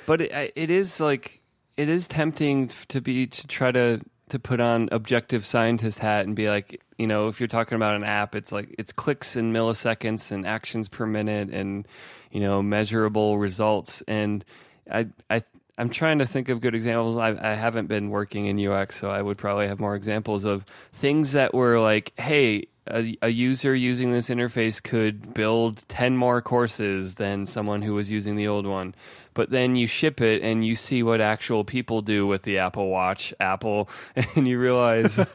but 0.08 0.22
it, 0.22 0.54
it 0.56 0.72
is 0.72 1.00
like 1.00 1.42
it 1.78 1.90
is 1.90 2.08
tempting 2.08 2.72
to 2.88 3.02
be 3.02 3.28
to 3.28 3.46
try 3.46 3.72
to 3.72 4.02
to 4.30 4.40
put 4.40 4.60
on 4.60 4.90
objective 4.92 5.46
scientist 5.46 6.00
hat 6.00 6.26
and 6.26 6.36
be 6.36 6.50
like, 6.50 6.82
you 6.98 7.06
know, 7.06 7.28
if 7.28 7.40
you're 7.40 7.48
talking 7.48 7.76
about 7.76 7.96
an 7.96 8.04
app, 8.04 8.34
it's 8.34 8.52
like 8.52 8.74
it's 8.80 8.92
clicks 8.92 9.36
and 9.36 9.54
milliseconds 9.56 10.32
and 10.32 10.48
actions 10.48 10.90
per 10.90 11.06
minute 11.06 11.52
and 11.52 11.88
you 12.32 12.42
know 12.42 12.62
measurable 12.62 13.38
results. 13.38 14.04
And 14.08 14.44
I 14.92 15.08
I 15.30 15.42
I'm 15.78 15.90
trying 15.90 16.20
to 16.20 16.26
think 16.26 16.50
of 16.50 16.60
good 16.60 16.76
examples. 16.76 17.16
I, 17.16 17.30
I 17.40 17.54
haven't 17.54 17.88
been 17.88 18.10
working 18.10 18.48
in 18.48 18.68
UX, 18.68 19.00
so 19.00 19.10
I 19.10 19.22
would 19.22 19.38
probably 19.38 19.68
have 19.68 19.80
more 19.80 19.96
examples 19.96 20.44
of 20.44 20.66
things 20.92 21.32
that 21.32 21.54
were 21.54 21.80
like, 21.80 22.12
hey, 22.20 22.68
a, 22.86 23.18
a 23.22 23.30
user 23.30 23.74
using 23.74 24.12
this 24.12 24.28
interface 24.28 24.84
could 24.84 25.34
build 25.34 25.88
10 25.88 26.18
more 26.18 26.42
courses 26.42 27.16
than 27.16 27.46
someone 27.46 27.82
who 27.82 27.94
was 27.94 28.12
using 28.12 28.36
the 28.36 28.50
old 28.50 28.66
one. 28.66 28.94
But 29.34 29.52
then 29.52 29.76
you 29.76 29.88
ship 29.88 30.20
it 30.20 30.42
and 30.42 30.66
you 30.66 30.76
see 30.76 31.02
what 31.02 31.22
actual 31.22 31.64
people 31.64 32.02
do 32.02 32.28
with 32.28 32.42
the 32.44 32.58
Apple 32.58 32.90
Watch, 32.90 33.34
Apple, 33.40 33.90
and 34.36 34.46
you 34.46 34.60
realize 34.60 35.16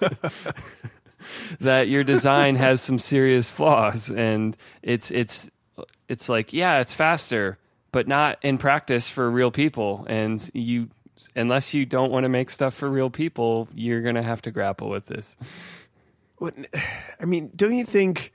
that 1.60 1.88
your 1.88 2.04
design 2.04 2.56
has 2.56 2.80
some 2.80 2.98
serious 2.98 3.50
flaws 3.50 4.10
and 4.10 4.56
it's 4.82 5.10
it's 5.10 5.48
it's 6.08 6.28
like, 6.28 6.52
yeah, 6.52 6.80
it's 6.80 6.94
faster, 6.94 7.58
but 7.92 8.08
not 8.08 8.38
in 8.42 8.58
practice 8.58 9.08
for 9.08 9.30
real 9.30 9.50
people 9.50 10.04
and 10.08 10.50
you 10.52 10.88
unless 11.36 11.74
you 11.74 11.84
don't 11.84 12.12
want 12.12 12.24
to 12.24 12.28
make 12.28 12.50
stuff 12.50 12.74
for 12.74 12.88
real 12.88 13.10
people, 13.10 13.68
you're 13.74 14.02
to 14.14 14.22
have 14.22 14.42
to 14.42 14.50
grapple 14.50 14.88
with 14.88 15.06
this. 15.06 15.36
What, 16.38 16.54
I 17.20 17.24
mean, 17.24 17.50
don't 17.56 17.74
you 17.74 17.84
think 17.84 18.32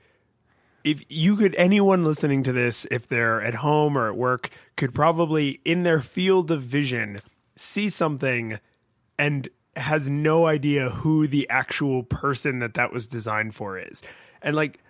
if 0.84 1.02
you 1.08 1.36
could, 1.36 1.54
anyone 1.56 2.04
listening 2.04 2.42
to 2.44 2.52
this, 2.52 2.86
if 2.90 3.06
they're 3.06 3.42
at 3.42 3.54
home 3.54 3.96
or 3.96 4.08
at 4.08 4.16
work, 4.16 4.50
could 4.76 4.94
probably 4.94 5.60
in 5.64 5.82
their 5.82 6.00
field 6.00 6.50
of 6.50 6.62
vision 6.62 7.20
see 7.56 7.88
something 7.88 8.58
and 9.18 9.48
has 9.76 10.08
no 10.08 10.46
idea 10.46 10.90
who 10.90 11.26
the 11.26 11.48
actual 11.48 12.02
person 12.02 12.58
that 12.58 12.74
that 12.74 12.92
was 12.92 13.06
designed 13.06 13.54
for 13.54 13.78
is, 13.78 14.02
and 14.42 14.56
like. 14.56 14.82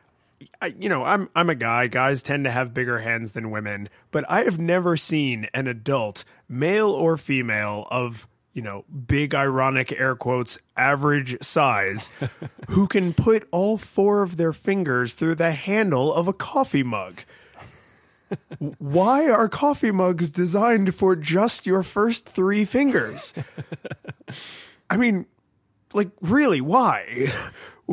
I, 0.61 0.75
you 0.79 0.89
know, 0.89 1.05
I'm 1.05 1.29
I'm 1.35 1.51
a 1.51 1.55
guy. 1.55 1.87
Guys 1.87 2.23
tend 2.23 2.45
to 2.45 2.51
have 2.51 2.75
bigger 2.75 2.99
hands 2.99 3.33
than 3.33 3.51
women, 3.51 3.89
but 4.11 4.25
I 4.29 4.45
have 4.45 4.59
never 4.59 4.97
seen 4.97 5.49
an 5.53 5.67
adult, 5.67 6.25
male 6.49 6.91
or 6.91 7.17
female, 7.17 7.87
of 7.91 8.27
you 8.53 8.63
know, 8.63 8.85
big 9.07 9.35
ironic 9.35 9.93
air 9.93 10.17
quotes, 10.17 10.59
average 10.77 11.41
size, 11.43 12.11
who 12.69 12.87
can 12.87 13.15
put 13.15 13.47
all 13.51 13.79
four 13.79 14.23
of 14.23 14.37
their 14.37 14.53
fingers 14.53 15.15
through 15.15 15.37
the 15.37 15.53
handle 15.53 16.13
of 16.13 16.27
a 16.27 16.33
coffee 16.33 16.83
mug. 16.83 17.23
Why 18.79 19.29
are 19.29 19.49
coffee 19.49 19.91
mugs 19.91 20.31
designed 20.31 20.95
for 20.95 21.17
just 21.17 21.67
your 21.67 21.83
first 21.83 22.27
three 22.27 22.65
fingers? 22.65 23.35
I 24.91 24.97
mean, 24.97 25.27
like, 25.93 26.11
really, 26.21 26.61
why? 26.61 27.29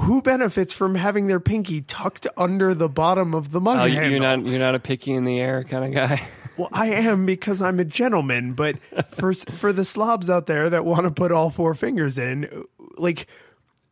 Who 0.03 0.21
benefits 0.21 0.73
from 0.73 0.95
having 0.95 1.27
their 1.27 1.39
pinky 1.39 1.81
tucked 1.81 2.27
under 2.37 2.73
the 2.73 2.87
bottom 2.89 3.33
of 3.33 3.51
the 3.51 3.59
mug 3.59 3.77
Oh, 3.77 3.87
handle? 3.87 4.09
you're 4.11 4.19
not 4.19 4.45
you're 4.45 4.59
not 4.59 4.75
a 4.75 4.79
picky 4.79 5.11
in 5.13 5.25
the 5.25 5.39
air 5.39 5.63
kind 5.63 5.85
of 5.85 5.93
guy. 5.93 6.21
Well, 6.57 6.69
I 6.71 6.87
am 6.87 7.27
because 7.27 7.61
I'm 7.61 7.79
a 7.79 7.85
gentleman, 7.85 8.53
but 8.53 8.79
for 9.09 9.31
for 9.31 9.71
the 9.71 9.85
slobs 9.85 10.27
out 10.27 10.47
there 10.47 10.71
that 10.71 10.85
want 10.85 11.03
to 11.03 11.11
put 11.11 11.31
all 11.31 11.51
four 11.51 11.75
fingers 11.75 12.17
in, 12.17 12.63
like 12.97 13.27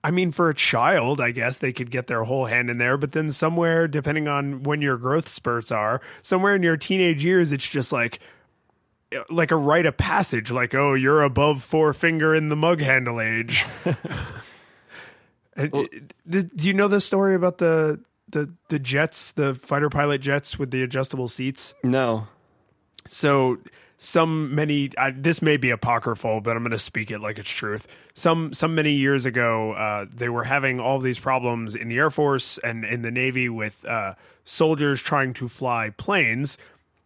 I 0.04 0.10
mean 0.10 0.32
for 0.32 0.50
a 0.50 0.54
child, 0.56 1.22
I 1.22 1.30
guess 1.30 1.58
they 1.58 1.72
could 1.72 1.92
get 1.92 2.08
their 2.08 2.24
whole 2.24 2.46
hand 2.46 2.72
in 2.72 2.80
there, 2.80 2.98
but 2.98 3.12
then 3.12 3.30
somewhere 3.30 3.88
depending 3.88 4.28
on 4.28 4.64
when 4.64 4.82
your 4.82 4.98
growth 4.98 5.28
spurts 5.30 5.72
are, 5.72 6.02
somewhere 6.24 6.56
in 6.56 6.64
your 6.64 6.76
teenage 6.76 7.24
years 7.24 7.52
it's 7.52 7.68
just 7.68 7.92
like 7.92 8.18
like 9.30 9.52
a 9.52 9.56
rite 9.58 9.86
of 9.86 9.96
passage 9.96 10.50
like 10.50 10.74
oh, 10.74 10.96
you're 10.96 11.22
above 11.22 11.62
four 11.62 11.94
finger 11.94 12.34
in 12.34 12.50
the 12.50 12.56
mug 12.56 12.82
handle 12.82 13.22
age. 13.22 13.64
And, 15.56 15.72
do 16.28 16.68
you 16.68 16.74
know 16.74 16.88
the 16.88 17.02
story 17.02 17.36
about 17.36 17.58
the 17.60 18.04
the 18.30 18.54
the 18.70 18.80
jets, 18.80 19.32
the 19.32 19.54
fighter 19.54 19.90
pilot 19.90 20.20
jets 20.20 20.60
with 20.60 20.72
the 20.72 20.84
adjustable 20.84 21.28
seats? 21.28 21.74
no. 21.84 22.28
So 23.08 23.60
some 23.98 24.54
many 24.54 24.90
uh, 24.98 25.12
this 25.16 25.42
may 25.42 25.58
be 25.58 25.70
apocryphal, 25.70 26.42
but 26.42 26.56
I'm 26.56 26.64
going 26.64 26.72
to 26.72 26.80
speak 26.80 27.12
it 27.12 27.20
like 27.20 27.40
it's 27.40 27.50
truth. 27.50 27.88
Some 28.14 28.54
some 28.54 28.76
many 28.76 28.94
years 28.94 29.26
ago, 29.26 29.72
uh, 29.74 30.06
they 30.14 30.30
were 30.30 30.44
having 30.44 30.80
all 30.80 31.00
these 31.00 31.20
problems 31.20 31.76
in 31.76 31.88
the 31.88 31.98
Air 31.98 32.10
Force 32.10 32.58
and 32.58 32.84
in 32.84 33.02
the 33.02 33.12
Navy 33.12 33.48
with 33.50 33.86
uh, 33.86 34.16
soldiers 34.44 35.02
trying 35.02 35.34
to 35.36 35.48
fly 35.48 35.92
planes, 35.92 36.58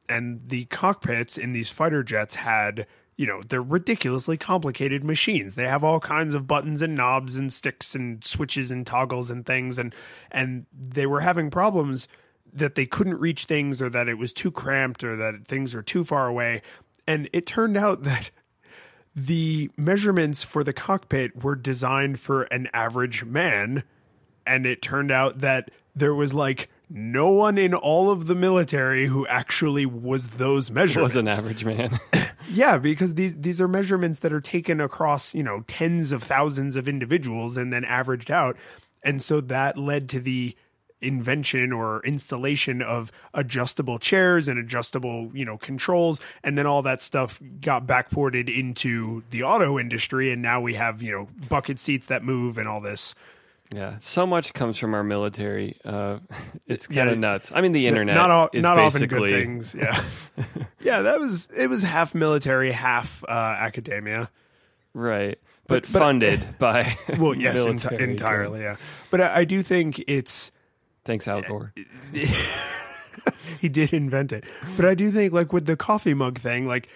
and 0.08 0.42
the 0.48 0.66
cockpits 0.66 1.38
in 1.38 1.52
these 1.54 1.72
fighter 1.72 2.04
jets 2.04 2.36
had. 2.36 2.88
You 3.20 3.28
know, 3.28 3.42
they're 3.46 3.62
ridiculously 3.62 4.38
complicated 4.38 5.04
machines. 5.04 5.56
They 5.56 5.68
have 5.68 5.84
all 5.84 6.00
kinds 6.00 6.34
of 6.34 6.48
buttons 6.48 6.82
and 6.82 6.96
knobs 6.96 7.36
and 7.36 7.52
sticks 7.52 7.94
and 7.94 8.24
switches 8.24 8.72
and 8.72 8.88
toggles 8.88 9.30
and 9.30 9.46
things 9.46 9.78
and 9.78 9.94
and 10.32 10.66
they 10.72 11.06
were 11.06 11.20
having 11.20 11.50
problems 11.52 12.08
that 12.54 12.76
they 12.76 12.86
couldn't 12.86 13.20
reach 13.20 13.44
things 13.44 13.82
or 13.82 13.90
that 13.90 14.08
it 14.08 14.14
was 14.14 14.32
too 14.32 14.52
cramped 14.52 15.04
or 15.04 15.18
that 15.18 15.46
things 15.50 15.76
are 15.76 15.82
too 15.82 16.06
far 16.06 16.28
away. 16.28 16.62
And 17.08 17.30
it 17.34 17.46
turned 17.46 17.76
out 17.76 18.04
that 18.04 18.30
the 19.14 19.70
measurements 19.76 20.42
for 20.42 20.64
the 20.64 20.72
cockpit 20.72 21.44
were 21.44 21.58
designed 21.58 22.22
for 22.22 22.44
an 22.44 22.70
average 22.72 23.26
man. 23.26 23.84
And 24.48 24.66
it 24.66 24.82
turned 24.82 25.12
out 25.12 25.40
that 25.40 25.72
there 25.94 26.16
was 26.16 26.34
like 26.34 26.70
no 26.90 27.28
one 27.28 27.58
in 27.58 27.74
all 27.74 28.12
of 28.12 28.28
the 28.28 28.36
military 28.36 29.08
who 29.08 29.28
actually 29.28 29.86
was 29.86 30.28
those 30.28 30.72
measurements. 30.72 31.16
Was 31.16 31.20
an 31.20 31.28
average 31.28 31.66
man. 31.66 32.00
Yeah, 32.52 32.78
because 32.80 33.14
these 33.14 33.36
these 33.38 33.62
are 33.62 33.68
measurements 33.68 34.20
that 34.20 34.34
are 34.34 34.42
taken 34.42 34.82
across, 34.82 35.34
you 35.36 35.44
know, 35.44 35.64
tens 35.68 36.12
of 36.12 36.24
thousands 36.24 36.76
of 36.76 36.88
individuals 36.88 37.58
and 37.58 37.72
then 37.72 37.86
averaged 37.86 38.32
out. 38.32 38.58
And 39.04 39.22
so 39.22 39.40
that 39.42 39.78
led 39.78 40.10
to 40.10 40.20
the 40.20 40.56
invention 41.02 41.72
or 41.72 42.02
installation 42.04 42.82
of 42.82 43.12
adjustable 43.34 44.00
chairs 44.00 44.48
and 44.48 44.60
adjustable, 44.60 45.32
you 45.34 45.46
know, 45.46 45.58
controls 45.58 46.20
and 46.44 46.58
then 46.58 46.66
all 46.66 46.82
that 46.82 47.02
stuff 47.02 47.40
got 47.62 47.86
backported 47.86 48.54
into 48.54 49.24
the 49.30 49.44
auto 49.44 49.80
industry 49.80 50.32
and 50.32 50.42
now 50.42 50.60
we 50.60 50.74
have, 50.74 51.02
you 51.02 51.12
know, 51.12 51.28
bucket 51.48 51.80
seats 51.80 52.08
that 52.08 52.24
move 52.24 52.58
and 52.58 52.68
all 52.68 52.82
this. 52.82 53.16
Yeah. 53.74 53.98
So 54.00 54.26
much 54.26 54.54
comes 54.54 54.78
from 54.78 54.94
our 54.94 55.04
military. 55.04 55.78
Uh, 55.86 56.20
it's 56.68 56.88
kind 56.88 57.10
of 57.10 57.18
nuts. 57.18 57.52
I 57.54 57.62
mean, 57.62 57.72
the 57.72 57.88
internet 57.88 58.16
not 58.16 58.32
all, 58.32 58.50
is 58.54 58.64
not 58.64 58.78
often 58.80 59.06
good 59.08 59.30
things. 59.30 59.76
Yeah. 59.78 60.04
yeah, 60.82 61.02
that 61.04 61.20
was 61.20 61.48
it 61.56 61.68
was 61.68 61.84
half 61.84 62.16
military, 62.16 62.72
half 62.72 63.24
uh, 63.28 63.32
academia. 63.32 64.30
right, 64.94 65.38
but, 65.68 65.84
But- 65.84 65.92
but- 65.94 66.00
funded 66.00 66.46
by 66.60 66.98
Well, 67.18 67.36
yes, 67.36 67.60
enti- 67.60 68.00
entirely, 68.00 68.62
yeah. 68.62 68.78
But 69.12 69.22
I, 69.22 69.40
I 69.40 69.44
do 69.46 69.62
think 69.62 70.04
it's 70.08 70.52
Thanks, 71.06 71.28
Al 71.28 71.42
Gore. 71.42 71.74
he 73.60 73.70
did 73.70 73.94
invent 73.94 74.32
it. 74.32 74.44
But 74.76 74.86
I 74.86 74.94
do 74.96 75.12
think 75.12 75.34
like 75.34 75.54
with 75.54 75.66
the 75.66 75.76
coffee 75.78 76.14
mug 76.14 76.38
thing, 76.40 76.68
like 76.68 76.90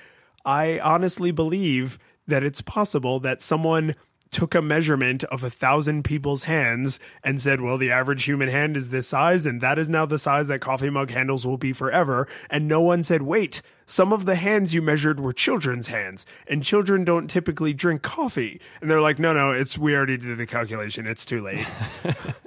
I 0.46 0.80
honestly 0.80 1.32
believe 1.32 2.00
that 2.28 2.44
it's 2.44 2.62
possible 2.62 3.20
that 3.22 3.42
someone 3.42 3.96
took 4.34 4.56
a 4.56 4.62
measurement 4.62 5.24
of 5.26 5.44
a 5.44 5.50
thousand 5.50 6.04
people's 6.04 6.44
hands 6.44 7.00
and 7.24 7.40
said, 7.40 7.62
well, 7.62 7.78
the 7.78 7.92
average 7.92 8.24
human 8.24 8.50
hand 8.50 8.76
is 8.76 8.90
this 8.90 9.08
size, 9.08 9.46
and 9.46 9.62
that 9.62 9.80
is 9.80 9.88
now 9.88 10.06
the 10.06 10.20
size 10.20 10.50
that 10.50 10.60
coffee 10.60 10.90
mug 10.90 11.12
handles 11.12 11.46
will 11.46 11.58
be 11.58 11.72
forever. 11.72 12.28
And 12.50 12.68
no 12.68 12.82
one 12.82 13.04
said, 13.04 13.22
wait, 13.22 13.62
some 13.86 14.12
of 14.12 14.26
the 14.26 14.36
hands 14.36 14.74
you 14.74 14.82
measured 14.82 15.20
were 15.20 15.34
children's 15.34 15.88
hands, 15.88 16.26
and 16.48 16.64
children 16.64 17.06
don't 17.06 17.30
typically 17.30 17.74
drink 17.74 18.02
coffee. 18.02 18.60
And 18.82 18.90
they're 18.90 19.02
like, 19.02 19.20
no, 19.20 19.34
no, 19.34 19.52
it's 19.52 19.78
we 19.78 19.96
already 19.96 20.18
did 20.18 20.38
the 20.38 20.48
calculation. 20.48 21.08
It's 21.08 21.26
too 21.26 21.42
late. 21.42 21.66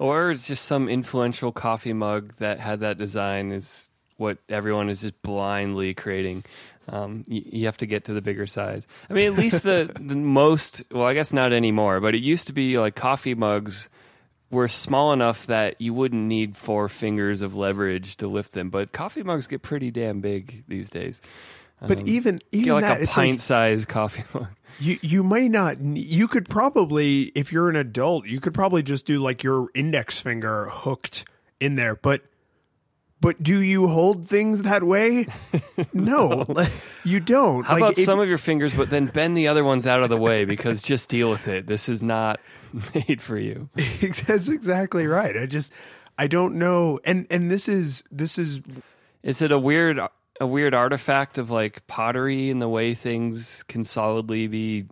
Or 0.00 0.30
it's 0.30 0.46
just 0.46 0.64
some 0.64 0.88
influential 0.88 1.52
coffee 1.52 1.92
mug 1.92 2.34
that 2.36 2.58
had 2.58 2.80
that 2.80 2.98
design 2.98 3.52
is 3.52 3.88
what 4.16 4.38
everyone 4.48 4.88
is 4.88 5.00
just 5.00 5.20
blindly 5.22 5.94
creating. 5.94 6.44
Um, 6.88 7.24
you, 7.26 7.42
you 7.44 7.66
have 7.66 7.78
to 7.78 7.86
get 7.86 8.04
to 8.04 8.12
the 8.12 8.20
bigger 8.20 8.46
size. 8.46 8.86
I 9.08 9.14
mean, 9.14 9.32
at 9.32 9.38
least 9.38 9.62
the, 9.62 9.90
the 10.00 10.16
most, 10.16 10.82
well, 10.90 11.06
I 11.06 11.14
guess 11.14 11.32
not 11.32 11.52
anymore, 11.52 12.00
but 12.00 12.14
it 12.14 12.22
used 12.22 12.46
to 12.48 12.52
be 12.52 12.78
like 12.78 12.94
coffee 12.94 13.34
mugs 13.34 13.88
were 14.50 14.68
small 14.68 15.12
enough 15.12 15.46
that 15.46 15.80
you 15.80 15.94
wouldn't 15.94 16.22
need 16.22 16.56
four 16.56 16.88
fingers 16.88 17.42
of 17.42 17.54
leverage 17.54 18.16
to 18.18 18.28
lift 18.28 18.52
them. 18.52 18.70
But 18.70 18.92
coffee 18.92 19.22
mugs 19.22 19.46
get 19.46 19.62
pretty 19.62 19.90
damn 19.90 20.20
big 20.20 20.64
these 20.68 20.88
days. 20.90 21.20
But 21.86 22.06
even 22.08 22.38
even 22.52 22.72
like 22.74 22.82
that, 22.82 22.98
a 22.98 23.00
like- 23.00 23.10
pint 23.10 23.40
sized 23.40 23.88
coffee 23.88 24.24
mug. 24.34 24.48
You 24.80 24.98
you 25.02 25.22
might 25.22 25.50
not. 25.50 25.80
You 25.80 26.26
could 26.26 26.48
probably, 26.48 27.24
if 27.34 27.52
you're 27.52 27.68
an 27.68 27.76
adult, 27.76 28.26
you 28.26 28.40
could 28.40 28.54
probably 28.54 28.82
just 28.82 29.06
do 29.06 29.20
like 29.20 29.44
your 29.44 29.68
index 29.74 30.20
finger 30.20 30.68
hooked 30.70 31.24
in 31.60 31.76
there. 31.76 31.94
But 31.94 32.22
but 33.24 33.42
do 33.42 33.62
you 33.62 33.88
hold 33.88 34.26
things 34.26 34.62
that 34.62 34.82
way? 34.82 35.26
No, 35.94 36.44
like, 36.48 36.70
you 37.04 37.20
don't. 37.20 37.64
How 37.64 37.72
like, 37.72 37.82
about 37.82 37.98
if- 37.98 38.04
some 38.04 38.20
of 38.20 38.28
your 38.28 38.36
fingers, 38.36 38.74
but 38.74 38.90
then 38.90 39.06
bend 39.06 39.34
the 39.34 39.48
other 39.48 39.64
ones 39.64 39.86
out 39.86 40.02
of 40.02 40.10
the 40.10 40.18
way 40.18 40.44
because 40.44 40.82
just 40.82 41.08
deal 41.08 41.30
with 41.30 41.48
it. 41.48 41.66
This 41.66 41.88
is 41.88 42.02
not 42.02 42.38
made 42.94 43.22
for 43.22 43.38
you. 43.38 43.70
That's 44.26 44.48
exactly 44.48 45.06
right. 45.06 45.38
I 45.38 45.46
just 45.46 45.72
I 46.18 46.26
don't 46.26 46.56
know. 46.56 47.00
And 47.02 47.26
and 47.30 47.50
this 47.50 47.66
is 47.66 48.02
this 48.12 48.36
is 48.36 48.60
Is 49.22 49.40
it 49.40 49.50
a 49.50 49.58
weird 49.58 49.98
a 50.38 50.46
weird 50.46 50.74
artifact 50.74 51.38
of 51.38 51.50
like 51.50 51.86
pottery 51.86 52.50
and 52.50 52.60
the 52.60 52.68
way 52.68 52.92
things 52.92 53.62
can 53.68 53.84
solidly 53.84 54.48
be 54.48 54.84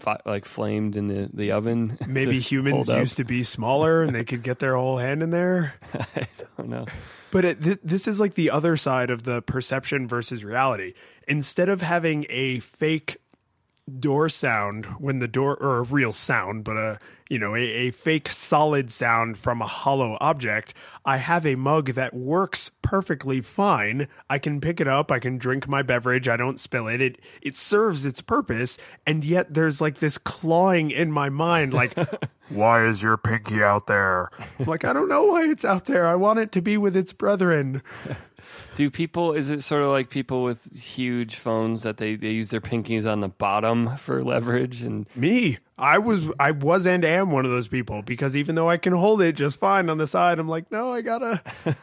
fi- 0.00 0.20
like 0.26 0.44
flamed 0.44 0.96
in 0.96 1.06
the, 1.06 1.30
the 1.32 1.52
oven? 1.52 1.98
maybe 2.06 2.40
humans 2.40 2.88
used 2.88 3.16
to 3.16 3.24
be 3.24 3.42
smaller 3.42 4.02
and 4.02 4.14
they 4.14 4.24
could 4.24 4.42
get 4.42 4.58
their 4.58 4.76
whole 4.76 4.98
hand 4.98 5.22
in 5.22 5.30
there. 5.30 5.74
I 5.94 6.26
don't 6.56 6.68
know. 6.68 6.86
But 7.30 7.44
it, 7.44 7.62
th- 7.62 7.78
this 7.84 8.08
is 8.08 8.18
like 8.18 8.34
the 8.34 8.50
other 8.50 8.76
side 8.76 9.10
of 9.10 9.22
the 9.22 9.42
perception 9.42 10.08
versus 10.08 10.44
reality. 10.44 10.94
Instead 11.28 11.68
of 11.68 11.80
having 11.80 12.26
a 12.28 12.60
fake 12.60 13.18
door 13.98 14.28
sound 14.28 14.86
when 14.98 15.18
the 15.18 15.28
door 15.28 15.56
or 15.56 15.78
a 15.78 15.82
real 15.82 16.12
sound 16.12 16.62
but 16.64 16.76
a 16.76 16.98
you 17.30 17.38
know 17.38 17.56
a, 17.56 17.60
a 17.60 17.90
fake 17.90 18.28
solid 18.28 18.90
sound 18.90 19.38
from 19.38 19.62
a 19.62 19.66
hollow 19.66 20.18
object 20.20 20.74
i 21.06 21.16
have 21.16 21.46
a 21.46 21.54
mug 21.54 21.92
that 21.92 22.12
works 22.12 22.70
perfectly 22.90 23.40
fine. 23.40 24.08
I 24.28 24.40
can 24.40 24.60
pick 24.60 24.80
it 24.80 24.88
up. 24.88 25.12
I 25.12 25.20
can 25.20 25.38
drink 25.38 25.68
my 25.68 25.80
beverage. 25.80 26.26
I 26.26 26.36
don't 26.36 26.58
spill 26.58 26.88
it. 26.88 27.00
It 27.00 27.20
it 27.40 27.54
serves 27.54 28.04
its 28.04 28.20
purpose. 28.20 28.78
And 29.06 29.24
yet 29.24 29.54
there's 29.54 29.80
like 29.80 30.00
this 30.00 30.18
clawing 30.18 30.90
in 30.90 31.12
my 31.12 31.28
mind 31.28 31.72
like 31.72 31.94
why 32.48 32.84
is 32.84 33.00
your 33.00 33.16
pinky 33.16 33.62
out 33.62 33.86
there? 33.86 34.28
I'm 34.58 34.66
like 34.66 34.84
i 34.84 34.92
don't 34.92 35.08
know 35.08 35.22
why 35.22 35.44
it's 35.44 35.64
out 35.64 35.86
there. 35.86 36.08
I 36.08 36.16
want 36.16 36.40
it 36.40 36.50
to 36.52 36.60
be 36.60 36.76
with 36.76 36.96
its 36.96 37.12
brethren 37.12 37.80
Do 38.80 38.88
people? 38.88 39.34
Is 39.34 39.50
it 39.50 39.60
sort 39.60 39.82
of 39.82 39.90
like 39.90 40.08
people 40.08 40.42
with 40.42 40.74
huge 40.74 41.36
phones 41.36 41.82
that 41.82 41.98
they, 41.98 42.16
they 42.16 42.30
use 42.30 42.48
their 42.48 42.62
pinkies 42.62 43.04
on 43.04 43.20
the 43.20 43.28
bottom 43.28 43.94
for 43.98 44.24
leverage? 44.24 44.80
And 44.80 45.06
Me, 45.14 45.58
I 45.76 45.98
was, 45.98 46.30
I 46.40 46.52
was 46.52 46.86
and 46.86 47.04
am 47.04 47.30
one 47.30 47.44
of 47.44 47.50
those 47.50 47.68
people 47.68 48.00
because 48.00 48.34
even 48.34 48.54
though 48.54 48.70
I 48.70 48.78
can 48.78 48.94
hold 48.94 49.20
it 49.20 49.32
just 49.32 49.58
fine 49.58 49.90
on 49.90 49.98
the 49.98 50.06
side, 50.06 50.38
I'm 50.38 50.48
like, 50.48 50.72
no, 50.72 50.94
I 50.94 51.02
gotta, 51.02 51.42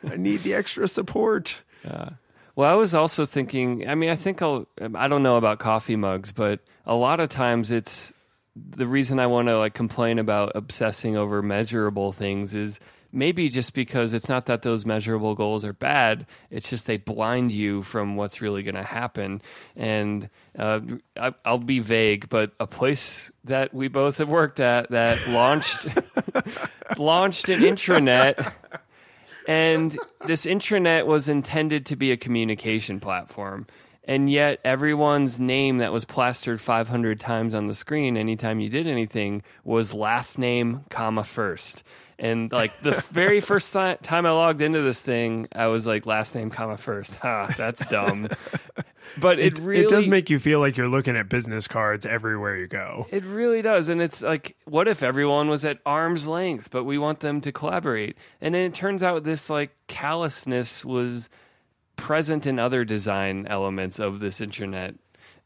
I 0.09 0.15
need 0.17 0.41
the 0.41 0.55
extra 0.55 0.87
support. 0.87 1.57
Yeah. 1.85 2.13
well, 2.55 2.67
I 2.67 2.73
was 2.73 2.95
also 2.95 3.25
thinking. 3.25 3.87
I 3.87 3.93
mean, 3.93 4.09
I 4.09 4.15
think 4.15 4.41
I'll. 4.41 4.65
I 4.95 5.07
don't 5.07 5.21
know 5.21 5.37
about 5.37 5.59
coffee 5.59 5.97
mugs, 5.97 6.31
but 6.31 6.61
a 6.87 6.95
lot 6.95 7.19
of 7.19 7.29
times 7.29 7.69
it's 7.69 8.11
the 8.55 8.87
reason 8.87 9.19
I 9.19 9.27
want 9.27 9.49
to 9.49 9.59
like 9.59 9.75
complain 9.75 10.17
about 10.17 10.53
obsessing 10.55 11.15
over 11.15 11.43
measurable 11.43 12.11
things 12.11 12.55
is 12.55 12.79
maybe 13.11 13.49
just 13.49 13.73
because 13.73 14.13
it's 14.13 14.29
not 14.29 14.45
that 14.47 14.61
those 14.61 14.85
measurable 14.85 15.35
goals 15.35 15.65
are 15.65 15.73
bad 15.73 16.25
it's 16.51 16.69
just 16.69 16.85
they 16.85 16.97
blind 16.97 17.51
you 17.51 17.81
from 17.83 18.15
what's 18.15 18.41
really 18.41 18.63
going 18.63 18.75
to 18.75 18.83
happen. 18.83 19.41
And 19.75 20.29
uh, 20.57 20.79
I, 21.15 21.33
i'll 21.45 21.59
be 21.59 21.79
vague 21.79 22.29
but 22.29 22.51
a 22.59 22.67
place 22.67 23.31
that 23.43 23.73
we 23.73 23.87
both 23.87 24.17
have 24.17 24.29
worked 24.29 24.59
at 24.59 24.89
that 24.91 25.27
launched 25.29 25.87
launched 26.97 27.49
an 27.49 27.61
intranet 27.61 28.53
and 29.47 29.97
this 30.25 30.45
intranet 30.45 31.05
was 31.05 31.29
intended 31.29 31.85
to 31.87 31.95
be 31.95 32.11
a 32.11 32.17
communication 32.17 32.99
platform. 32.99 33.65
And 34.03 34.29
yet 34.29 34.59
everyone's 34.63 35.39
name 35.39 35.79
that 35.79 35.91
was 35.91 36.05
plastered 36.05 36.61
500 36.61 37.19
times 37.19 37.53
on 37.53 37.67
the 37.67 37.73
screen 37.73 38.15
anytime 38.15 38.59
you 38.59 38.69
did 38.69 38.87
anything 38.87 39.43
was 39.63 39.93
last 39.93 40.37
name 40.37 40.85
comma 40.89 41.23
first 41.23 41.83
and 42.19 42.51
like 42.51 42.77
the 42.81 42.91
very 43.11 43.41
first 43.41 43.73
th- 43.73 43.99
time 44.01 44.25
i 44.25 44.31
logged 44.31 44.61
into 44.61 44.81
this 44.81 44.99
thing 44.99 45.47
i 45.53 45.67
was 45.67 45.85
like 45.85 46.05
last 46.05 46.33
name 46.35 46.49
comma 46.49 46.77
first 46.77 47.15
ha 47.15 47.53
that's 47.57 47.85
dumb 47.89 48.27
but 49.17 49.39
it, 49.39 49.57
really 49.59 49.81
It 49.83 49.89
does 49.89 50.07
make 50.07 50.29
you 50.29 50.37
feel 50.39 50.59
like 50.59 50.77
you're 50.77 50.89
looking 50.89 51.15
at 51.15 51.29
business 51.29 51.67
cards 51.67 52.05
everywhere 52.05 52.57
you 52.57 52.67
go. 52.67 53.07
it 53.09 53.23
really 53.23 53.61
does. 53.61 53.89
And 53.89 54.01
it's 54.01 54.21
like, 54.21 54.57
what 54.65 54.87
if 54.87 55.01
everyone 55.01 55.47
was 55.49 55.63
at 55.63 55.79
arm's 55.85 56.27
length, 56.27 56.69
but 56.71 56.83
we 56.83 56.97
want 56.97 57.21
them 57.21 57.41
to 57.41 57.51
collaborate? 57.51 58.17
And 58.41 58.53
then 58.53 58.63
it 58.63 58.73
turns 58.73 59.03
out 59.03 59.23
this 59.23 59.49
like 59.49 59.71
callousness 59.87 60.83
was 60.83 61.29
present 61.95 62.45
in 62.45 62.59
other 62.59 62.83
design 62.85 63.47
elements 63.47 63.99
of 63.99 64.19
this 64.19 64.39
intranet. 64.39 64.97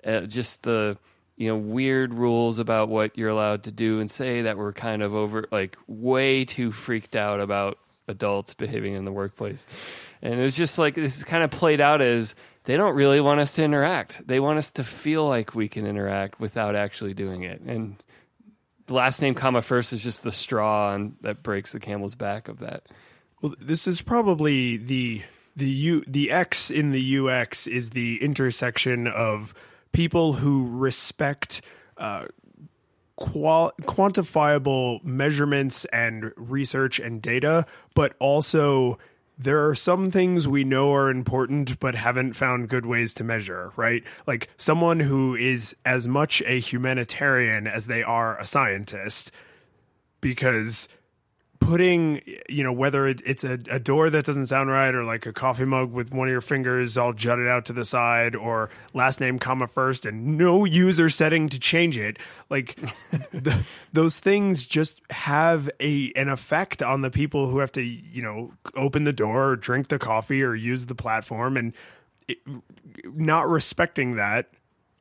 Uh, 0.06 0.22
just 0.22 0.64
the, 0.64 0.98
you 1.42 1.48
know, 1.48 1.58
weird 1.58 2.14
rules 2.14 2.60
about 2.60 2.88
what 2.88 3.18
you're 3.18 3.30
allowed 3.30 3.64
to 3.64 3.72
do 3.72 4.00
and 4.00 4.12
say 4.12 4.44
that 4.44 4.58
were 4.58 4.72
kind 4.72 5.02
of 5.02 5.16
over, 5.16 5.48
like 5.52 5.76
way 5.88 6.46
too 6.46 6.72
freaked 6.72 7.16
out 7.16 7.40
about 7.40 7.80
adults 8.08 8.54
behaving 8.54 8.94
in 8.94 9.06
the 9.06 9.12
workplace. 9.12 9.66
And 10.22 10.36
it 10.36 10.44
was 10.44 10.56
just 10.56 10.78
like, 10.78 10.94
this 10.94 11.24
kind 11.24 11.44
of 11.44 11.50
played 11.50 11.82
out 11.82 12.00
as, 12.00 12.36
they 12.66 12.78
don't 12.78 12.94
really 12.94 13.20
want 13.20 13.40
us 13.40 13.54
to 13.54 13.64
interact. 13.64 14.22
They 14.28 14.40
want 14.40 14.60
us 14.60 14.70
to 14.72 14.84
feel 14.84 15.28
like 15.28 15.56
we 15.56 15.68
can 15.68 15.88
interact 15.88 16.40
without 16.40 16.76
actually 16.76 17.16
doing 17.16 17.42
it. 17.42 17.60
And 17.62 17.96
last 18.88 19.20
name 19.20 19.34
comma 19.34 19.64
first 19.64 19.94
is 19.94 20.04
just 20.04 20.22
the 20.22 20.32
straw 20.32 20.94
and 20.94 21.16
that 21.22 21.42
breaks 21.42 21.72
the 21.72 21.80
camel's 21.80 22.14
back 22.14 22.50
of 22.50 22.60
that. 22.60 22.84
Well, 23.42 23.56
this 23.60 23.88
is 23.88 24.00
probably 24.00 24.78
the 24.78 25.24
the 25.56 25.70
U 25.70 26.04
the 26.06 26.30
X 26.30 26.70
in 26.70 26.92
the 26.92 27.18
UX 27.18 27.66
is 27.66 27.90
the 27.90 28.22
intersection 28.22 29.08
of 29.08 29.56
people 29.92 30.34
who 30.34 30.68
respect 30.78 31.62
uh, 31.98 32.26
qual- 33.16 33.74
quantifiable 33.84 35.04
measurements 35.04 35.86
and 35.86 36.32
research 36.36 37.00
and 37.00 37.22
data, 37.22 37.66
but 37.94 38.16
also 38.20 38.98
there 39.38 39.68
are 39.68 39.76
some 39.76 40.12
things 40.12 40.48
we 40.48 40.64
know 40.64 40.94
are 40.94 41.10
important 41.10 41.80
but 41.80 41.96
haven't 41.96 42.34
found 42.34 42.70
good 42.70 42.86
ways 42.86 43.14
to 43.16 43.24
measure, 43.24 43.72
right? 43.76 44.04
Like 44.28 44.50
someone 44.58 45.00
who 45.00 45.36
is 45.36 45.76
as 45.86 46.08
much 46.08 46.44
a 46.46 46.60
humanitarian 46.60 47.66
as 47.66 47.88
they 47.88 48.04
are 48.04 48.38
a 48.40 48.46
scientist 48.46 49.32
because 50.20 50.88
putting 51.62 52.22
you 52.50 52.64
know 52.64 52.74
whether 52.74 53.08
it, 53.08 53.22
it's 53.24 53.44
a, 53.44 53.60
a 53.70 53.80
door 53.80 54.10
that 54.10 54.26
doesn't 54.26 54.48
sound 54.48 54.70
right 54.70 54.94
or 54.94 55.04
like 55.04 55.28
a 55.28 55.32
coffee 55.32 55.64
mug 55.64 55.92
with 55.92 56.12
one 56.12 56.28
of 56.28 56.32
your 56.32 56.42
fingers 56.42 56.98
all 56.98 57.14
jutted 57.14 57.48
out 57.48 57.66
to 57.66 57.72
the 57.72 57.86
side 57.86 58.36
or 58.36 58.70
last 58.94 59.20
name 59.20 59.38
comma 59.38 59.68
first 59.68 60.04
and 60.06 60.38
no 60.40 60.66
user 60.66 61.08
setting 61.08 61.48
to 61.48 61.60
change 61.60 62.00
it 62.00 62.18
like 62.50 62.76
the, 63.32 63.64
those 63.94 64.20
things 64.20 64.66
just 64.66 65.00
have 65.12 65.70
a 65.80 66.12
an 66.16 66.30
effect 66.30 66.82
on 66.82 67.02
the 67.02 67.12
people 67.12 67.48
who 67.48 67.60
have 67.60 67.72
to 67.72 67.82
you 67.82 68.24
know 68.24 68.52
open 68.76 69.04
the 69.04 69.14
door 69.14 69.52
or 69.52 69.56
drink 69.56 69.88
the 69.88 70.00
coffee 70.00 70.42
or 70.42 70.56
use 70.56 70.88
the 70.88 70.96
platform 70.96 71.56
and 71.56 71.74
it, 72.28 72.40
not 73.06 73.48
respecting 73.48 74.16
that 74.16 74.50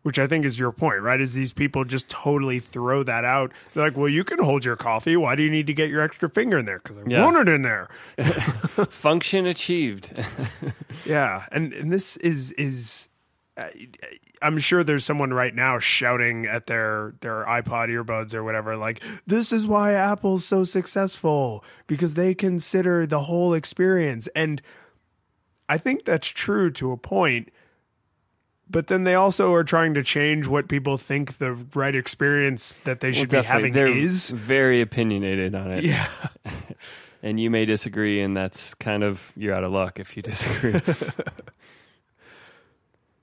which 0.03 0.18
I 0.18 0.26
think 0.26 0.44
is 0.44 0.59
your 0.59 0.72
point, 0.72 1.03
right? 1.03 1.20
Is 1.20 1.34
these 1.34 1.53
people 1.53 1.84
just 1.84 2.09
totally 2.09 2.59
throw 2.59 3.03
that 3.03 3.24
out? 3.24 3.53
They're 3.74 3.84
like, 3.84 3.96
well, 3.96 4.09
you 4.09 4.24
can 4.24 4.42
hold 4.42 4.64
your 4.64 4.76
coffee. 4.76 5.16
Why 5.16 5.36
do 5.36 5.42
you 5.42 5.51
need 5.51 5.66
to 5.66 5.74
get 5.74 5.90
your 5.90 6.01
extra 6.01 6.28
finger 6.28 6.59
in 6.59 6.64
there? 6.66 6.78
Because 6.78 6.98
I 6.98 7.03
Yeah. 7.07 7.24
want 7.24 7.36
it 7.36 7.53
in 7.53 7.62
there. 7.62 7.88
Function 8.90 9.46
achieved. 9.46 10.12
Yeah, 11.07 11.46
and 11.51 11.72
and 11.72 11.90
this 11.92 12.18
is 12.18 12.51
is. 12.53 13.09
Uh, 13.57 13.68
I'm 14.42 14.59
sure 14.59 14.84
there's 14.84 15.05
someone 15.05 15.32
right 15.32 15.55
now 15.55 15.78
shouting 15.78 16.44
at 16.46 16.66
their 16.66 17.14
their 17.22 17.44
iPod 17.46 17.88
earbuds 17.88 18.34
or 18.34 18.44
whatever, 18.44 18.76
like, 18.76 19.03
"This 19.26 19.51
is 19.51 19.66
why 19.66 19.92
Apple's 19.94 20.44
so 20.44 20.62
successful 20.64 21.64
because 21.86 22.14
they 22.14 22.34
consider 22.34 23.07
the 23.07 23.20
whole 23.20 23.55
experience." 23.55 24.28
And 24.36 24.61
I 25.70 25.78
think 25.78 26.05
that's 26.05 26.28
true 26.28 26.70
to 26.72 26.92
a 26.92 26.96
point, 26.98 27.51
but 28.71 28.87
then 28.87 29.05
they 29.05 29.14
also 29.14 29.53
are 29.53 29.64
trying 29.64 29.95
to 29.95 30.03
change 30.03 30.47
what 30.47 30.68
people 30.68 30.97
think 30.97 31.39
the 31.39 31.53
right 31.75 31.95
experience 31.95 32.79
that 32.85 33.01
they 33.01 33.12
should 33.12 33.29
be 33.29 33.43
having 33.43 33.73
They're 33.73 33.87
is. 33.87 34.31
very 34.31 34.81
opinionated 34.81 35.55
on 35.55 35.73
it. 35.73 35.85
Yeah. 35.85 36.07
And 37.23 37.39
you 37.39 37.51
may 37.51 37.66
disagree, 37.66 38.23
and 38.23 38.35
that's 38.35 38.73
kind 38.73 39.05
of, 39.05 39.31
you're 39.37 39.55
out 39.55 39.62
of 39.62 39.73
luck 39.73 40.01
if 40.01 40.16
you 40.16 40.23
disagree. 40.23 40.81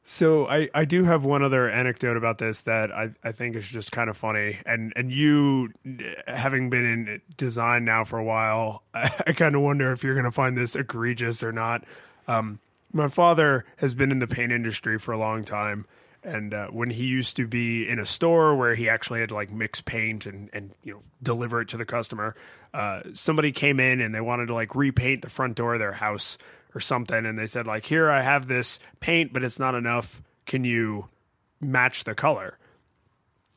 So 0.10 0.48
I, 0.48 0.70
I 0.74 0.86
do 0.86 1.04
have 1.04 1.26
one 1.26 1.43
other 1.43 1.70
anecdote 1.70 2.16
about 2.16 2.38
this 2.38 2.62
that 2.62 2.93
I, 2.93 3.10
I 3.26 3.34
think 3.34 3.58
is 3.58 3.68
just 3.68 3.91
kind 3.91 4.10
of 4.10 4.16
funny 4.16 4.58
and 4.66 4.93
and 4.95 5.12
you 5.12 5.74
having 6.26 6.70
been 6.70 6.86
in 6.86 7.22
design 7.36 7.84
now 7.84 8.06
for 8.06 8.18
a 8.18 8.24
while 8.24 8.84
I, 8.93 9.12
I 9.28 9.34
kind 9.34 9.54
of 9.54 9.62
wonder 9.62 9.91
if 9.91 10.06
you're 10.06 10.14
going 10.14 10.24
to 10.24 10.32
find 10.32 10.58
this 10.58 10.78
egregious 10.78 11.43
or 11.43 11.52
not. 11.52 11.84
Um, 12.26 12.60
my 12.94 13.08
father 13.08 13.66
has 13.78 13.94
been 13.94 14.12
in 14.12 14.20
the 14.20 14.28
paint 14.28 14.52
industry 14.52 14.98
for 14.98 15.12
a 15.12 15.18
long 15.18 15.44
time 15.44 15.86
and 16.28 16.54
uh, 16.54 16.68
when 16.68 16.90
he 16.90 17.06
used 17.06 17.38
to 17.38 17.48
be 17.48 17.88
in 17.88 18.00
a 18.00 18.06
store 18.06 18.56
where 18.56 18.76
he 18.76 18.90
actually 18.90 19.22
had 19.22 19.30
to 19.30 19.36
like 19.36 19.50
mix 19.50 19.82
paint 19.82 20.26
and 20.26 20.50
and 20.52 20.74
you 20.84 20.94
know 20.94 21.02
deliver 21.24 21.62
it 21.62 21.70
to 21.70 21.78
the 21.78 21.86
customer, 21.86 22.36
uh, 22.74 23.02
somebody 23.14 23.52
came 23.52 23.80
in 23.80 24.02
and 24.02 24.14
they 24.14 24.22
wanted 24.22 24.48
to 24.48 24.54
like 24.54 24.76
repaint 24.76 25.22
the 25.22 25.30
front 25.30 25.56
door 25.56 25.76
of 25.76 25.80
their 25.80 25.94
house 25.94 26.38
or 26.76 26.82
something, 26.82 27.26
and 27.26 27.40
they 27.40 27.48
said 27.48 27.66
like, 27.66 27.86
"Here, 27.86 28.10
I 28.10 28.22
have 28.22 28.48
this 28.48 28.80
paint, 29.00 29.32
but 29.32 29.44
it's 29.44 29.58
not 29.58 29.74
enough. 29.74 30.22
Can 30.46 30.66
you 30.66 31.08
match 31.62 32.04
the 32.04 32.14
color?" 32.14 32.58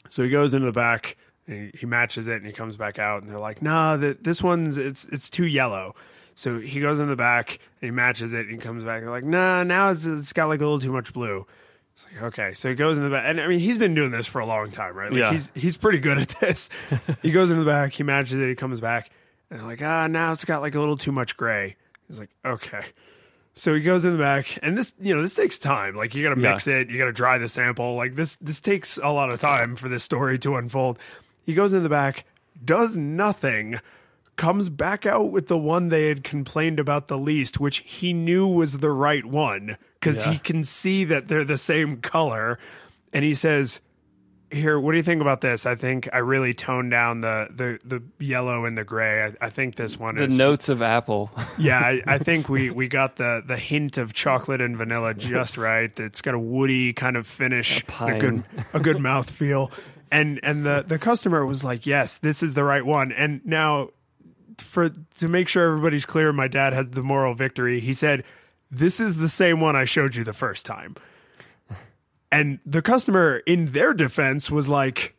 So 0.09 0.22
he 0.22 0.31
goes 0.31 0.55
into 0.55 0.66
the 0.66 0.72
back 0.72 1.16
and 1.47 1.72
he, 1.72 1.81
he 1.81 1.87
matches 1.87 2.28
it, 2.28 2.37
and 2.37 2.47
he 2.47 2.53
comes 2.53 2.76
back 2.76 3.01
out, 3.01 3.22
and 3.22 3.31
they're 3.31 3.41
like, 3.41 3.62
"Nah, 3.62 3.97
that 3.97 4.22
this 4.22 4.43
one's 4.43 4.76
it's 4.76 5.07
it's 5.07 5.28
too 5.28 5.47
yellow." 5.47 5.97
So 6.41 6.59
he 6.59 6.80
goes 6.80 7.01
in 7.01 7.09
the 7.09 7.16
back 7.16 7.59
and 7.80 7.88
he 7.88 7.91
matches 7.91 8.32
it, 8.32 8.41
and 8.41 8.51
he 8.51 8.57
comes 8.57 8.82
back. 8.84 9.01
They're 9.03 9.11
like, 9.11 9.24
"Nah, 9.24 9.62
now 9.62 9.91
it's, 9.91 10.05
it's 10.07 10.32
got 10.32 10.49
like 10.49 10.61
a 10.61 10.64
little 10.64 10.78
too 10.78 10.93
much 10.93 11.12
blue." 11.12 11.47
It's 11.95 12.05
like, 12.14 12.22
okay, 12.22 12.55
so 12.55 12.68
he 12.70 12.74
goes 12.74 12.97
in 12.97 13.05
the 13.05 13.11
back, 13.11 13.24
and 13.26 13.41
I 13.41 13.47
mean, 13.47 13.59
he's 13.59 13.76
been 13.76 13.95
doing 13.95 14.11
this 14.11 14.26
for 14.26 14.41
a 14.41 14.47
long 14.47 14.70
time, 14.70 14.95
right? 14.97 15.11
Like 15.11 15.20
Yeah. 15.20 15.32
he's 15.32 15.53
he's 15.55 15.76
pretty 15.76 15.99
good 15.99 16.16
at 16.18 16.28
this. 16.41 16.68
he 17.22 17.30
goes 17.30 17.51
in 17.51 17.59
the 17.59 17.64
back, 17.66 17.93
he 17.93 18.03
matches 18.03 18.41
it, 18.41 18.49
he 18.49 18.55
comes 18.55 18.80
back, 18.80 19.11
and 19.51 19.61
they're 19.61 19.66
like, 19.66 19.82
ah, 19.82 20.07
now 20.07 20.32
it's 20.32 20.45
got 20.45 20.61
like 20.62 20.74
a 20.74 20.80
little 20.80 20.97
too 20.97 21.12
much 21.12 21.36
gray. 21.36 21.76
He's 22.09 22.18
like, 22.18 22.30
okay. 22.45 22.82
So 23.55 23.74
he 23.74 23.80
goes 23.82 24.05
in 24.07 24.12
the 24.12 24.18
back, 24.18 24.59
and 24.62 24.78
this, 24.78 24.93
you 25.01 25.14
know, 25.14 25.20
this 25.20 25.34
takes 25.34 25.59
time. 25.59 25.95
Like 25.95 26.14
you 26.14 26.22
got 26.22 26.34
to 26.34 26.41
Yeah. 26.41 26.53
mix 26.53 26.66
it, 26.66 26.88
you 26.88 26.97
got 26.97 27.05
to 27.07 27.12
dry 27.12 27.36
the 27.36 27.49
sample. 27.49 27.97
Like 27.97 28.14
this, 28.14 28.36
this 28.41 28.61
takes 28.61 28.97
a 28.97 29.11
lot 29.11 29.30
of 29.32 29.41
time 29.41 29.76
for 29.76 29.88
this 29.91 30.03
story 30.05 30.38
to 30.38 30.55
unfold. 30.57 30.99
He 31.45 31.53
goes 31.53 31.74
in 31.74 31.82
the 31.82 31.88
back, 31.91 32.24
does 32.64 32.97
nothing, 32.97 33.78
comes 34.41 34.70
back 34.70 35.05
out 35.05 35.30
with 35.30 35.49
the 35.49 35.59
one 35.59 35.91
they 35.91 36.09
had 36.09 36.24
complained 36.24 36.80
about 36.80 37.09
the 37.09 37.18
least, 37.18 37.61
which 37.61 37.82
he 37.86 38.12
knew 38.14 38.47
was 38.47 38.78
the 38.78 38.91
right 38.91 39.24
one 39.24 39.76
because 40.01 40.16
Yeah. 40.16 40.32
he 40.32 40.38
can 40.38 40.64
see 40.64 41.05
that 41.05 41.28
they're 41.28 41.45
the 41.45 41.59
same 41.59 41.99
color, 41.99 42.59
and 43.12 43.22
he 43.22 43.34
says, 43.34 43.80
here, 44.53 44.80
what 44.80 44.93
do 44.93 44.97
you 44.97 45.05
think 45.05 45.20
about 45.20 45.43
this? 45.43 45.64
I 45.66 45.74
think 45.76 46.09
I 46.12 46.18
really 46.18 46.55
toned 46.55 46.91
down 46.91 47.20
the 47.20 47.49
the, 47.55 47.78
the 47.84 48.03
yellow 48.24 48.64
and 48.64 48.76
the 48.76 48.82
gray. 48.82 49.22
I, 49.24 49.47
I 49.47 49.51
think 49.51 49.76
this 49.76 49.97
one 49.99 50.16
The 50.16 50.24
is 50.24 50.34
notes 50.34 50.68
of 50.68 50.82
apple. 50.82 51.30
yeah, 51.59 51.78
I, 51.78 52.03
I 52.07 52.18
think 52.18 52.49
we, 52.49 52.70
we 52.80 52.88
got 52.88 53.14
the, 53.16 53.45
the 53.47 53.57
hint 53.57 53.97
of 53.99 54.12
chocolate 54.12 54.61
and 54.61 54.76
vanilla 54.76 55.14
just 55.14 55.57
right. 55.57 55.93
It's 56.01 56.20
got 56.20 56.34
a 56.34 56.38
woody 56.38 56.93
kind 56.95 57.16
of 57.16 57.26
finish, 57.28 57.82
a, 57.82 57.84
pine. 57.86 58.18
good 58.18 58.45
a 58.74 58.80
good 58.80 58.99
mouth 59.11 59.30
feel, 59.30 59.70
and 60.11 60.41
and 60.43 60.64
the 60.66 60.82
the 60.84 60.99
customer 60.99 61.47
was 61.47 61.62
like, 61.62 61.86
"Yes, 61.86 62.18
this 62.18 62.43
is 62.43 62.55
the 62.55 62.64
right 62.64 62.84
one." 62.84 63.12
And 63.12 63.41
now, 63.47 63.91
for 64.61 64.90
to 65.18 65.28
make 65.28 65.48
sure 65.48 65.66
everybody's 65.70 66.06
clear, 66.06 66.32
my 66.32 66.48
dad 66.48 66.72
had 66.72 66.92
the 66.92 67.02
moral 67.02 67.34
victory. 67.34 67.80
He 67.80 67.92
said, 67.92 68.24
"This 68.70 69.00
is 69.00 69.18
the 69.18 69.28
same 69.28 69.61
one 69.61 69.76
I 69.76 69.84
showed 69.84 70.16
you 70.16 70.24
the 70.24 70.32
first 70.32 70.66
time." 70.66 70.96
And 72.32 72.61
the 72.64 72.82
customer, 72.82 73.38
in 73.46 73.72
their 73.72 73.92
defense, 73.94 74.50
was 74.50 74.68
like, 74.68 75.14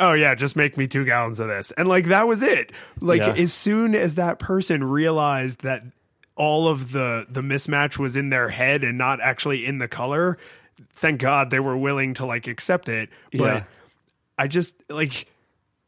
oh 0.00 0.14
yeah 0.14 0.34
just 0.34 0.56
make 0.56 0.78
me 0.78 0.86
two 0.88 1.04
gallons 1.04 1.38
of 1.38 1.48
this 1.48 1.70
and 1.72 1.86
like 1.86 2.06
that 2.06 2.26
was 2.26 2.40
it 2.40 2.72
like 3.00 3.20
Yeah. 3.20 3.34
as 3.34 3.52
soon 3.52 3.94
as 3.94 4.14
that 4.14 4.38
person 4.38 4.82
realized 4.82 5.60
that 5.64 5.82
all 6.34 6.66
of 6.66 6.92
the 6.92 7.26
the 7.28 7.42
mismatch 7.42 7.98
was 7.98 8.16
in 8.16 8.30
their 8.30 8.48
head 8.48 8.84
and 8.84 8.96
not 8.96 9.20
actually 9.20 9.66
in 9.66 9.76
the 9.76 9.88
color 9.88 10.38
thank 10.94 11.20
god 11.20 11.50
they 11.50 11.60
were 11.60 11.76
willing 11.76 12.14
to 12.14 12.24
like 12.24 12.46
accept 12.48 12.88
it 12.88 13.10
but 13.32 13.38
Yeah. 13.44 13.64
i 14.38 14.46
just 14.46 14.74
like 14.88 15.26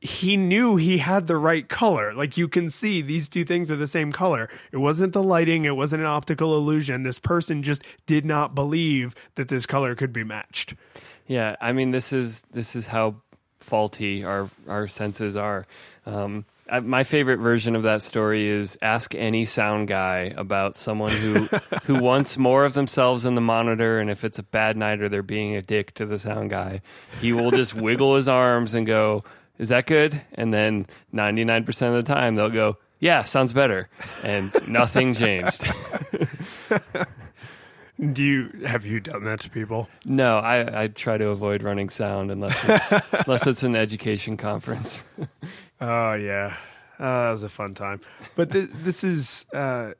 he 0.04 0.36
knew 0.36 0.76
he 0.76 0.98
had 0.98 1.26
the 1.26 1.36
right 1.36 1.66
color. 1.66 2.12
Like 2.12 2.36
you 2.36 2.46
can 2.46 2.68
see 2.68 3.00
these 3.00 3.26
two 3.26 3.42
things 3.42 3.70
are 3.70 3.76
the 3.76 3.86
same 3.86 4.12
color. 4.12 4.50
It 4.70 4.76
wasn't 4.76 5.14
the 5.14 5.22
lighting 5.22 5.64
it 5.64 5.76
wasn't 5.76 6.02
an 6.02 6.06
optical 6.06 6.54
illusion. 6.56 7.04
This 7.04 7.18
person 7.18 7.62
just 7.62 7.82
did 8.06 8.26
not 8.26 8.54
believe 8.54 9.14
that 9.36 9.48
this 9.48 9.64
color 9.64 9.94
could 9.94 10.12
be 10.12 10.22
matched. 10.22 10.74
Yeah, 11.26 11.56
I 11.58 11.72
mean 11.72 11.90
this 11.90 12.12
is 12.12 12.42
this 12.52 12.76
is 12.76 12.86
how 12.86 13.16
faulty 13.60 14.24
our 14.24 14.50
our 14.68 14.88
senses 14.88 15.36
are. 15.36 15.66
Um, 16.04 16.44
I, 16.68 16.80
my 16.80 17.04
favorite 17.04 17.38
version 17.38 17.74
of 17.74 17.82
that 17.84 18.02
story 18.02 18.46
is 18.46 18.76
ask 18.82 19.14
any 19.14 19.46
sound 19.46 19.88
guy 19.88 20.34
about 20.36 20.76
someone 20.76 21.12
who 21.12 21.34
who 21.84 21.98
wants 22.02 22.36
more 22.36 22.66
of 22.66 22.74
themselves 22.74 23.24
in 23.24 23.36
the 23.36 23.40
monitor, 23.40 24.00
and 24.00 24.10
if 24.10 24.22
it's 24.22 24.38
a 24.38 24.42
bad 24.42 24.76
night 24.76 25.00
or 25.00 25.08
they're 25.08 25.22
being 25.22 25.56
a 25.56 25.62
dick 25.62 25.94
to 25.94 26.04
the 26.04 26.18
sound 26.18 26.50
guy, 26.50 26.82
he 27.22 27.32
will 27.32 27.50
just 27.50 27.72
wiggle 27.72 28.16
his 28.16 28.28
arms 28.28 28.74
and 28.74 28.86
go, 28.86 29.24
"Is 29.58 29.68
that 29.68 29.86
good?" 29.86 30.20
And 30.34 30.52
then 30.52 30.86
ninety 31.12 31.44
nine 31.44 31.64
percent 31.64 31.94
of 31.94 32.04
the 32.04 32.12
time 32.14 32.34
they'll 32.34 32.48
go. 32.48 32.76
Yeah, 33.00 33.24
sounds 33.24 33.52
better, 33.52 33.88
and 34.22 34.52
nothing 34.68 35.14
changed. 35.14 35.62
do 38.12 38.24
you 38.24 38.66
have 38.66 38.84
you 38.84 38.98
done 39.00 39.24
that 39.24 39.40
to 39.40 39.50
people 39.50 39.88
No, 40.04 40.38
I, 40.38 40.84
I 40.84 40.86
try 40.88 41.16
to 41.16 41.28
avoid 41.28 41.62
running 41.62 41.88
sound 41.90 42.30
unless 42.30 42.58
it's, 42.64 43.06
unless 43.26 43.46
it's 43.46 43.62
an 43.62 43.76
education 43.76 44.36
conference. 44.36 45.02
Oh 45.80 46.14
yeah, 46.14 46.56
uh, 46.98 47.24
that 47.26 47.30
was 47.32 47.42
a 47.42 47.48
fun 47.48 47.74
time. 47.74 48.00
But 48.36 48.52
th- 48.52 48.70
this 48.72 49.04
is. 49.04 49.46
Uh, 49.52 49.92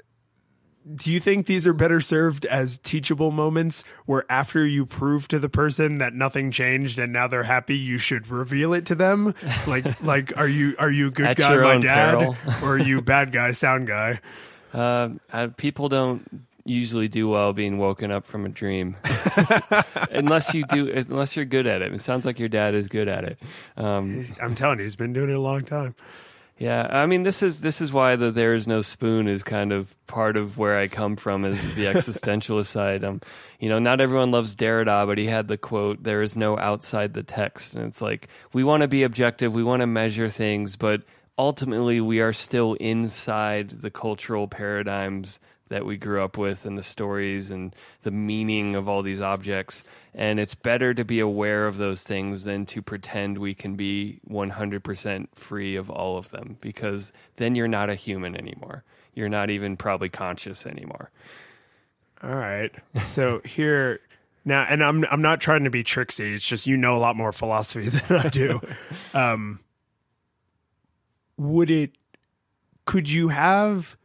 do 0.93 1.11
you 1.11 1.20
think 1.20 1.47
these 1.47 1.66
are 1.66 1.72
better 1.72 2.01
served 2.01 2.45
as 2.47 2.78
teachable 2.78 3.30
moments, 3.30 3.85
where 4.07 4.24
after 4.28 4.66
you 4.66 4.85
prove 4.85 5.28
to 5.28 5.39
the 5.39 5.49
person 5.49 5.99
that 5.99 6.12
nothing 6.12 6.51
changed 6.51 6.99
and 6.99 7.12
now 7.12 7.26
they're 7.26 7.43
happy, 7.43 7.76
you 7.76 7.97
should 7.97 8.28
reveal 8.28 8.74
it 8.74 8.87
to 8.87 8.95
them? 8.95 9.35
Like, 9.66 10.01
like, 10.03 10.37
are 10.37 10.49
you 10.49 10.76
are 10.78 10.91
you 10.91 11.11
good 11.11 11.26
At 11.26 11.37
guy, 11.39 11.57
my 11.57 11.78
dad, 11.78 12.37
or 12.62 12.74
are 12.74 12.78
you 12.78 13.01
bad 13.01 13.32
guy, 13.32 13.53
sound 13.53 13.87
guy? 13.87 14.20
Uh, 14.74 15.11
I, 15.32 15.47
people 15.47 15.89
don't 15.89 16.45
usually 16.64 17.07
do 17.07 17.28
well 17.28 17.53
being 17.53 17.78
woken 17.78 18.11
up 18.11 18.26
from 18.26 18.45
a 18.45 18.49
dream, 18.49 18.97
unless 20.11 20.53
you 20.53 20.64
do. 20.64 20.91
Unless 20.91 21.37
you're 21.37 21.45
good 21.45 21.68
at 21.68 21.80
it. 21.80 21.93
It 21.95 22.01
sounds 22.01 22.26
like 22.26 22.41
your 22.41 22.49
dad 22.49 22.74
is 22.74 22.89
good 22.89 23.07
at 23.07 23.22
it. 23.22 23.39
Um, 23.76 24.26
I'm 24.43 24.57
telling 24.57 24.78
you, 24.78 24.85
he's 24.85 24.97
been 24.97 25.12
doing 25.12 25.30
it 25.30 25.37
a 25.37 25.41
long 25.41 25.62
time. 25.62 25.95
Yeah, 26.57 26.87
I 26.89 27.07
mean, 27.07 27.25
this 27.25 27.43
is 27.43 27.61
this 27.61 27.81
is 27.81 27.93
why 27.93 28.15
the 28.15 28.31
"there 28.31 28.55
is 28.55 28.69
no 28.69 28.81
spoon" 28.81 29.27
is 29.27 29.43
kind 29.43 29.73
of 29.73 29.95
part 30.07 30.37
of 30.37 30.57
where 30.57 30.79
I 30.79 30.87
come 30.87 31.17
from, 31.17 31.45
is 31.45 31.61
the 31.75 31.85
existentialist 31.93 32.67
side. 32.67 33.03
Um, 33.03 33.21
you 33.59 33.69
know, 33.69 33.81
not 33.81 34.01
everyone 34.01 34.31
loves 34.31 34.55
Derrida, 34.55 35.05
but 35.07 35.19
he 35.19 35.27
had 35.27 35.49
the 35.49 35.59
quote, 35.59 36.05
"There 36.05 36.23
is 36.23 36.37
no 36.37 36.57
outside 36.57 37.13
the 37.13 37.25
text," 37.25 37.75
and 37.75 37.85
it's 37.87 38.01
like 38.01 38.29
we 38.53 38.63
want 38.63 38.83
to 38.83 38.89
be 38.89 39.03
objective, 39.03 39.53
we 39.53 39.65
want 39.65 39.81
to 39.81 39.89
measure 39.89 40.29
things, 40.29 40.77
but 40.77 41.03
ultimately 41.37 42.01
we 42.01 42.21
are 42.21 42.33
still 42.33 42.75
inside 42.75 43.71
the 43.71 43.91
cultural 43.91 44.47
paradigms 44.47 45.41
that 45.71 45.85
we 45.85 45.97
grew 45.97 46.23
up 46.23 46.39
with 46.39 46.67
and 46.67 46.79
the 46.79 46.83
stories 46.85 47.51
and 47.51 47.75
the 48.03 48.11
meaning 48.13 48.77
of 48.77 48.89
all 48.89 49.03
these 49.03 49.21
objects. 49.21 49.83
And 50.15 50.39
it's 50.39 50.55
better 50.55 50.95
to 50.95 51.05
be 51.05 51.19
aware 51.19 51.67
of 51.67 51.77
those 51.77 52.03
things 52.03 52.45
than 52.45 52.67
to 52.67 52.81
pretend 52.81 53.39
we 53.39 53.53
can 53.53 53.75
be 53.75 54.21
100% 54.31 55.27
free 55.35 55.75
of 55.75 55.91
all 55.91 56.17
of 56.17 56.31
them 56.31 56.57
because 56.61 57.12
then 57.37 57.57
you're 57.57 57.67
not 57.67 57.91
a 57.91 57.97
human 57.97 58.37
anymore. 58.37 58.85
You're 59.15 59.29
not 59.29 59.51
even 59.51 59.77
probably 59.77 60.09
conscious 60.09 60.67
anymore. 60.67 61.11
All 62.23 62.35
right. 62.35 62.71
So 63.05 63.41
here 63.45 64.01
now, 64.45 64.67
and 64.69 64.83
I'm 64.83 65.05
I'm 65.11 65.23
not 65.23 65.41
trying 65.41 65.65
to 65.65 65.71
be 65.71 65.83
tricksy. 65.83 66.35
It's 66.35 66.47
just 66.47 66.67
you 66.67 66.77
know 66.77 66.97
a 66.97 67.01
lot 67.01 67.17
more 67.17 67.33
philosophy 67.33 67.89
than 67.89 68.19
I 68.19 68.29
do. 68.29 68.61
um, 69.15 69.61
would 71.37 71.71
it? 71.71 71.93
Could 72.87 73.09
you 73.09 73.29
have 73.29 73.97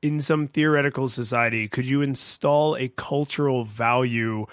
in 0.00 0.20
some 0.20 0.46
theoretical 0.46 1.08
society? 1.08 1.68
Could 1.68 1.86
you 1.86 2.00
install 2.02 2.76
a 2.76 2.88
cultural 2.88 3.64
value 3.64 4.46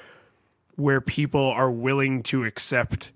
where 0.76 1.02
people 1.02 1.50
are 1.50 1.72
willing 1.72 2.24
to 2.24 2.44
accept 2.44 3.12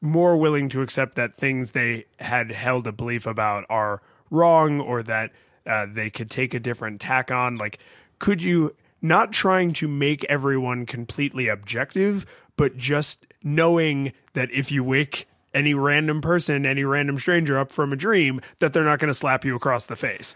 more 0.00 0.36
willing 0.36 0.68
to 0.68 0.82
accept 0.82 1.16
that 1.16 1.34
things 1.34 1.70
they 1.70 2.04
had 2.20 2.52
held 2.52 2.86
a 2.86 2.92
belief 2.92 3.26
about 3.26 3.64
are 3.70 4.02
wrong 4.30 4.78
or 4.78 5.02
that 5.02 5.30
uh, 5.66 5.86
they 5.90 6.10
could 6.10 6.30
take 6.30 6.52
a 6.52 6.60
different 6.60 7.00
tack 7.00 7.30
on. 7.30 7.54
Like 7.54 7.78
could 8.18 8.42
you 8.42 8.76
not 9.00 9.32
trying 9.32 9.72
to 9.72 9.88
make 9.88 10.24
everyone 10.24 10.86
completely 10.86 11.48
objective 11.48 12.26
but 12.56 12.76
just 12.76 13.26
knowing 13.42 14.12
that 14.34 14.50
if 14.50 14.70
you 14.70 14.84
wake 14.84 15.26
any 15.54 15.72
random 15.72 16.20
person 16.20 16.66
any 16.66 16.84
random 16.84 17.18
stranger 17.18 17.58
up 17.58 17.72
from 17.72 17.92
a 17.92 17.96
dream 17.96 18.40
that 18.58 18.72
they're 18.72 18.84
not 18.84 18.98
going 18.98 19.08
to 19.08 19.14
slap 19.14 19.44
you 19.44 19.56
across 19.56 19.86
the 19.86 19.96
face? 19.96 20.34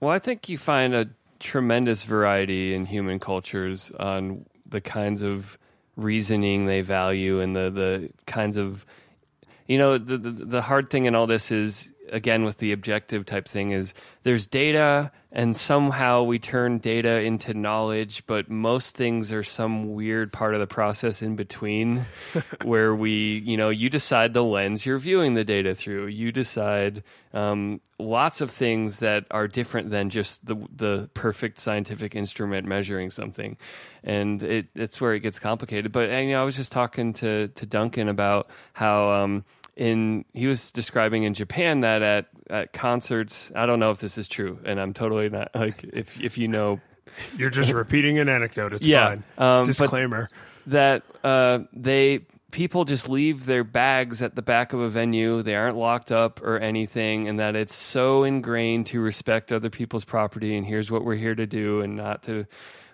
Well, 0.00 0.10
I 0.10 0.18
think 0.18 0.48
you 0.48 0.58
find 0.58 0.94
a 0.94 1.08
tremendous 1.40 2.02
variety 2.02 2.74
in 2.74 2.86
human 2.86 3.18
cultures 3.18 3.90
on 3.98 4.46
the 4.66 4.80
kinds 4.80 5.22
of 5.22 5.56
reasoning 5.96 6.66
they 6.66 6.82
value 6.82 7.40
and 7.40 7.56
the, 7.56 7.70
the 7.70 8.10
kinds 8.26 8.56
of 8.56 8.84
you 9.66 9.78
know 9.78 9.98
the, 9.98 10.18
the 10.18 10.30
the 10.30 10.62
hard 10.62 10.90
thing 10.90 11.06
in 11.06 11.14
all 11.14 11.26
this 11.26 11.50
is 11.50 11.90
again 12.10 12.44
with 12.44 12.58
the 12.58 12.72
objective 12.72 13.26
type 13.26 13.46
thing 13.46 13.70
is 13.70 13.94
there's 14.22 14.46
data 14.46 15.10
and 15.32 15.56
somehow 15.56 16.22
we 16.22 16.38
turn 16.38 16.78
data 16.78 17.20
into 17.20 17.52
knowledge 17.52 18.24
but 18.26 18.50
most 18.50 18.96
things 18.96 19.32
are 19.32 19.42
some 19.42 19.92
weird 19.94 20.32
part 20.32 20.54
of 20.54 20.60
the 20.60 20.66
process 20.66 21.22
in 21.22 21.36
between 21.36 22.06
where 22.64 22.94
we 22.94 23.42
you 23.44 23.56
know 23.56 23.68
you 23.68 23.90
decide 23.90 24.32
the 24.32 24.44
lens 24.44 24.86
you're 24.86 24.98
viewing 24.98 25.34
the 25.34 25.44
data 25.44 25.74
through. 25.74 26.06
You 26.06 26.32
decide 26.32 27.02
um, 27.32 27.80
lots 27.98 28.40
of 28.40 28.50
things 28.50 29.00
that 29.00 29.26
are 29.30 29.48
different 29.48 29.90
than 29.90 30.10
just 30.10 30.44
the 30.44 30.56
the 30.74 31.10
perfect 31.14 31.58
scientific 31.58 32.14
instrument 32.14 32.66
measuring 32.66 33.10
something. 33.10 33.56
And 34.02 34.42
it 34.42 34.66
it's 34.74 35.00
where 35.00 35.14
it 35.14 35.20
gets 35.20 35.38
complicated. 35.38 35.92
But 35.92 36.10
and, 36.10 36.28
you 36.28 36.34
know 36.34 36.42
I 36.42 36.44
was 36.44 36.56
just 36.56 36.72
talking 36.72 37.12
to 37.14 37.48
to 37.48 37.66
Duncan 37.66 38.08
about 38.08 38.48
how 38.72 39.10
um, 39.10 39.44
in 39.76 40.24
he 40.32 40.46
was 40.46 40.70
describing 40.72 41.24
in 41.24 41.34
Japan 41.34 41.80
that 41.80 42.02
at 42.02 42.26
at 42.48 42.72
concerts 42.72 43.50
I 43.54 43.66
don't 43.66 43.78
know 43.78 43.90
if 43.90 43.98
this 44.00 44.16
is 44.18 44.26
true 44.28 44.58
and 44.64 44.80
I'm 44.80 44.94
totally 44.94 45.28
not 45.28 45.50
like 45.54 45.84
if 45.84 46.20
if 46.20 46.38
you 46.38 46.48
know. 46.48 46.80
You're 47.38 47.50
just 47.50 47.72
repeating 47.72 48.18
an 48.18 48.28
anecdote. 48.28 48.72
It's 48.74 48.84
Yeah, 48.86 49.06
fine. 49.08 49.24
um, 49.38 49.64
disclaimer. 49.64 50.28
that 50.66 51.02
uh, 51.24 51.60
they 51.72 52.26
people 52.50 52.84
just 52.84 53.08
leave 53.08 53.44
their 53.46 53.64
bags 53.64 54.22
at 54.22 54.34
the 54.34 54.42
back 54.42 54.72
of 54.72 54.80
a 54.80 54.88
venue. 54.88 55.42
They 55.42 55.54
aren't 55.54 55.76
locked 55.76 56.10
up 56.10 56.40
or 56.42 56.58
anything 56.58 57.28
and 57.28 57.38
that 57.38 57.54
it's 57.56 57.74
so 57.74 58.24
ingrained 58.24 58.86
to 58.88 59.00
respect 59.00 59.52
other 59.52 59.68
people's 59.70 60.04
property 60.04 60.56
and 60.56 60.66
here's 60.66 60.90
what 60.90 61.04
we're 61.04 61.16
here 61.16 61.34
to 61.34 61.46
do 61.46 61.80
and 61.82 61.96
not 61.96 62.22
to 62.24 62.46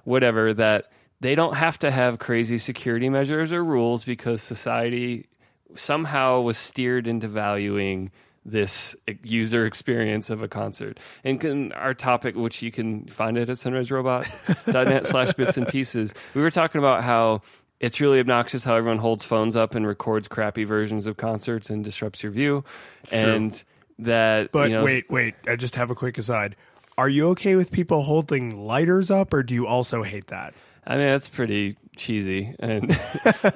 whatever 0.05 0.53
that 0.55 0.91
they 1.21 1.35
don't 1.37 1.55
have 1.55 1.79
to 1.81 1.91
have 1.91 2.19
crazy 2.19 2.59
security 2.59 3.09
measures 3.09 3.53
or 3.53 3.65
rules 3.65 4.05
because 4.05 4.43
society 4.43 5.27
somehow 5.75 6.41
was 6.41 6.57
steered 6.57 7.07
into 7.07 7.29
valuing 7.29 8.11
this 8.45 8.97
user 9.23 9.67
experience 9.67 10.29
of 10.31 10.43
a 10.43 10.49
concert. 10.49 10.99
And 11.23 11.41
can, 11.41 11.73
our 11.73 11.95
topic, 11.95 12.35
which 12.35 12.61
you 12.63 12.73
can 12.73 13.07
find 13.07 13.39
it 13.39 13.49
at 13.49 13.57
sunriserobot.net 13.57 15.07
slash 15.07 15.33
bits 15.35 15.57
and 15.57 15.67
pieces, 15.67 16.13
we 16.35 16.43
were 16.43 16.51
talking 16.51 16.81
about 16.81 17.05
how 17.05 17.43
it's 17.79 18.01
really 18.01 18.21
obnoxious 18.21 18.65
how 18.65 18.77
everyone 18.77 18.99
holds 18.99 19.25
phones 19.25 19.57
up 19.57 19.75
and 19.75 19.87
records 19.87 20.29
crappy 20.29 20.65
versions 20.65 21.07
of 21.07 21.17
concerts 21.17 21.71
and 21.71 21.85
disrupts 21.85 22.23
your 22.23 22.33
view. 22.33 22.65
And 23.11 23.61
that, 23.99 24.53
But 24.53 24.71
you 24.71 24.77
know, 24.77 24.85
wait, 24.85 25.11
wait. 25.11 25.35
I 25.47 25.57
just 25.57 25.75
have 25.77 25.91
a 25.91 25.95
quick 25.95 26.19
aside. 26.19 26.57
Are 26.99 27.09
you 27.09 27.29
okay 27.31 27.57
with 27.57 27.71
people 27.71 28.03
holding 28.03 28.67
lighters 28.67 29.11
up, 29.11 29.33
or 29.33 29.43
do 29.43 29.55
you 29.55 29.67
also 29.67 30.03
hate 30.03 30.29
that? 30.29 30.55
I 30.87 30.97
mean, 30.97 31.07
that's 31.07 31.29
pretty 31.29 31.77
cheesy, 31.97 32.55
and 32.59 32.91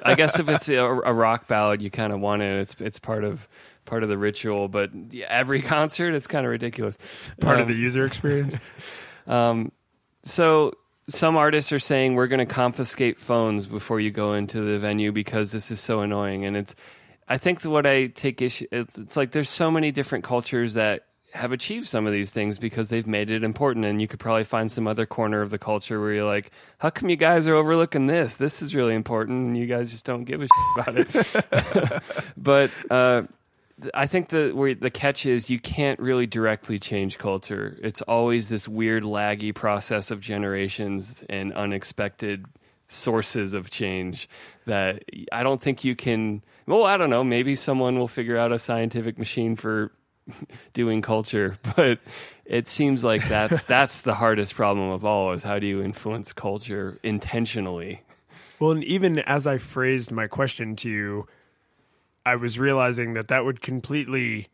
I 0.03 0.15
guess 0.15 0.39
if 0.39 0.47
it's 0.49 0.69
a, 0.69 0.75
a 0.77 1.13
rock 1.13 1.47
ballad, 1.47 1.81
you 1.81 1.89
kind 1.89 2.13
of 2.13 2.19
want 2.19 2.41
it. 2.41 2.59
It's 2.61 2.75
it's 2.79 2.99
part 2.99 3.23
of 3.23 3.47
part 3.85 4.03
of 4.03 4.09
the 4.09 4.17
ritual. 4.17 4.67
But 4.67 4.91
every 5.27 5.61
concert, 5.75 6.13
it's 6.13 6.27
kind 6.27 6.45
of 6.45 6.51
ridiculous. 6.51 6.97
Part 7.41 7.59
of 7.59 7.67
Um, 7.67 7.71
the 7.73 7.77
user 7.77 8.05
experience. 8.05 8.55
Um, 9.27 9.73
so 10.23 10.71
some 11.09 11.35
artists 11.35 11.73
are 11.73 11.79
saying 11.79 12.15
we're 12.15 12.27
going 12.27 12.39
to 12.39 12.45
confiscate 12.45 13.19
phones 13.19 13.67
before 13.67 13.99
you 13.99 14.09
go 14.09 14.35
into 14.35 14.61
the 14.61 14.79
venue 14.79 15.11
because 15.11 15.51
this 15.51 15.69
is 15.69 15.81
so 15.81 15.99
annoying. 15.99 16.45
And 16.45 16.55
it's, 16.55 16.75
I 17.27 17.37
think 17.37 17.61
what 17.63 17.85
I 17.85 18.07
take 18.07 18.41
issue, 18.41 18.67
it's, 18.71 18.97
it's 18.97 19.17
like 19.17 19.31
there's 19.31 19.49
so 19.49 19.69
many 19.69 19.91
different 19.91 20.23
cultures 20.23 20.75
that 20.75 21.07
have 21.33 21.51
achieved 21.51 21.87
some 21.87 22.07
of 22.07 22.13
these 22.13 22.31
things 22.31 22.57
because 22.57 22.89
they've 22.89 23.07
made 23.07 23.29
it 23.29 23.43
important. 23.43 23.85
And 23.85 24.01
you 24.01 24.07
could 24.07 24.19
probably 24.19 24.43
find 24.43 24.71
some 24.71 24.87
other 24.87 25.05
corner 25.05 25.41
of 25.41 25.49
the 25.49 25.57
culture 25.57 25.99
where 25.99 26.13
you're 26.13 26.25
like, 26.25 26.51
how 26.77 26.89
come 26.89 27.09
you 27.09 27.15
guys 27.15 27.47
are 27.47 27.55
overlooking 27.55 28.07
this? 28.07 28.35
This 28.35 28.61
is 28.61 28.73
really 28.73 28.95
important, 28.95 29.47
and 29.47 29.57
you 29.57 29.65
guys 29.65 29.91
just 29.91 30.05
don't 30.05 30.23
give 30.23 30.41
a 30.41 30.47
shit 30.85 31.05
about 31.05 31.95
it. 31.95 32.03
but 32.37 32.71
uh, 32.89 33.23
I 33.93 34.07
think 34.07 34.29
the 34.29 34.51
where 34.51 34.73
the 34.73 34.89
catch 34.89 35.25
is 35.25 35.49
you 35.49 35.59
can't 35.59 35.99
really 35.99 36.25
directly 36.25 36.79
change 36.79 37.17
culture. 37.17 37.77
It's 37.81 38.01
always 38.01 38.49
this 38.49 38.67
weird 38.67 39.03
laggy 39.03 39.53
process 39.53 40.09
of 40.09 40.19
generations 40.19 41.23
and 41.29 41.53
unexpected 41.53 42.45
sources 42.87 43.53
of 43.53 43.69
change 43.69 44.29
that 44.65 45.03
I 45.31 45.43
don't 45.43 45.61
think 45.61 45.83
you 45.83 45.95
can 45.95 46.41
well, 46.65 46.85
I 46.85 46.97
don't 46.97 47.09
know, 47.09 47.23
maybe 47.23 47.55
someone 47.55 47.97
will 47.97 48.07
figure 48.07 48.37
out 48.37 48.51
a 48.51 48.59
scientific 48.59 49.17
machine 49.17 49.55
for 49.55 49.91
doing 50.73 51.01
culture, 51.01 51.57
but 51.75 51.99
it 52.45 52.67
seems 52.67 53.03
like 53.03 53.27
that's 53.27 53.63
that's 53.65 54.01
the 54.01 54.15
hardest 54.15 54.55
problem 54.55 54.89
of 54.89 55.05
all 55.05 55.33
is 55.33 55.43
how 55.43 55.59
do 55.59 55.67
you 55.67 55.81
influence 55.81 56.33
culture 56.33 56.99
intentionally? 57.03 58.01
Well, 58.59 58.71
and 58.71 58.83
even 58.83 59.19
as 59.19 59.45
I 59.45 59.57
phrased 59.59 60.11
my 60.11 60.27
question 60.27 60.75
to 60.77 60.89
you, 60.89 61.27
I 62.25 62.35
was 62.35 62.57
realizing 62.57 63.13
that 63.13 63.27
that 63.27 63.45
would 63.45 63.61
completely. 63.61 64.49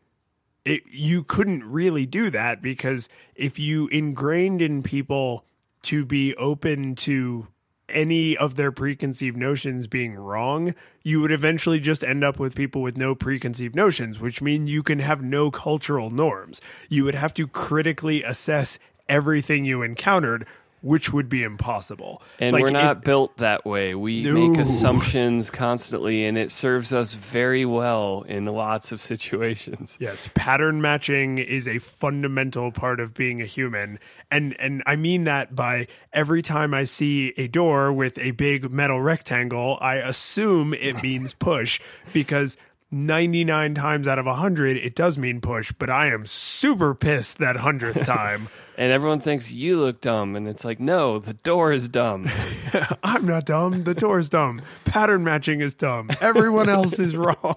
It, 0.64 0.82
you 0.90 1.24
couldn't 1.24 1.62
really 1.62 2.06
do 2.06 2.30
that 2.30 2.62
because 2.62 3.10
if 3.34 3.58
you 3.58 3.86
ingrained 3.88 4.62
in 4.62 4.82
people 4.82 5.44
to 5.82 6.06
be 6.06 6.34
open 6.36 6.94
to 6.94 7.48
any 7.94 8.36
of 8.36 8.56
their 8.56 8.72
preconceived 8.72 9.36
notions 9.36 9.86
being 9.86 10.14
wrong, 10.14 10.74
you 11.02 11.20
would 11.20 11.32
eventually 11.32 11.80
just 11.80 12.04
end 12.04 12.22
up 12.24 12.38
with 12.38 12.54
people 12.54 12.82
with 12.82 12.98
no 12.98 13.14
preconceived 13.14 13.74
notions, 13.74 14.18
which 14.18 14.42
mean 14.42 14.66
you 14.66 14.82
can 14.82 14.98
have 14.98 15.22
no 15.22 15.50
cultural 15.50 16.10
norms. 16.10 16.60
You 16.88 17.04
would 17.04 17.14
have 17.14 17.32
to 17.34 17.46
critically 17.46 18.22
assess 18.22 18.78
everything 19.08 19.64
you 19.64 19.82
encountered, 19.82 20.46
which 20.84 21.14
would 21.14 21.30
be 21.30 21.42
impossible. 21.42 22.22
And 22.38 22.52
Like, 22.52 22.62
we're 22.62 22.70
not 22.70 23.02
built 23.02 23.38
that 23.38 23.64
way. 23.64 23.94
We 23.94 24.22
No. 24.22 24.34
make 24.34 24.58
assumptions 24.60 25.50
constantly, 25.50 26.26
and 26.26 26.36
it 26.36 26.50
serves 26.50 26.92
us 26.92 27.14
very 27.14 27.64
well 27.64 28.22
in 28.28 28.44
lots 28.44 28.92
of 28.92 29.00
situations. 29.00 29.96
Yes, 30.04 30.28
pattern 30.34 30.82
matching 30.82 31.38
is 31.38 31.66
a 31.66 31.78
fundamental 31.78 32.70
part 32.70 33.00
of 33.00 33.14
being 33.14 33.40
a 33.40 33.46
human. 33.46 33.98
And 34.30 34.54
and 34.60 34.82
I 34.86 34.96
mean 34.96 35.24
that 35.24 35.54
by 35.56 35.86
every 36.12 36.42
time 36.42 36.74
I 36.74 36.84
see 36.84 37.32
a 37.38 37.48
door 37.48 37.90
with 37.90 38.18
a 38.18 38.32
big 38.32 38.70
metal 38.70 39.00
rectangle, 39.00 39.78
I 39.80 39.94
assume 39.96 40.74
it 40.74 41.02
means 41.02 41.32
push 41.32 41.80
because 42.12 42.58
99 42.94 43.74
times 43.74 44.08
out 44.08 44.18
of 44.18 44.26
100 44.26 44.76
it 44.76 44.94
does 44.94 45.18
mean 45.18 45.40
push, 45.40 45.72
but 45.78 45.90
I 45.90 46.12
am 46.12 46.26
super 46.26 46.94
pissed 46.94 47.38
that 47.38 47.56
100th 47.56 48.04
time. 48.06 48.48
And 48.76 48.90
everyone 48.90 49.20
thinks 49.20 49.50
you 49.52 49.78
look 49.78 50.00
dumb, 50.00 50.34
and 50.34 50.48
it's 50.48 50.64
like, 50.64 50.80
no, 50.80 51.20
the 51.20 51.34
door 51.34 51.72
is 51.72 51.88
dumb. 51.88 52.28
I'm 53.04 53.24
not 53.24 53.46
dumb. 53.46 53.82
The 53.82 53.94
door 53.94 54.18
is 54.18 54.28
dumb. 54.28 54.62
Pattern 54.84 55.22
matching 55.22 55.60
is 55.60 55.74
dumb. 55.74 56.10
Everyone 56.20 56.68
else 56.68 56.98
is 56.98 57.16
wrong. 57.16 57.56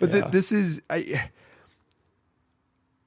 But 0.00 0.10
th- 0.10 0.24
this 0.32 0.50
is 0.50 0.82
I 0.90 1.30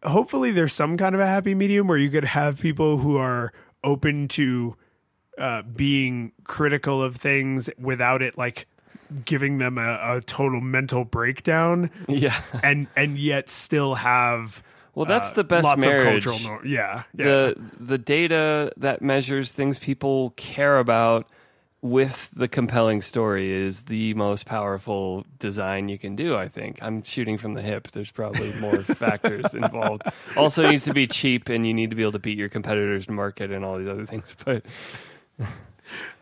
hopefully 0.03 0.51
there's 0.51 0.71
some 0.71 0.95
kind 0.95 1.13
of 1.15 1.19
a 1.19 1.25
happy 1.25 1.53
medium 1.53 1.87
where 1.87 1.97
you 1.97 2.09
could 2.09 2.23
have 2.23 2.59
people 2.59 2.97
who 2.97 3.17
are 3.17 3.51
open 3.83 4.29
to 4.29 4.77
uh, 5.37 5.63
being 5.63 6.31
critical 6.45 7.03
of 7.03 7.17
things 7.17 7.69
without 7.77 8.21
it 8.21 8.37
like 8.37 8.67
giving 9.25 9.57
them 9.59 9.77
a, 9.77 10.17
a 10.17 10.21
total 10.21 10.61
mental 10.61 11.05
breakdown 11.05 11.89
yeah. 12.07 12.39
and 12.63 12.87
and 12.95 13.17
yet 13.19 13.49
still 13.49 13.95
have 13.95 14.63
Well, 14.95 15.05
that's 15.05 15.29
uh, 15.29 15.33
the 15.33 15.43
best 15.43 15.63
lots 15.63 15.81
marriage. 15.81 16.25
of 16.25 16.33
cultural 16.33 16.39
nor- 16.39 16.65
yeah 16.65 17.03
yeah 17.13 17.25
The 17.25 17.61
the 17.79 17.97
data 17.97 18.71
that 18.77 19.01
measures 19.01 19.51
things 19.51 19.77
people 19.79 20.31
care 20.37 20.77
about 20.79 21.27
with 21.81 22.31
the 22.33 22.47
compelling 22.47 22.99
story 22.99 23.51
is 23.51 23.83
the 23.83 24.15
most 24.15 24.47
powerful 24.47 25.23
design 25.37 25.87
you 25.87 25.99
can 25.99 26.15
do. 26.15 26.35
I 26.35 26.47
think 26.47 26.79
I'm 26.81 27.03
shooting 27.03 27.37
from 27.37 27.53
the 27.53 27.61
hip. 27.61 27.91
There's 27.91 28.09
probably 28.09 28.51
more 28.59 28.77
factors 28.81 29.53
involved. 29.53 30.01
Also, 30.35 30.63
it 30.63 30.71
needs 30.71 30.85
to 30.85 30.93
be 30.95 31.05
cheap, 31.05 31.47
and 31.47 31.63
you 31.63 31.75
need 31.75 31.91
to 31.91 31.95
be 31.95 32.01
able 32.01 32.13
to 32.13 32.19
beat 32.19 32.39
your 32.39 32.49
competitors 32.49 33.07
market 33.07 33.51
and 33.51 33.63
all 33.63 33.77
these 33.77 33.87
other 33.87 34.03
things. 34.05 34.35
But 34.43 34.65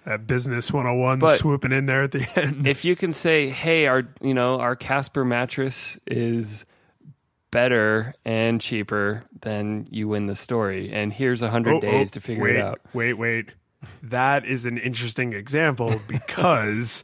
that 0.06 0.28
business 0.28 0.72
101 0.72 1.20
But- 1.20 1.40
swooping 1.40 1.72
in 1.72 1.86
there 1.86 2.04
at 2.04 2.12
the 2.12 2.28
end 2.40 2.68
if 2.68 2.84
you 2.86 2.96
can 2.96 3.14
say, 3.14 3.50
"Hey, 3.50 3.88
our 3.88 4.04
you 4.22 4.34
know 4.34 4.60
our 4.60 4.76
Casper 4.76 5.24
mattress 5.26 5.98
is 6.08 6.66
better 7.52 8.14
and 8.26 8.60
cheaper," 8.60 9.24
then 9.42 9.88
you 9.90 10.08
win 10.08 10.26
the 10.26 10.36
story. 10.36 10.92
And 10.92 11.14
here's 11.14 11.42
a 11.42 11.50
hundred 11.50 11.76
Oh, 11.76 11.78
oh 11.78 11.82
days 11.82 12.10
oh, 12.12 12.14
to 12.14 12.22
figure 12.22 12.44
wait, 12.44 12.56
it 12.56 12.62
out. 12.62 12.82
Wait, 12.94 13.14
wait. 13.14 13.50
That 14.02 14.46
is 14.46 14.66
an 14.66 14.78
interesting 14.78 15.34
example 15.34 16.00
because 16.08 17.04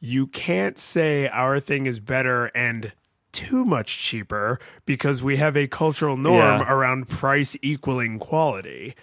you 0.00 0.26
can't 0.26 0.78
say 0.78 1.28
our 1.28 1.60
thing 1.60 1.86
is 1.86 2.00
better 2.00 2.46
and 2.46 2.92
too 3.32 3.64
much 3.64 3.98
cheaper 3.98 4.58
because 4.86 5.22
we 5.22 5.36
have 5.38 5.56
a 5.56 5.66
cultural 5.66 6.16
norm 6.16 6.60
Yeah. 6.60 6.72
around 6.72 7.08
price 7.08 7.56
equaling 7.62 8.18
quality. 8.18 8.94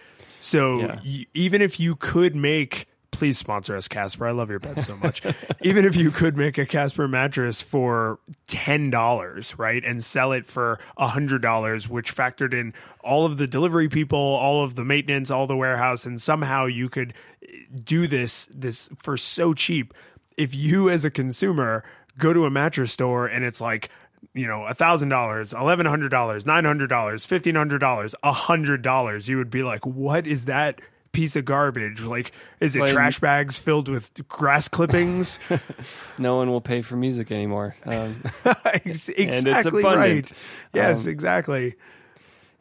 So 0.41 0.79
Yeah. 0.79 0.99
y- 1.05 1.25
even 1.33 1.61
if 1.61 1.79
you 1.79 1.95
could 1.95 2.35
make 2.35 2.87
please 3.11 3.37
sponsor 3.37 3.75
us 3.75 3.89
Casper. 3.89 4.25
I 4.25 4.31
love 4.31 4.49
your 4.49 4.59
bed 4.59 4.81
so 4.81 4.95
much. 4.97 5.21
even 5.61 5.83
if 5.85 5.97
you 5.97 6.11
could 6.11 6.37
make 6.37 6.57
a 6.57 6.65
Casper 6.65 7.09
mattress 7.09 7.61
for 7.61 8.19
$10, 8.47 9.53
right? 9.59 9.83
And 9.83 10.01
sell 10.03 10.31
it 10.31 10.45
for 10.47 10.79
$100, 10.97 11.87
which 11.89 12.15
factored 12.15 12.53
in 12.53 12.73
all 13.03 13.25
of 13.25 13.37
the 13.37 13.47
delivery 13.47 13.89
people, 13.89 14.17
all 14.17 14.63
of 14.63 14.75
the 14.75 14.85
maintenance, 14.85 15.29
all 15.29 15.45
the 15.45 15.57
warehouse 15.57 16.05
and 16.05 16.21
somehow 16.21 16.65
you 16.65 16.87
could 16.89 17.13
eh, 17.43 17.47
do 17.83 18.07
this 18.07 18.47
this 18.55 18.89
for 18.97 19.17
so 19.17 19.53
cheap. 19.53 19.93
If 20.37 20.55
you 20.55 20.89
as 20.89 21.03
a 21.05 21.11
consumer 21.11 21.83
go 22.17 22.33
to 22.33 22.45
a 22.45 22.49
mattress 22.49 22.91
store 22.91 23.25
and 23.27 23.43
it's 23.43 23.61
like 23.61 23.89
you 24.33 24.47
know, 24.47 24.65
a 24.65 24.73
thousand 24.73 25.09
dollars, 25.09 25.53
eleven 25.53 25.85
hundred 25.85 26.09
dollars, 26.09 26.45
nine 26.45 26.65
hundred 26.65 26.87
dollars, 26.87 27.25
fifteen 27.25 27.55
hundred 27.55 27.79
dollars, 27.79 28.15
a 28.23 28.31
hundred 28.31 28.81
dollars, 28.81 29.27
you 29.27 29.37
would 29.37 29.49
be 29.49 29.63
like, 29.63 29.85
"What 29.85 30.25
is 30.27 30.45
that 30.45 30.79
piece 31.11 31.35
of 31.35 31.43
garbage? 31.43 32.01
Like, 32.01 32.31
is 32.61 32.75
it 32.75 32.87
trash 32.87 33.19
bags 33.19 33.57
filled 33.57 33.89
with 33.89 34.27
grass 34.29 34.67
clippings?" 34.67 35.39
No 36.17 36.35
one 36.37 36.49
will 36.51 36.61
pay 36.61 36.81
for 36.83 36.95
music 36.95 37.31
anymore. 37.31 37.75
Um, 37.85 38.15
Ex- 38.65 39.09
exactly 39.17 39.83
right. 39.83 40.31
Yes, 40.73 41.03
Um, 41.05 41.09
exactly. 41.11 41.75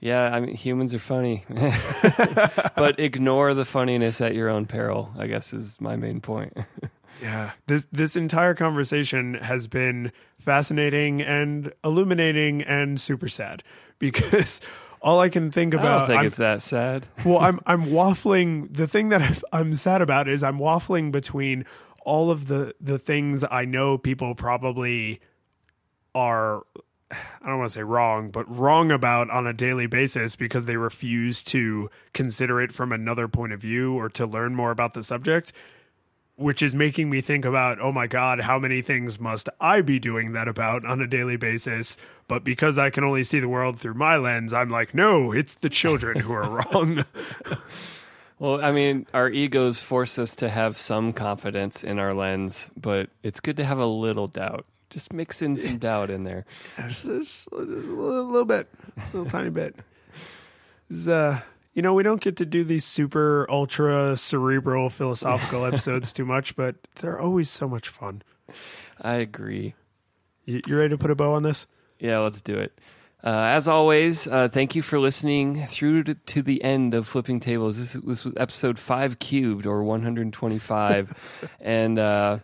yeah, 0.00 0.34
I 0.34 0.40
mean 0.40 0.54
humans 0.54 0.94
are 0.94 0.98
funny, 0.98 1.44
but 2.76 2.98
ignore 2.98 3.52
the 3.54 3.64
funniness 3.66 4.20
at 4.20 4.34
your 4.34 4.48
own 4.48 4.64
peril. 4.66 5.12
I 5.18 5.26
guess 5.26 5.52
is 5.52 5.78
my 5.80 5.96
main 5.96 6.20
point. 6.22 6.56
Yeah, 7.20 7.52
this 7.66 7.86
this 7.92 8.16
entire 8.16 8.54
conversation 8.54 9.34
has 9.34 9.66
been 9.66 10.12
fascinating 10.38 11.20
and 11.22 11.72
illuminating 11.84 12.62
and 12.62 13.00
super 13.00 13.28
sad 13.28 13.62
because 13.98 14.60
all 15.02 15.20
I 15.20 15.28
can 15.28 15.50
think 15.50 15.74
about. 15.74 15.86
I 15.86 15.98
don't 15.98 16.06
think 16.06 16.16
I'm- 16.18 16.26
it's 16.26 16.36
that 16.36 16.62
sad. 16.62 17.06
well, 17.24 17.38
I'm 17.38 17.60
I'm 17.66 17.84
waffling. 17.98 18.74
The 18.74 18.86
thing 18.86 19.10
that 19.10 19.22
I'm- 19.22 19.36
I'm 19.52 19.74
sad 19.74 20.02
about 20.02 20.28
is 20.28 20.42
I'm 20.42 20.58
waffling 20.58 21.12
between 21.12 21.64
all 22.04 22.30
of 22.30 22.46
the 22.48 22.74
the 22.80 22.98
things 22.98 23.44
I 23.50 23.64
know 23.66 23.98
people 23.98 24.34
probably 24.34 25.20
are. 26.14 26.62
I 27.12 27.48
don't 27.48 27.58
want 27.58 27.70
to 27.70 27.74
say 27.74 27.82
wrong, 27.82 28.30
but 28.30 28.44
wrong 28.56 28.92
about 28.92 29.30
on 29.30 29.44
a 29.46 29.52
daily 29.52 29.86
basis 29.88 30.36
because 30.36 30.66
they 30.66 30.76
refuse 30.76 31.42
to 31.44 31.90
consider 32.12 32.60
it 32.60 32.70
from 32.70 32.92
another 32.92 33.26
point 33.26 33.52
of 33.52 33.60
view 33.60 33.94
or 33.94 34.08
to 34.10 34.26
learn 34.26 34.54
more 34.54 34.70
about 34.70 34.94
the 34.94 35.02
subject, 35.02 35.52
which 36.40 36.62
is 36.62 36.74
making 36.74 37.10
me 37.10 37.20
think 37.20 37.44
about, 37.44 37.78
oh 37.80 37.92
my 37.92 38.06
God, 38.06 38.40
how 38.40 38.58
many 38.58 38.80
things 38.80 39.20
must 39.20 39.50
I 39.60 39.82
be 39.82 39.98
doing 39.98 40.32
that 40.32 40.48
about 40.48 40.86
on 40.86 41.02
a 41.02 41.06
daily 41.06 41.36
basis? 41.36 41.98
But 42.28 42.44
because 42.44 42.78
I 42.78 42.88
can 42.88 43.04
only 43.04 43.24
see 43.24 43.40
the 43.40 43.48
world 43.48 43.78
through 43.78 43.94
my 43.94 44.16
lens, 44.16 44.54
I'm 44.54 44.70
like, 44.70 44.94
no, 44.94 45.32
it's 45.32 45.54
the 45.54 45.68
children 45.68 46.18
who 46.18 46.32
are 46.32 46.48
wrong. 46.72 47.04
Well, 48.38 48.64
I 48.64 48.72
mean, 48.72 49.06
our 49.12 49.28
egos 49.28 49.80
force 49.80 50.18
us 50.18 50.34
to 50.36 50.48
have 50.48 50.78
some 50.78 51.12
confidence 51.12 51.84
in 51.84 51.98
our 51.98 52.14
lens, 52.14 52.68
but 52.74 53.10
it's 53.22 53.40
good 53.40 53.58
to 53.58 53.64
have 53.66 53.78
a 53.78 53.86
little 53.86 54.26
doubt. 54.26 54.64
Just 54.88 55.12
mix 55.12 55.42
in 55.42 55.56
some 55.56 55.76
doubt 55.78 56.08
in 56.08 56.24
there. 56.24 56.46
Just, 56.88 57.04
just 57.04 57.48
a 57.52 57.56
little, 57.56 58.46
bit, 58.46 58.66
a 58.96 59.16
little 59.16 59.30
tiny 59.30 59.50
bit. 59.50 59.76
This 60.88 61.00
is, 61.00 61.08
uh, 61.08 61.42
you 61.80 61.82
know, 61.82 61.94
we 61.94 62.02
don't 62.02 62.20
get 62.20 62.36
to 62.36 62.44
do 62.44 62.62
these 62.62 62.84
super 62.84 63.46
ultra 63.48 64.14
cerebral 64.14 64.90
philosophical 64.90 65.64
episodes 65.66 66.12
too 66.12 66.26
much, 66.26 66.54
but 66.54 66.76
they're 66.96 67.18
always 67.18 67.48
so 67.48 67.66
much 67.66 67.88
fun. 67.88 68.20
I 69.00 69.14
agree. 69.14 69.72
You, 70.44 70.60
you 70.66 70.76
ready 70.76 70.90
to 70.90 70.98
put 70.98 71.10
a 71.10 71.14
bow 71.14 71.32
on 71.32 71.42
this? 71.42 71.66
Yeah, 71.98 72.18
let's 72.18 72.42
do 72.42 72.58
it. 72.58 72.78
Uh, 73.24 73.28
as 73.28 73.66
always, 73.66 74.26
uh, 74.26 74.48
thank 74.48 74.74
you 74.74 74.82
for 74.82 75.00
listening 75.00 75.66
through 75.68 76.04
to, 76.04 76.14
to, 76.16 76.42
the 76.42 76.62
end 76.62 76.92
of 76.92 77.06
Flipping 77.06 77.40
Tables. 77.40 77.78
This, 77.78 77.94
this 77.94 78.24
was 78.26 78.34
episode 78.36 78.78
5 78.78 79.18
cubed 79.18 79.64
or 79.64 79.82
125. 79.82 81.48
and 81.62 81.98
uh, 81.98 82.40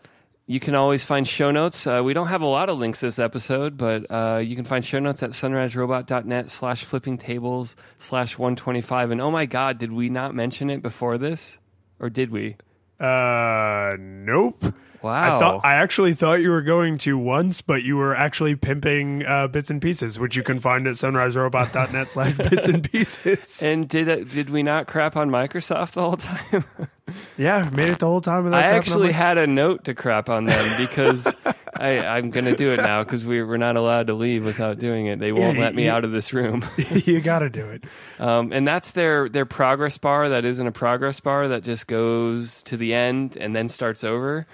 you 0.46 0.60
can 0.60 0.74
always 0.76 1.02
find 1.02 1.26
show 1.26 1.50
notes. 1.50 1.86
Uh, 1.86 2.02
we 2.04 2.14
don't 2.14 2.28
have 2.28 2.40
a 2.40 2.46
lot 2.46 2.68
of 2.68 2.78
links 2.78 3.00
this 3.00 3.18
episode, 3.18 3.76
but 3.76 4.06
uh, 4.10 4.38
you 4.38 4.54
can 4.54 4.64
find 4.64 4.84
show 4.84 5.00
notes 5.00 5.22
at 5.22 5.30
sunriserobot.net 5.30 6.50
slash 6.50 6.84
flipping 6.84 7.18
tables 7.18 7.74
slash 7.98 8.38
125. 8.38 9.10
And 9.10 9.20
oh 9.20 9.30
my 9.30 9.46
God, 9.46 9.78
did 9.78 9.92
we 9.92 10.08
not 10.08 10.34
mention 10.34 10.70
it 10.70 10.82
before 10.82 11.18
this? 11.18 11.58
Or 11.98 12.08
did 12.08 12.30
we? 12.30 12.56
Uh, 13.00 13.96
nope. 13.98 14.72
Wow. 15.02 15.36
I 15.36 15.38
thought 15.38 15.60
I 15.64 15.74
actually 15.74 16.14
thought 16.14 16.40
you 16.40 16.50
were 16.50 16.62
going 16.62 16.98
to 16.98 17.18
once, 17.18 17.60
but 17.60 17.82
you 17.82 17.96
were 17.96 18.14
actually 18.14 18.56
pimping 18.56 19.24
uh, 19.26 19.48
bits 19.48 19.70
and 19.70 19.80
pieces, 19.80 20.18
which 20.18 20.36
you 20.36 20.42
can 20.42 20.58
find 20.58 20.86
at 20.86 20.94
sunriserobot.net 20.94 22.10
slash 22.10 22.34
bits 22.36 22.66
and 22.66 22.90
pieces. 22.92 23.62
And 23.62 23.88
did 23.88 24.08
it, 24.08 24.30
did 24.30 24.50
we 24.50 24.62
not 24.62 24.86
crap 24.86 25.16
on 25.16 25.30
Microsoft 25.30 25.92
the 25.92 26.02
whole 26.02 26.16
time? 26.16 26.64
yeah, 27.36 27.68
made 27.72 27.88
it 27.90 27.98
the 27.98 28.06
whole 28.06 28.20
time. 28.20 28.52
I 28.52 28.62
actually 28.62 29.12
had 29.12 29.38
a 29.38 29.46
note 29.46 29.84
to 29.84 29.94
crap 29.94 30.28
on 30.28 30.44
them 30.44 30.80
because 30.80 31.26
I, 31.78 31.98
I'm 31.98 32.30
going 32.30 32.46
to 32.46 32.56
do 32.56 32.72
it 32.72 32.78
now 32.78 33.02
because 33.04 33.26
we, 33.26 33.42
we're 33.42 33.56
not 33.56 33.76
allowed 33.76 34.06
to 34.08 34.14
leave 34.14 34.44
without 34.44 34.78
doing 34.78 35.06
it. 35.06 35.18
They 35.18 35.32
won't 35.32 35.56
Yeah, 35.56 35.64
let 35.64 35.74
me 35.74 35.84
you- 35.84 35.90
out 35.90 36.04
of 36.04 36.12
this 36.12 36.32
room. 36.32 36.64
you 36.76 37.20
got 37.20 37.40
to 37.40 37.50
do 37.50 37.66
it. 37.68 37.84
Um, 38.18 38.52
and 38.52 38.66
that's 38.66 38.92
their 38.92 39.28
their 39.28 39.46
progress 39.46 39.98
bar. 39.98 40.28
That 40.28 40.44
isn't 40.44 40.66
a 40.66 40.72
progress 40.72 41.20
bar 41.20 41.48
that 41.48 41.62
just 41.64 41.86
goes 41.86 42.62
to 42.64 42.76
the 42.76 42.94
end 42.94 43.36
and 43.36 43.54
then 43.54 43.68
starts 43.68 44.04
over. 44.04 44.46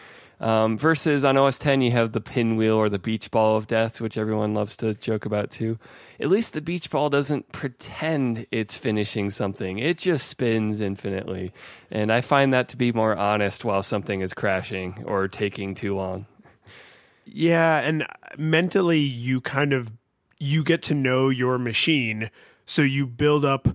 Um, 0.43 0.77
versus 0.77 1.25
on 1.25 1.37
OS 1.37 1.57
10, 1.61 1.83
you 1.83 1.93
have 1.93 2.11
the 2.11 2.21
pinwheel 2.21 2.75
or 2.75 2.89
the 2.89 2.99
beach 2.99 3.31
ball 3.31 3.57
of 3.57 3.69
death, 3.69 4.01
which 4.01 4.19
everyone 4.19 4.55
loves 4.55 4.77
to 4.79 4.93
joke 4.93 5.25
about 5.25 5.53
too. 5.53 5.79
At 6.19 6.31
least 6.31 6.53
the 6.53 6.61
beach 6.61 6.91
ball 6.91 7.09
doesn't 7.09 7.53
pretend 7.53 8.49
it's 8.51 8.77
finishing 8.77 9.31
something; 9.31 9.79
it 9.79 9.99
just 9.99 10.27
spins 10.27 10.81
infinitely. 10.81 11.53
And 11.93 12.13
I 12.13 12.23
find 12.23 12.53
that 12.53 12.69
to 12.71 12.77
be 12.77 12.91
more 12.91 13.17
honest 13.17 13.65
while 13.65 13.85
something 13.85 14.21
is 14.21 14.35
crashing 14.35 15.05
or 15.07 15.29
taking 15.29 15.77
too 15.77 15.95
long. 15.95 16.27
Yeah, 17.25 17.79
and 17.79 18.05
mentally 18.37 18.99
you 18.99 19.41
kind 19.41 19.73
of 19.73 19.93
you 20.41 20.65
get 20.65 20.83
to 20.83 20.95
know 20.95 21.29
your 21.29 21.57
machine, 21.57 22.31
so 22.67 22.83
you 22.83 23.07
build 23.07 23.45
up 23.45 23.69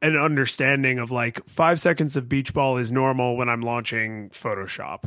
an 0.00 0.16
understanding 0.16 0.98
of 0.98 1.10
like 1.10 1.46
5 1.48 1.80
seconds 1.80 2.14
of 2.14 2.28
beach 2.28 2.52
ball 2.52 2.76
is 2.76 2.92
normal 2.92 3.36
when 3.36 3.48
I'm 3.48 3.62
launching 3.62 4.30
Photoshop. 4.30 5.04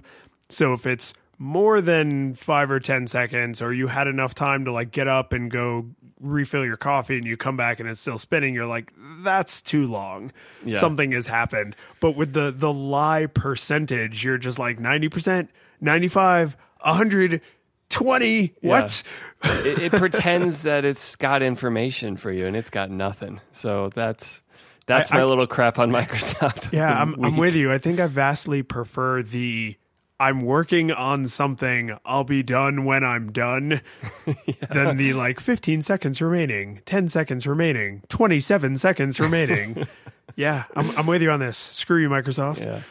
So 0.50 0.74
if 0.74 0.86
it's 0.86 1.14
more 1.39 1.82
than 1.82 2.34
5 2.34 2.72
or 2.72 2.80
10 2.80 3.08
seconds 3.08 3.62
or 3.62 3.72
you 3.74 3.88
had 3.88 4.08
enough 4.08 4.34
time 4.34 4.66
to 4.66 4.72
like 4.72 4.91
get 4.91 5.08
up 5.08 5.34
and 5.34 5.52
go 5.52 5.86
refill 6.20 6.66
your 6.66 6.78
coffee 6.78 7.16
and 7.18 7.28
you 7.28 7.38
come 7.38 7.56
back 7.56 7.80
and 7.80 7.88
it's 7.88 8.00
still 8.00 8.18
spinning 8.18 8.56
you're 8.56 8.66
like 8.66 8.91
that's 9.24 9.62
too 9.62 9.86
long 9.86 10.32
Yeah. 10.66 10.80
something 10.80 11.12
has 11.12 11.28
happened 11.28 11.76
but 12.00 12.16
with 12.16 12.34
the 12.34 12.50
the 12.52 12.74
lie 12.74 13.28
percentage 13.28 14.24
you're 14.26 14.39
just 14.39 14.58
like 14.58 14.80
90% 14.80 15.48
95 15.80 16.58
120 16.82 18.54
what 18.62 19.04
it, 19.43 19.80
it 19.80 19.91
pretends 20.00 20.64
that 20.64 20.86
it's 20.86 21.16
got 21.18 21.43
information 21.43 22.18
for 22.18 22.32
you, 22.32 22.48
and 22.48 22.56
it's 22.56 22.70
got 22.70 22.89
nothing. 22.89 23.39
So 23.52 23.89
that's 23.93 24.41
that's 24.88 25.12
I- 25.12 25.16
my 25.18 25.22
I- 25.22 25.26
little 25.26 25.48
crap 25.48 25.78
on 25.80 25.91
Microsoft. 25.91 26.74
yeah 26.74 26.91
I'm, 27.02 27.24
I'm 27.24 27.38
with 27.38 27.56
you 27.56 27.72
i 27.72 27.78
think 27.78 28.00
i 28.00 28.08
vastly 28.08 28.64
prefer 28.64 29.22
the 29.22 29.76
i'm 30.20 30.41
working 30.41 30.91
on 30.91 31.26
something 31.28 31.97
i'll 32.05 32.24
be 32.24 32.43
done 32.43 32.86
when 32.86 33.03
i'm 33.03 33.32
done 33.32 33.82
Then 34.72 34.97
the 34.97 35.13
like 35.13 35.39
15 35.39 35.82
seconds 35.82 36.22
remaining 36.22 36.82
10 36.86 37.07
seconds 37.07 37.45
remaining 37.47 38.01
27 38.09 38.78
seconds 38.78 39.20
remaining 39.20 39.88
yeah 40.36 40.63
I'm, 40.76 40.89
I'm 40.97 41.07
with 41.07 41.22
you 41.22 41.32
on 41.32 41.39
this 41.39 41.57
screw 41.57 41.97
you 42.01 42.09
microsoft 42.09 42.63
Yeah. 42.63 42.82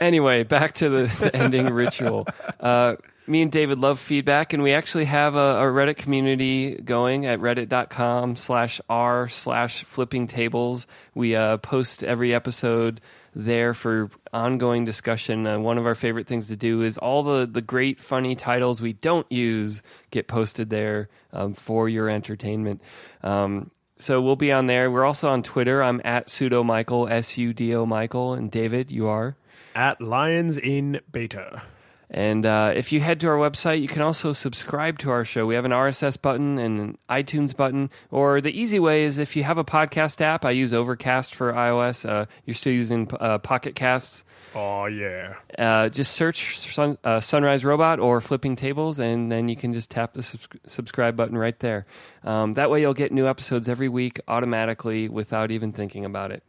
Anyway, 0.00 0.42
back 0.42 0.74
to 0.74 0.88
the, 0.88 1.02
the 1.18 1.34
ending 1.34 1.66
ritual. 1.72 2.26
Uh, 2.60 2.96
me 3.26 3.42
and 3.42 3.52
David 3.52 3.78
love 3.78 4.00
feedback, 4.00 4.52
and 4.52 4.62
we 4.62 4.72
actually 4.72 5.04
have 5.04 5.34
a, 5.34 5.60
a 5.60 5.62
Reddit 5.64 5.96
community 5.96 6.74
going 6.74 7.26
at 7.26 7.38
reddit.com 7.40 8.36
slash 8.36 8.80
r 8.88 9.28
slash 9.28 9.84
flipping 9.84 10.26
tables. 10.26 10.86
We 11.14 11.36
uh, 11.36 11.58
post 11.58 12.02
every 12.02 12.34
episode 12.34 13.00
there 13.38 13.72
for 13.72 14.10
ongoing 14.32 14.84
discussion. 14.84 15.46
Uh, 15.46 15.58
one 15.60 15.78
of 15.78 15.86
our 15.86 15.94
favorite 15.94 16.26
things 16.26 16.48
to 16.48 16.56
do 16.56 16.82
is 16.82 16.98
all 16.98 17.22
the, 17.22 17.46
the 17.46 17.62
great, 17.62 18.00
funny 18.00 18.34
titles 18.34 18.82
we 18.82 18.92
don't 18.92 19.30
use 19.30 19.80
get 20.10 20.26
posted 20.26 20.70
there 20.70 21.08
um, 21.32 21.54
for 21.54 21.88
your 21.88 22.08
entertainment. 22.10 22.82
Um, 23.22 23.70
so 24.00 24.20
we'll 24.20 24.36
be 24.36 24.50
on 24.50 24.66
there. 24.66 24.90
We're 24.90 25.04
also 25.04 25.28
on 25.30 25.44
Twitter. 25.44 25.82
I'm 25.82 26.00
at 26.04 26.28
pseudo 26.28 26.64
Michael, 26.64 27.08
S 27.08 27.38
U 27.38 27.54
D 27.54 27.74
O 27.74 27.86
Michael, 27.86 28.34
and 28.34 28.50
David, 28.50 28.90
you 28.90 29.06
are. 29.06 29.36
at 29.74 30.00
lions 30.00 30.58
in 30.58 31.00
beta 31.12 31.62
And 32.10 32.46
uh, 32.46 32.72
if 32.74 32.90
you 32.90 33.00
head 33.00 33.20
to 33.20 33.28
our 33.28 33.36
website, 33.36 33.82
you 33.82 33.88
can 33.88 34.00
also 34.00 34.32
subscribe 34.32 34.98
to 35.00 35.10
our 35.10 35.24
show. 35.24 35.44
We 35.46 35.54
have 35.56 35.66
an 35.66 35.72
RSS 35.72 36.20
button 36.20 36.58
and 36.58 36.80
an 36.80 36.98
iTunes 37.10 37.54
button. 37.54 37.90
Or 38.10 38.40
the 38.40 38.50
easy 38.58 38.78
way 38.78 39.02
is 39.04 39.18
if 39.18 39.36
you 39.36 39.44
have 39.44 39.58
a 39.58 39.64
podcast 39.64 40.20
app, 40.22 40.44
I 40.44 40.52
use 40.52 40.72
Overcast 40.72 41.34
for 41.34 41.52
iOS. 41.52 42.08
Uh, 42.08 42.24
you're 42.46 42.54
still 42.54 42.72
using 42.72 43.10
uh, 43.20 43.38
Pocket 43.38 43.74
Casts. 43.74 44.24
oh 44.54 44.86
yeah 44.86 45.34
Uh, 45.58 45.90
just 45.90 46.12
search 46.14 46.58
Sun, 46.58 46.96
uh, 47.04 47.20
Sunrise 47.20 47.62
Robot 47.66 48.00
or 48.00 48.22
Flipping 48.22 48.56
Tables, 48.56 48.98
and 48.98 49.30
then 49.30 49.48
you 49.48 49.56
can 49.56 49.74
just 49.74 49.90
tap 49.90 50.14
the 50.14 50.22
subs- 50.22 50.48
subscribe 50.64 51.14
button 51.14 51.36
right 51.36 51.58
there. 51.60 51.84
Um, 52.24 52.54
that 52.54 52.70
way, 52.70 52.80
you'll 52.80 52.94
get 52.94 53.12
new 53.12 53.26
episodes 53.28 53.68
every 53.68 53.90
week 53.90 54.18
automatically 54.26 55.08
without 55.10 55.50
even 55.50 55.72
thinking 55.72 56.06
about 56.06 56.30
it. 56.32 56.42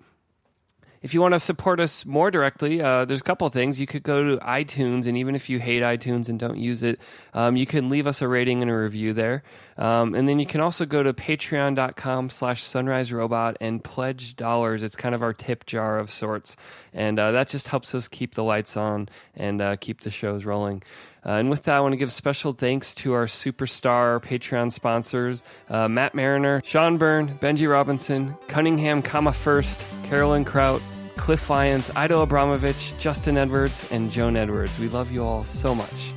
If 1.02 1.14
you 1.14 1.22
want 1.22 1.34
to 1.34 1.40
support 1.40 1.80
us 1.80 2.06
more 2.06 2.30
directly, 2.30 2.82
uh, 2.82 3.06
there's 3.06 3.22
a 3.22 3.24
couple 3.24 3.48
things. 3.50 3.80
You 3.80 3.88
could 3.88 4.04
go 4.04 4.36
to 4.36 4.38
iTunes, 4.44 5.08
and 5.08 5.18
even 5.18 5.34
if 5.34 5.50
you 5.50 5.60
hate 5.60 5.82
iTunes 5.82 6.28
and 6.28 6.38
don't 6.38 6.58
use 6.58 6.84
it, 6.84 7.00
um, 7.34 7.56
you 7.56 7.66
can 7.66 7.88
leave 7.88 8.06
us 8.06 8.22
a 8.22 8.28
rating 8.28 8.62
and 8.62 8.70
a 8.70 8.78
review 8.78 9.14
there. 9.14 9.44
Um, 9.78 10.14
and 10.14 10.28
then 10.28 10.40
you 10.40 10.46
can 10.46 10.60
also 10.60 10.86
go 10.86 11.02
to 11.02 11.14
patreon.com 11.14 12.30
slash 12.30 12.64
sunrise 12.64 13.14
robot 13.14 13.56
and 13.62 13.82
pledge 13.82 14.36
dollars. 14.36 14.84
It's 14.84 14.98
kind 14.98 15.16
of 15.16 15.24
our 15.24 15.34
tip 15.34 15.66
jar 15.66 16.00
of 16.00 16.12
sorts. 16.12 16.58
And 16.94 17.18
uh, 17.18 17.32
that 17.32 17.48
just 17.48 17.68
helps 17.68 17.96
us 17.96 18.10
keep 18.10 18.36
the 18.36 18.44
lights 18.44 18.76
on 18.76 19.08
and 19.36 19.62
uh, 19.62 19.76
keep 19.78 20.02
the 20.02 20.12
shows 20.12 20.44
rolling. 20.44 20.84
Uh, 21.26 21.32
and 21.32 21.50
with 21.50 21.64
that, 21.64 21.76
I 21.76 21.80
want 21.82 21.94
to 21.94 21.98
give 21.98 22.12
special 22.12 22.54
thanks 22.54 22.96
to 22.96 23.14
our 23.14 23.26
superstar 23.26 24.22
Patreon 24.24 24.72
sponsors 24.72 25.44
uh, 25.70 25.88
Matt 25.88 26.16
Mariner, 26.16 26.62
Sean 26.66 26.98
Byrne, 26.98 27.38
Benji 27.40 27.70
Robinson, 27.70 28.36
Cunningham 28.48 29.02
Comma 29.02 29.34
First, 29.34 29.82
Carolyn 30.04 30.46
Kraut, 30.46 30.82
Cliff 31.18 31.50
Lyons, 31.50 31.92
Ido 31.98 32.22
Abramovich, 32.22 32.94
Justin 33.00 33.38
Edwards, 33.38 33.86
and 33.92 34.10
Joan 34.12 34.38
Edwards. 34.38 34.78
We 34.80 34.88
love 34.88 35.12
you 35.12 35.24
all 35.24 35.44
so 35.44 35.76
much. 35.76 36.12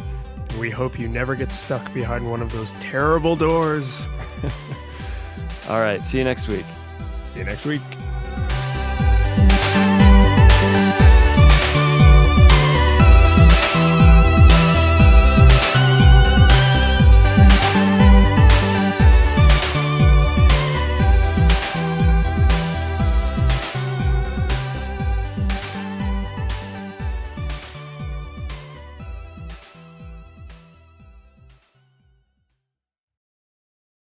we 0.60 0.70
hope 0.70 0.98
you 0.98 1.08
never 1.08 1.34
get 1.34 1.50
stuck 1.50 1.92
behind 1.92 2.30
one 2.30 2.40
of 2.42 2.52
those 2.52 2.70
terrible 2.80 3.36
doors 3.36 4.02
All 5.68 5.78
right, 5.80 6.02
see 6.02 6.18
you 6.18 6.24
next 6.24 6.48
week. 6.48 6.66
see 7.26 7.38
you 7.38 7.44
next 7.44 7.64
week 7.64 7.80